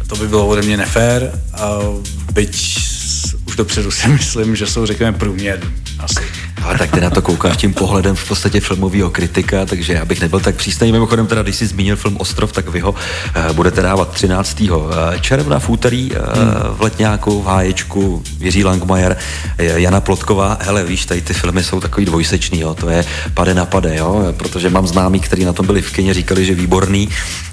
to 0.06 0.16
by 0.16 0.28
bylo 0.28 0.46
ode 0.46 0.62
mě 0.62 0.76
nefér, 0.76 1.32
byť 2.32 2.89
už 3.50 3.56
dopředu 3.56 3.90
si 3.90 4.08
myslím, 4.08 4.56
že 4.56 4.66
jsou 4.66 4.86
řekněme 4.86 5.18
průměrný 5.18 5.70
asi. 5.98 6.20
Ale 6.62 6.78
tak 6.78 6.90
ty 6.90 7.00
na 7.00 7.10
to 7.10 7.22
koukáš 7.22 7.56
tím 7.56 7.74
pohledem 7.74 8.16
v 8.16 8.28
podstatě 8.28 8.60
filmového 8.60 9.10
kritika, 9.10 9.66
takže 9.66 9.92
já 9.92 10.04
bych 10.04 10.20
nebyl 10.20 10.40
tak 10.40 10.54
přísný. 10.54 10.92
Mimochodem 10.92 11.26
teda, 11.26 11.42
když 11.42 11.56
jsi 11.56 11.66
zmínil 11.66 11.96
film 11.96 12.16
Ostrov, 12.16 12.52
tak 12.52 12.68
vy 12.68 12.80
ho 12.80 12.90
uh, 12.90 13.52
budete 13.52 13.82
dávat 13.82 14.10
13. 14.10 14.62
Eh, 14.62 15.18
června 15.20 15.58
v 15.58 15.68
úterý 15.68 16.10
uh, 16.10 16.16
hmm. 16.16 16.76
v 16.76 16.80
Letňáku, 16.80 17.42
v 17.42 17.46
Háječku, 17.46 18.22
Jiří 18.38 18.64
Langmajer, 18.64 19.16
Jana 19.58 20.00
Plotková. 20.00 20.58
Hele, 20.60 20.84
víš, 20.84 21.04
tady 21.06 21.20
ty 21.20 21.34
filmy 21.34 21.64
jsou 21.64 21.80
takový 21.80 22.06
dvojsečný, 22.06 22.60
jo, 22.60 22.74
to 22.74 22.88
je 22.88 23.04
pade 23.34 23.54
na 23.54 23.64
pade, 23.64 23.96
jo, 23.96 24.34
protože 24.36 24.70
mám 24.70 24.86
známí, 24.86 25.20
kteří 25.20 25.44
na 25.44 25.52
tom 25.52 25.66
byli 25.66 25.82
v 25.82 25.92
kině, 25.92 26.14
říkali, 26.14 26.44
že 26.44 26.54
výborný, 26.54 27.08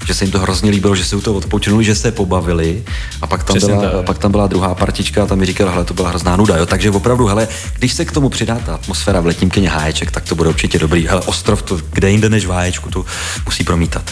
že 0.08 0.14
se 0.14 0.24
jim 0.24 0.32
to 0.32 0.40
hrozně 0.40 0.72
líbilo, 0.72 0.96
že 0.96 1.06
se 1.06 1.16
u 1.16 1.22
toho 1.22 1.38
odpočinuli, 1.38 1.84
že 1.84 1.96
se 1.96 2.12
pobavili 2.12 2.84
a 3.22 3.28
pak 3.28 3.44
tam, 3.44 3.60
byla, 3.60 3.82
tak. 3.82 4.06
pak 4.06 4.18
tam 4.18 4.32
byla 4.32 4.48
druhá 4.48 4.76
partička 4.76 5.24
a 5.24 5.26
tam 5.26 5.40
mi 5.40 5.46
říkal, 5.46 5.70
hele, 5.70 5.86
to 5.88 5.94
byla 5.94 6.10
hrozná 6.10 6.36
nuda, 6.36 6.58
jo, 6.58 6.66
takže 6.66 6.92
opravdu, 6.92 7.26
hele, 7.26 7.48
když 7.80 7.94
se 7.94 8.06
k 8.06 8.12
tomu 8.12 8.30
přidá 8.30 8.60
ta 8.66 8.74
atmosféra 8.74 9.22
v 9.22 9.26
letním 9.26 9.50
kyně 9.50 9.70
Háječek, 9.70 10.12
tak 10.12 10.24
to 10.24 10.36
bude 10.36 10.50
určitě 10.50 10.80
dobrý. 10.80 11.08
Hele, 11.08 11.22
ostrov, 11.22 11.62
to 11.62 11.80
kde 11.92 12.12
jinde 12.12 12.30
než 12.30 12.46
v 12.46 12.50
Háječku, 12.50 12.90
to 12.90 13.06
musí 13.46 13.64
promítat. 13.64 14.04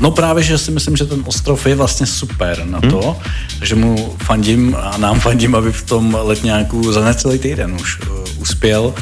No 0.00 0.10
právě, 0.10 0.44
že 0.44 0.58
si 0.58 0.70
myslím, 0.70 0.96
že 0.96 1.04
ten 1.04 1.22
ostrov 1.26 1.66
je 1.66 1.74
vlastně 1.74 2.06
super 2.06 2.64
na 2.64 2.80
to, 2.80 3.00
hmm. 3.00 3.66
že 3.66 3.74
mu 3.74 4.16
fandím 4.24 4.76
a 4.80 4.96
nám 4.96 5.20
fandím, 5.20 5.54
aby 5.54 5.72
v 5.72 5.82
tom 5.82 6.18
letňáku 6.22 6.92
za 6.92 7.04
necelý 7.04 7.38
týden 7.38 7.74
už 7.80 8.00
uh, 8.00 8.06
uspěl. 8.38 8.94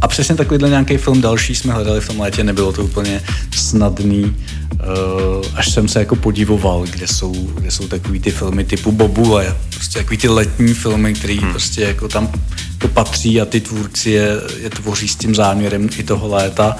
A 0.00 0.08
přesně 0.08 0.34
takovýhle 0.34 0.68
nějaký 0.68 0.96
film 0.96 1.20
další 1.20 1.54
jsme 1.54 1.72
hledali 1.72 2.00
v 2.00 2.06
tom 2.06 2.20
létě, 2.20 2.44
nebylo 2.44 2.72
to 2.72 2.84
úplně 2.84 3.22
snadný, 3.54 4.22
uh, 4.22 5.46
až 5.54 5.72
jsem 5.72 5.88
se 5.88 5.98
jako 5.98 6.16
podivoval, 6.16 6.84
kde 6.90 7.06
jsou, 7.06 7.32
kde 7.32 7.70
jsou 7.70 7.88
takový 7.88 8.20
ty 8.20 8.30
filmy 8.30 8.64
typu 8.64 8.92
Bobule, 8.92 9.56
prostě 9.74 9.98
takový 9.98 10.16
ty 10.16 10.28
letní 10.28 10.74
filmy, 10.74 11.14
který 11.14 11.38
hmm. 11.38 11.50
prostě 11.50 11.82
jako 11.82 12.08
tam 12.08 12.32
to 12.78 12.88
patří 12.88 13.40
a 13.40 13.44
ty 13.44 13.60
tvůrci 13.60 14.10
je, 14.10 14.30
je 14.62 14.70
tvoří 14.70 15.08
s 15.08 15.16
tím 15.16 15.34
záměrem 15.34 15.88
i 15.96 16.02
toho 16.02 16.28
léta, 16.28 16.76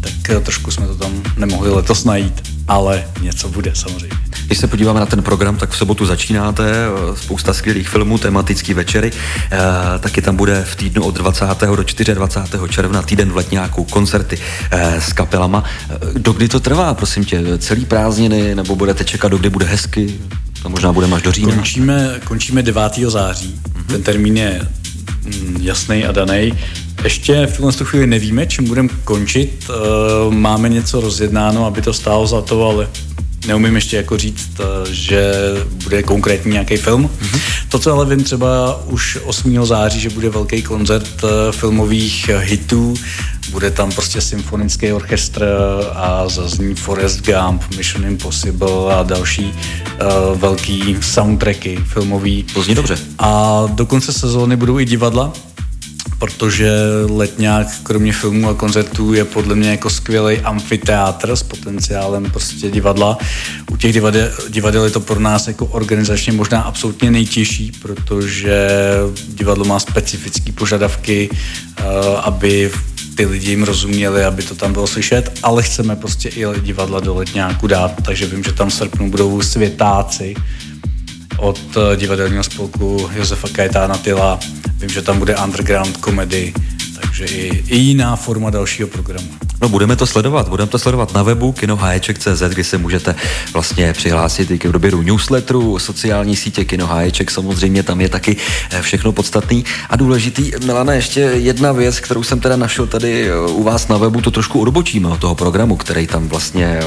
tak 0.00 0.30
eh, 0.30 0.40
trošku 0.40 0.70
jsme 0.70 0.86
to 0.86 0.94
tam 0.94 1.22
nemohli 1.36 1.70
letos 1.70 2.04
najít, 2.04 2.51
ale 2.68 3.04
něco 3.20 3.48
bude 3.48 3.72
samozřejmě. 3.74 4.16
Když 4.46 4.58
se 4.58 4.66
podíváme 4.66 5.00
na 5.00 5.06
ten 5.06 5.22
program, 5.22 5.56
tak 5.56 5.70
v 5.70 5.76
sobotu 5.76 6.06
začínáte, 6.06 6.64
eh, 6.64 7.16
spousta 7.16 7.54
skvělých 7.54 7.88
filmů, 7.88 8.18
tematický 8.18 8.74
večery, 8.74 9.12
e, 9.52 9.98
taky 9.98 10.22
tam 10.22 10.36
bude 10.36 10.64
v 10.64 10.76
týdnu 10.76 11.04
od 11.04 11.14
20. 11.14 11.76
do 11.76 11.82
24. 12.14 12.68
června 12.68 13.02
týden 13.02 13.32
v 13.32 13.36
letňáku, 13.36 13.84
koncerty 13.84 14.38
e, 14.70 15.00
s 15.00 15.12
kapelama. 15.12 15.64
Dokdy 16.18 16.48
to 16.48 16.60
trvá, 16.60 16.94
prosím 16.94 17.24
tě? 17.24 17.42
Celý 17.58 17.84
prázdniny, 17.84 18.54
nebo 18.54 18.76
budete 18.76 19.04
čekat, 19.04 19.28
dokdy 19.28 19.50
bude 19.50 19.66
hezky? 19.66 20.20
To 20.62 20.68
možná 20.68 20.92
bude 20.92 21.06
až 21.06 21.22
do 21.22 21.32
října. 21.32 21.54
Končíme, 21.54 22.20
končíme 22.24 22.62
9. 22.62 22.82
září. 23.08 23.54
Mm-hmm. 23.54 23.86
Ten 23.86 24.02
termín 24.02 24.36
je 24.36 24.60
jasný 25.60 26.04
a 26.04 26.12
daný. 26.12 26.52
Ještě 27.04 27.46
v 27.46 27.56
tuhle 27.56 27.72
chvíli 27.72 28.06
nevíme, 28.06 28.46
čím 28.46 28.64
budeme 28.64 28.88
končit. 29.04 29.70
Máme 30.30 30.68
něco 30.68 31.00
rozjednáno, 31.00 31.66
aby 31.66 31.82
to 31.82 31.92
stálo 31.92 32.26
za 32.26 32.40
to, 32.40 32.68
ale 32.68 32.88
neumím 33.46 33.74
ještě 33.74 33.96
jako 33.96 34.16
říct, 34.16 34.50
eh, 34.60 34.64
že 34.94 35.32
bude 35.84 36.02
konkrétní 36.02 36.52
nějaký 36.52 36.76
film. 36.76 37.10
Mm-hmm. 37.22 37.40
To, 37.68 37.78
co 37.78 37.92
ale 37.92 38.06
vím 38.06 38.24
třeba 38.24 38.80
už 38.86 39.18
8. 39.24 39.66
září, 39.66 40.00
že 40.00 40.10
bude 40.10 40.28
velký 40.28 40.62
koncert 40.62 41.24
eh, 41.24 41.52
filmových 41.52 42.30
hitů, 42.38 42.94
bude 43.50 43.70
tam 43.70 43.92
prostě 43.92 44.20
symfonický 44.20 44.92
orchestr 44.92 45.46
a 45.94 46.28
zazní 46.28 46.74
Forest 46.74 47.26
Gump, 47.26 47.62
Mission 47.76 48.06
Impossible 48.06 48.94
a 48.94 49.02
další 49.02 49.44
uh, 49.44 50.38
velký 50.38 50.96
soundtracky 51.00 51.78
filmový. 51.84 52.42
To 52.42 52.62
zní 52.62 52.74
dobře. 52.74 52.98
A 53.18 53.62
do 53.72 53.86
konce 53.86 54.12
sezóny 54.12 54.56
budou 54.56 54.78
i 54.78 54.84
divadla, 54.84 55.32
protože 56.22 56.70
Letňák 57.10 57.66
kromě 57.82 58.12
filmů 58.12 58.48
a 58.48 58.54
koncertů 58.54 59.14
je 59.14 59.24
podle 59.24 59.54
mě 59.54 59.70
jako 59.70 59.90
skvělý 59.90 60.38
amfiteátr 60.38 61.36
s 61.36 61.42
potenciálem 61.42 62.24
prostě 62.24 62.70
divadla. 62.70 63.18
U 63.70 63.76
těch 63.76 63.92
divadel, 63.92 64.30
divadel 64.48 64.84
je 64.84 64.90
to 64.90 65.00
pro 65.00 65.20
nás 65.20 65.48
jako 65.48 65.66
organizačně 65.66 66.32
možná 66.32 66.60
absolutně 66.60 67.10
nejtěžší, 67.10 67.72
protože 67.82 68.68
divadlo 69.28 69.64
má 69.64 69.80
specifické 69.80 70.52
požadavky, 70.52 71.30
eh, 71.30 71.82
aby 72.22 72.70
ty 73.14 73.26
lidi 73.26 73.50
jim 73.50 73.62
rozuměli, 73.62 74.24
aby 74.24 74.42
to 74.42 74.54
tam 74.54 74.72
bylo 74.72 74.86
slyšet, 74.86 75.38
ale 75.42 75.62
chceme 75.62 75.96
prostě 75.96 76.28
i 76.28 76.44
divadla 76.60 77.00
do 77.00 77.14
Letňáku 77.14 77.66
dát, 77.66 77.92
takže 78.04 78.26
vím, 78.26 78.44
že 78.44 78.52
tam 78.52 78.70
v 78.70 78.74
srpnu 78.74 79.10
budou 79.10 79.42
světáci, 79.42 80.34
od 81.42 81.60
eh, 81.76 81.96
divadelního 81.96 82.44
spolku 82.44 83.10
Josefa 83.14 83.48
Kajetána 83.48 83.94
Tyla. 83.94 84.38
Vím, 84.76 84.90
že 84.90 85.02
tam 85.02 85.18
bude 85.18 85.36
underground 85.36 85.96
komedy, 85.96 86.54
takže 87.00 87.24
i, 87.24 87.64
i 87.68 87.76
jiná 87.76 88.16
forma 88.16 88.50
dalšího 88.50 88.88
programu. 88.88 89.28
No 89.62 89.68
budeme 89.68 89.96
to 89.96 90.06
sledovat, 90.06 90.48
budeme 90.48 90.70
to 90.70 90.78
sledovat 90.78 91.14
na 91.14 91.22
webu 91.22 91.52
kinoháječek.cz, 91.52 92.42
kde 92.48 92.64
se 92.64 92.78
můžete 92.78 93.14
vlastně 93.52 93.92
přihlásit 93.92 94.50
i 94.50 94.58
k 94.58 94.64
odběru 94.64 95.02
newsletteru, 95.02 95.78
sociální 95.78 96.36
sítě 96.36 96.64
Kinoháječek, 96.64 97.30
samozřejmě 97.30 97.82
tam 97.82 98.00
je 98.00 98.08
taky 98.08 98.36
eh, 98.70 98.82
všechno 98.82 99.12
podstatný 99.12 99.64
a 99.90 99.96
důležitý. 99.96 100.50
Milana, 100.66 100.92
ještě 100.92 101.20
jedna 101.20 101.72
věc, 101.72 102.00
kterou 102.00 102.22
jsem 102.22 102.40
teda 102.40 102.56
našel 102.56 102.86
tady 102.86 103.28
eh, 103.28 103.36
u 103.36 103.62
vás 103.62 103.88
na 103.88 103.96
webu, 103.96 104.20
to 104.20 104.30
trošku 104.30 104.60
odbočíme 104.60 105.08
od 105.08 105.20
toho 105.20 105.34
programu, 105.34 105.76
který 105.76 106.06
tam 106.06 106.28
vlastně 106.28 106.80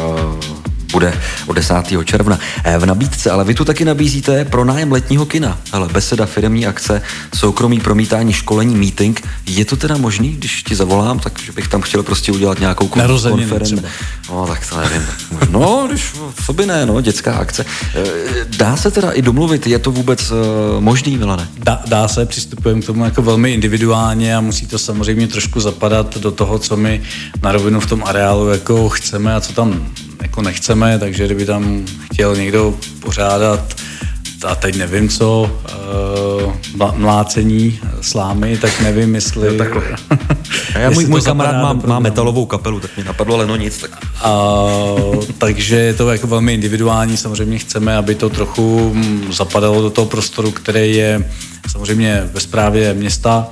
bude 0.95 1.13
od 1.47 1.53
10. 1.53 1.73
června. 2.05 2.39
Eh, 2.63 2.77
v 2.77 2.85
nabídce, 2.85 3.31
ale 3.31 3.43
vy 3.43 3.53
tu 3.53 3.65
taky 3.65 3.85
nabízíte 3.85 4.45
pro 4.45 4.65
nájem 4.65 4.91
letního 4.91 5.25
kina. 5.25 5.57
Ale 5.71 5.87
beseda, 5.87 6.25
firmní 6.25 6.67
akce, 6.67 7.01
soukromý 7.35 7.79
promítání, 7.79 8.33
školení, 8.33 8.75
meeting. 8.75 9.27
Je 9.45 9.65
to 9.65 9.75
teda 9.75 9.97
možný, 9.97 10.29
když 10.29 10.63
ti 10.63 10.75
zavolám, 10.75 11.19
takže 11.19 11.51
bych 11.51 11.67
tam 11.67 11.81
chtěl 11.81 12.03
prostě 12.03 12.31
udělat 12.31 12.59
nějakou 12.59 12.87
konferenci. 12.87 13.75
No, 14.29 14.47
tak 14.47 14.69
to 14.69 14.77
nevím. 14.77 15.07
No, 15.49 15.85
když, 15.87 16.13
co 16.45 16.53
by 16.53 16.65
ne, 16.65 16.85
no, 16.85 17.01
dětská 17.01 17.33
akce. 17.33 17.65
Eh, 17.95 18.03
dá 18.57 18.77
se 18.77 18.91
teda 18.91 19.11
i 19.11 19.21
domluvit, 19.21 19.67
je 19.67 19.79
to 19.79 19.91
vůbec 19.91 20.31
uh, 20.31 20.37
možný, 20.79 21.17
Milane? 21.17 21.47
Dá, 21.57 21.81
dá 21.87 22.07
se, 22.07 22.25
přistupujeme 22.25 22.81
k 22.81 22.85
tomu 22.85 23.05
jako 23.05 23.21
velmi 23.21 23.53
individuálně 23.53 24.35
a 24.35 24.41
musí 24.41 24.67
to 24.67 24.79
samozřejmě 24.79 25.27
trošku 25.27 25.59
zapadat 25.59 26.17
do 26.17 26.31
toho, 26.31 26.59
co 26.59 26.77
my 26.77 27.01
na 27.43 27.51
rovinu 27.51 27.79
v 27.79 27.85
tom 27.85 28.03
areálu 28.05 28.49
jako 28.49 28.89
chceme 28.89 29.35
a 29.35 29.41
co 29.41 29.53
tam 29.53 29.87
jako 30.35 30.41
nechceme, 30.41 30.99
takže 30.99 31.25
kdyby 31.25 31.45
tam 31.45 31.85
chtěl 32.13 32.35
někdo 32.35 32.75
pořádat 32.99 33.75
a 34.47 34.55
teď 34.55 34.75
nevím 34.75 35.09
co, 35.09 35.51
uh, 36.79 36.95
mlácení 36.95 37.79
slámy, 38.01 38.57
tak 38.57 38.81
nevím, 38.81 39.15
jestli... 39.15 39.51
No, 39.51 39.57
takhle. 39.57 39.83
já 40.79 40.89
můj, 40.89 41.05
můj 41.05 41.21
kamarád 41.21 41.55
má, 41.61 41.73
má 41.73 41.99
metalovou 41.99 42.45
kapelu, 42.45 42.79
tak 42.79 42.97
mi 42.97 43.03
napadlo, 43.03 43.35
ale 43.35 43.47
no 43.47 43.55
nic. 43.55 43.77
Tak. 43.77 43.91
Uh, 44.25 45.23
takže 45.37 45.75
je 45.75 45.93
to 45.93 46.11
jako 46.11 46.27
velmi 46.27 46.53
individuální, 46.53 47.17
samozřejmě 47.17 47.57
chceme, 47.57 47.97
aby 47.97 48.15
to 48.15 48.29
trochu 48.29 48.91
mm, 48.93 49.33
zapadalo 49.33 49.81
do 49.81 49.89
toho 49.89 50.07
prostoru, 50.07 50.51
který 50.51 50.95
je 50.95 51.31
samozřejmě 51.71 52.29
ve 52.33 52.39
správě 52.39 52.93
města, 52.93 53.47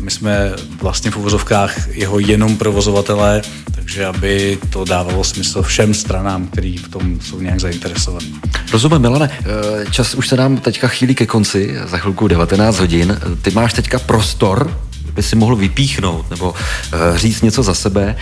my 0.00 0.10
jsme 0.10 0.52
vlastně 0.80 1.10
v 1.10 1.16
uvozovkách 1.16 1.88
jeho 1.96 2.18
jenom 2.18 2.56
provozovatelé, 2.56 3.42
takže 3.74 4.06
aby 4.06 4.58
to 4.70 4.84
dávalo 4.84 5.24
smysl 5.24 5.62
všem 5.62 5.94
stranám, 5.94 6.46
který 6.46 6.76
v 6.76 6.88
tom 6.88 7.20
jsou 7.20 7.40
nějak 7.40 7.60
zainteresovaní. 7.60 8.34
Rozumím, 8.72 8.98
Milane. 8.98 9.30
Eh, 9.40 9.90
čas 9.90 10.14
už 10.14 10.28
se 10.28 10.36
nám 10.36 10.56
teďka 10.56 10.88
chýlí 10.88 11.14
ke 11.14 11.26
konci, 11.26 11.76
za 11.84 11.98
chvilku 11.98 12.28
19 12.28 12.78
hodin. 12.78 13.20
Ty 13.42 13.50
máš 13.50 13.72
teďka 13.72 13.98
prostor 13.98 14.87
by 15.18 15.22
si 15.22 15.36
mohl 15.36 15.56
vypíchnout 15.56 16.30
nebo 16.30 16.50
uh, 16.50 17.16
říct 17.16 17.42
něco 17.42 17.62
za 17.62 17.74
sebe 17.74 18.16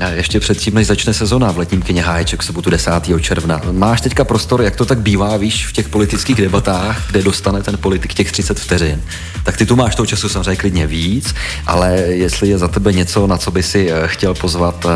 uh, 0.00 0.06
ještě 0.08 0.40
předtím, 0.40 0.74
než 0.74 0.86
začne 0.86 1.14
sezona 1.14 1.52
v 1.52 1.58
letním 1.58 1.82
kyně 1.82 2.02
Háječek 2.02 2.42
sobotu 2.42 2.70
10. 2.70 2.90
června. 3.20 3.60
Máš 3.72 4.00
teďka 4.00 4.24
prostor, 4.24 4.62
jak 4.62 4.76
to 4.76 4.84
tak 4.84 4.98
bývá, 4.98 5.36
víš, 5.36 5.66
v 5.66 5.72
těch 5.72 5.88
politických 5.88 6.36
debatách, 6.36 7.06
kde 7.10 7.22
dostane 7.22 7.62
ten 7.62 7.78
politik 7.78 8.14
těch 8.14 8.32
30 8.32 8.60
vteřin. 8.60 9.02
Tak 9.44 9.56
ty 9.56 9.66
tu 9.66 9.76
máš 9.76 9.94
toho 9.94 10.06
času 10.06 10.28
samozřejmě 10.28 10.56
klidně 10.56 10.86
víc, 10.86 11.34
ale 11.66 11.96
jestli 11.98 12.48
je 12.48 12.58
za 12.58 12.68
tebe 12.68 12.92
něco, 12.92 13.26
na 13.26 13.38
co 13.38 13.50
by 13.50 13.62
si 13.62 13.92
uh, 13.92 13.98
chtěl 14.06 14.34
pozvat, 14.34 14.86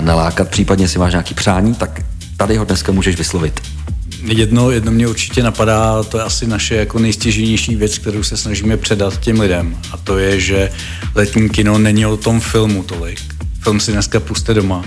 nalákat, 0.00 0.48
případně 0.48 0.88
si 0.88 0.98
máš 0.98 1.12
nějaký 1.12 1.34
přání, 1.34 1.74
tak 1.74 2.00
tady 2.36 2.56
ho 2.56 2.64
dneska 2.64 2.92
můžeš 2.92 3.16
vyslovit. 3.16 3.60
Jedno, 4.24 4.70
jedno 4.70 4.92
mě 4.92 5.08
určitě 5.08 5.42
napadá, 5.42 6.02
to 6.02 6.18
je 6.18 6.24
asi 6.24 6.46
naše 6.46 6.74
jako 6.74 6.98
nejstěženější 6.98 7.76
věc, 7.76 7.98
kterou 7.98 8.22
se 8.22 8.36
snažíme 8.36 8.76
předat 8.76 9.20
těm 9.20 9.40
lidem. 9.40 9.78
A 9.92 9.96
to 9.96 10.18
je, 10.18 10.40
že 10.40 10.70
letní 11.14 11.48
kino 11.48 11.78
není 11.78 12.06
o 12.06 12.16
tom 12.16 12.40
filmu 12.40 12.82
tolik. 12.82 13.20
Film 13.60 13.80
si 13.80 13.92
dneska 13.92 14.20
puste 14.20 14.54
doma, 14.54 14.84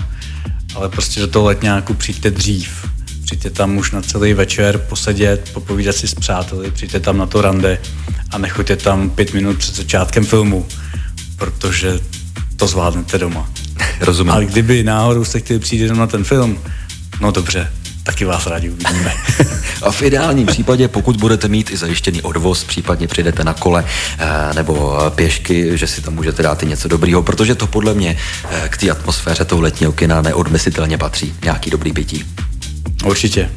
ale 0.74 0.88
prostě 0.88 1.20
do 1.20 1.26
toho 1.26 1.44
letňáku 1.44 1.94
přijďte 1.94 2.30
dřív. 2.30 2.86
Přijďte 3.24 3.50
tam 3.50 3.76
už 3.76 3.90
na 3.90 4.02
celý 4.02 4.34
večer 4.34 4.78
posedět, 4.78 5.50
popovídat 5.52 5.96
si 5.96 6.08
s 6.08 6.14
přáteli, 6.14 6.70
přijďte 6.70 7.00
tam 7.00 7.18
na 7.18 7.26
to 7.26 7.42
rande 7.42 7.78
a 8.30 8.38
nechoďte 8.38 8.76
tam 8.76 9.10
pět 9.10 9.34
minut 9.34 9.58
před 9.58 9.74
začátkem 9.74 10.24
filmu, 10.24 10.66
protože 11.36 12.00
to 12.56 12.66
zvládnete 12.66 13.18
doma. 13.18 13.50
Rozumím. 14.00 14.32
Ale 14.32 14.44
kdyby 14.44 14.82
náhodou 14.82 15.24
jste 15.24 15.40
chtěli 15.40 15.60
přijít 15.60 15.82
jenom 15.82 15.98
na 15.98 16.06
ten 16.06 16.24
film, 16.24 16.58
no 17.20 17.30
dobře, 17.30 17.72
taky 18.06 18.24
vás 18.24 18.46
rádi 18.46 18.70
uvidíme. 18.70 19.12
a 19.82 19.90
v 19.90 20.02
ideálním 20.02 20.46
případě, 20.46 20.88
pokud 20.88 21.16
budete 21.16 21.48
mít 21.48 21.70
i 21.70 21.76
zajištěný 21.76 22.22
odvoz, 22.22 22.64
případně 22.64 23.06
přijdete 23.06 23.44
na 23.44 23.54
kole 23.54 23.84
eh, 24.18 24.54
nebo 24.54 24.98
pěšky, 25.14 25.78
že 25.78 25.86
si 25.86 26.00
tam 26.00 26.14
můžete 26.14 26.42
dát 26.42 26.62
i 26.62 26.66
něco 26.66 26.88
dobrýho, 26.88 27.22
protože 27.22 27.54
to 27.54 27.66
podle 27.66 27.94
mě 27.94 28.16
eh, 28.50 28.68
k 28.68 28.76
té 28.76 28.90
atmosféře 28.90 29.44
toho 29.44 29.62
letního 29.62 29.92
kina 29.92 30.22
neodmyslitelně 30.22 30.98
patří. 30.98 31.34
Nějaký 31.44 31.70
dobrý 31.70 31.92
bytí. 31.92 32.24
Určitě. 33.04 33.50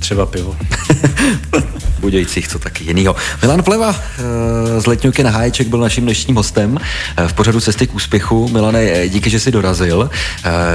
Třeba 0.00 0.26
pivo. 0.26 0.56
Budějcích, 2.00 2.48
co 2.48 2.58
taky 2.58 2.84
jinýho. 2.84 3.16
Milan 3.42 3.62
Pleva 3.62 3.94
eh, 3.96 4.80
z 4.80 4.86
Letňuky 4.86 5.22
na 5.22 5.30
Háječek 5.30 5.68
byl 5.68 5.78
naším 5.78 6.04
dnešním 6.04 6.36
hostem 6.36 6.78
eh, 7.16 7.28
v 7.28 7.32
pořadu 7.32 7.60
Cesty 7.60 7.86
k 7.86 7.94
úspěchu. 7.94 8.48
Milane, 8.48 8.80
eh, 8.80 9.08
díky, 9.08 9.30
že 9.30 9.40
jsi 9.40 9.52
dorazil. 9.52 10.10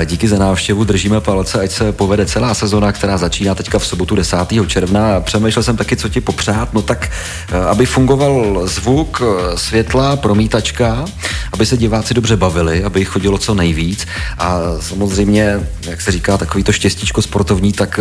Díky 0.05 0.27
za 0.27 0.37
návštěvu, 0.37 0.83
držíme 0.83 1.21
palce, 1.21 1.61
ať 1.61 1.71
se 1.71 1.91
povede 1.91 2.25
celá 2.25 2.53
sezona, 2.53 2.91
která 2.91 3.17
začíná 3.17 3.55
teďka 3.55 3.79
v 3.79 3.87
sobotu 3.87 4.15
10. 4.15 4.67
června. 4.67 5.19
Přemýšlel 5.21 5.63
jsem 5.63 5.77
taky, 5.77 5.95
co 5.95 6.09
ti 6.09 6.21
popřát, 6.21 6.73
no 6.73 6.81
tak, 6.81 7.11
aby 7.69 7.85
fungoval 7.85 8.61
zvuk, 8.67 9.21
světla, 9.55 10.15
promítačka, 10.15 11.05
aby 11.53 11.65
se 11.65 11.77
diváci 11.77 12.13
dobře 12.13 12.37
bavili, 12.37 12.83
aby 12.83 12.99
jich 12.99 13.07
chodilo 13.07 13.37
co 13.37 13.53
nejvíc 13.53 14.07
a 14.37 14.59
samozřejmě, 14.79 15.59
jak 15.87 16.01
se 16.01 16.11
říká, 16.11 16.37
takový 16.37 16.63
to 16.63 16.71
štěstíčko 16.71 17.21
sportovní, 17.21 17.73
tak 17.73 17.99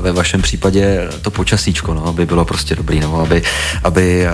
ve 0.00 0.12
vašem 0.12 0.42
případě 0.42 0.61
to 1.22 1.30
počasíčko, 1.30 1.94
no, 1.94 2.06
aby 2.06 2.26
bylo 2.26 2.44
prostě 2.44 2.76
dobrý, 2.76 3.00
no, 3.00 3.20
aby, 3.20 3.42
aby 3.84 4.26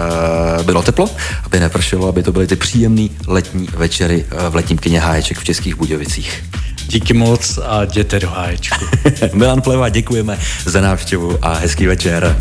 uh, 0.58 0.62
bylo 0.62 0.82
teplo, 0.82 1.10
aby 1.44 1.60
nepršelo, 1.60 2.08
aby 2.08 2.22
to 2.22 2.32
byly 2.32 2.46
ty 2.46 2.56
příjemné 2.56 3.08
letní 3.26 3.68
večery 3.76 4.24
uh, 4.24 4.48
v 4.48 4.54
letním 4.54 4.78
kyně 4.78 5.00
Háječek 5.00 5.38
v 5.38 5.44
Českých 5.44 5.74
Budějovicích. 5.74 6.44
Díky 6.88 7.14
moc 7.14 7.58
a 7.58 7.82
jděte 7.82 8.20
do 8.20 8.30
háječku. 8.30 8.84
Milan 9.32 9.62
Pleva, 9.62 9.88
děkujeme 9.88 10.38
za 10.64 10.80
návštěvu 10.80 11.38
a 11.42 11.54
hezký 11.54 11.86
večer. 11.86 12.36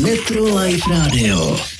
Metro 0.00 0.58
Life 0.58 0.90
Radio. 0.90 1.75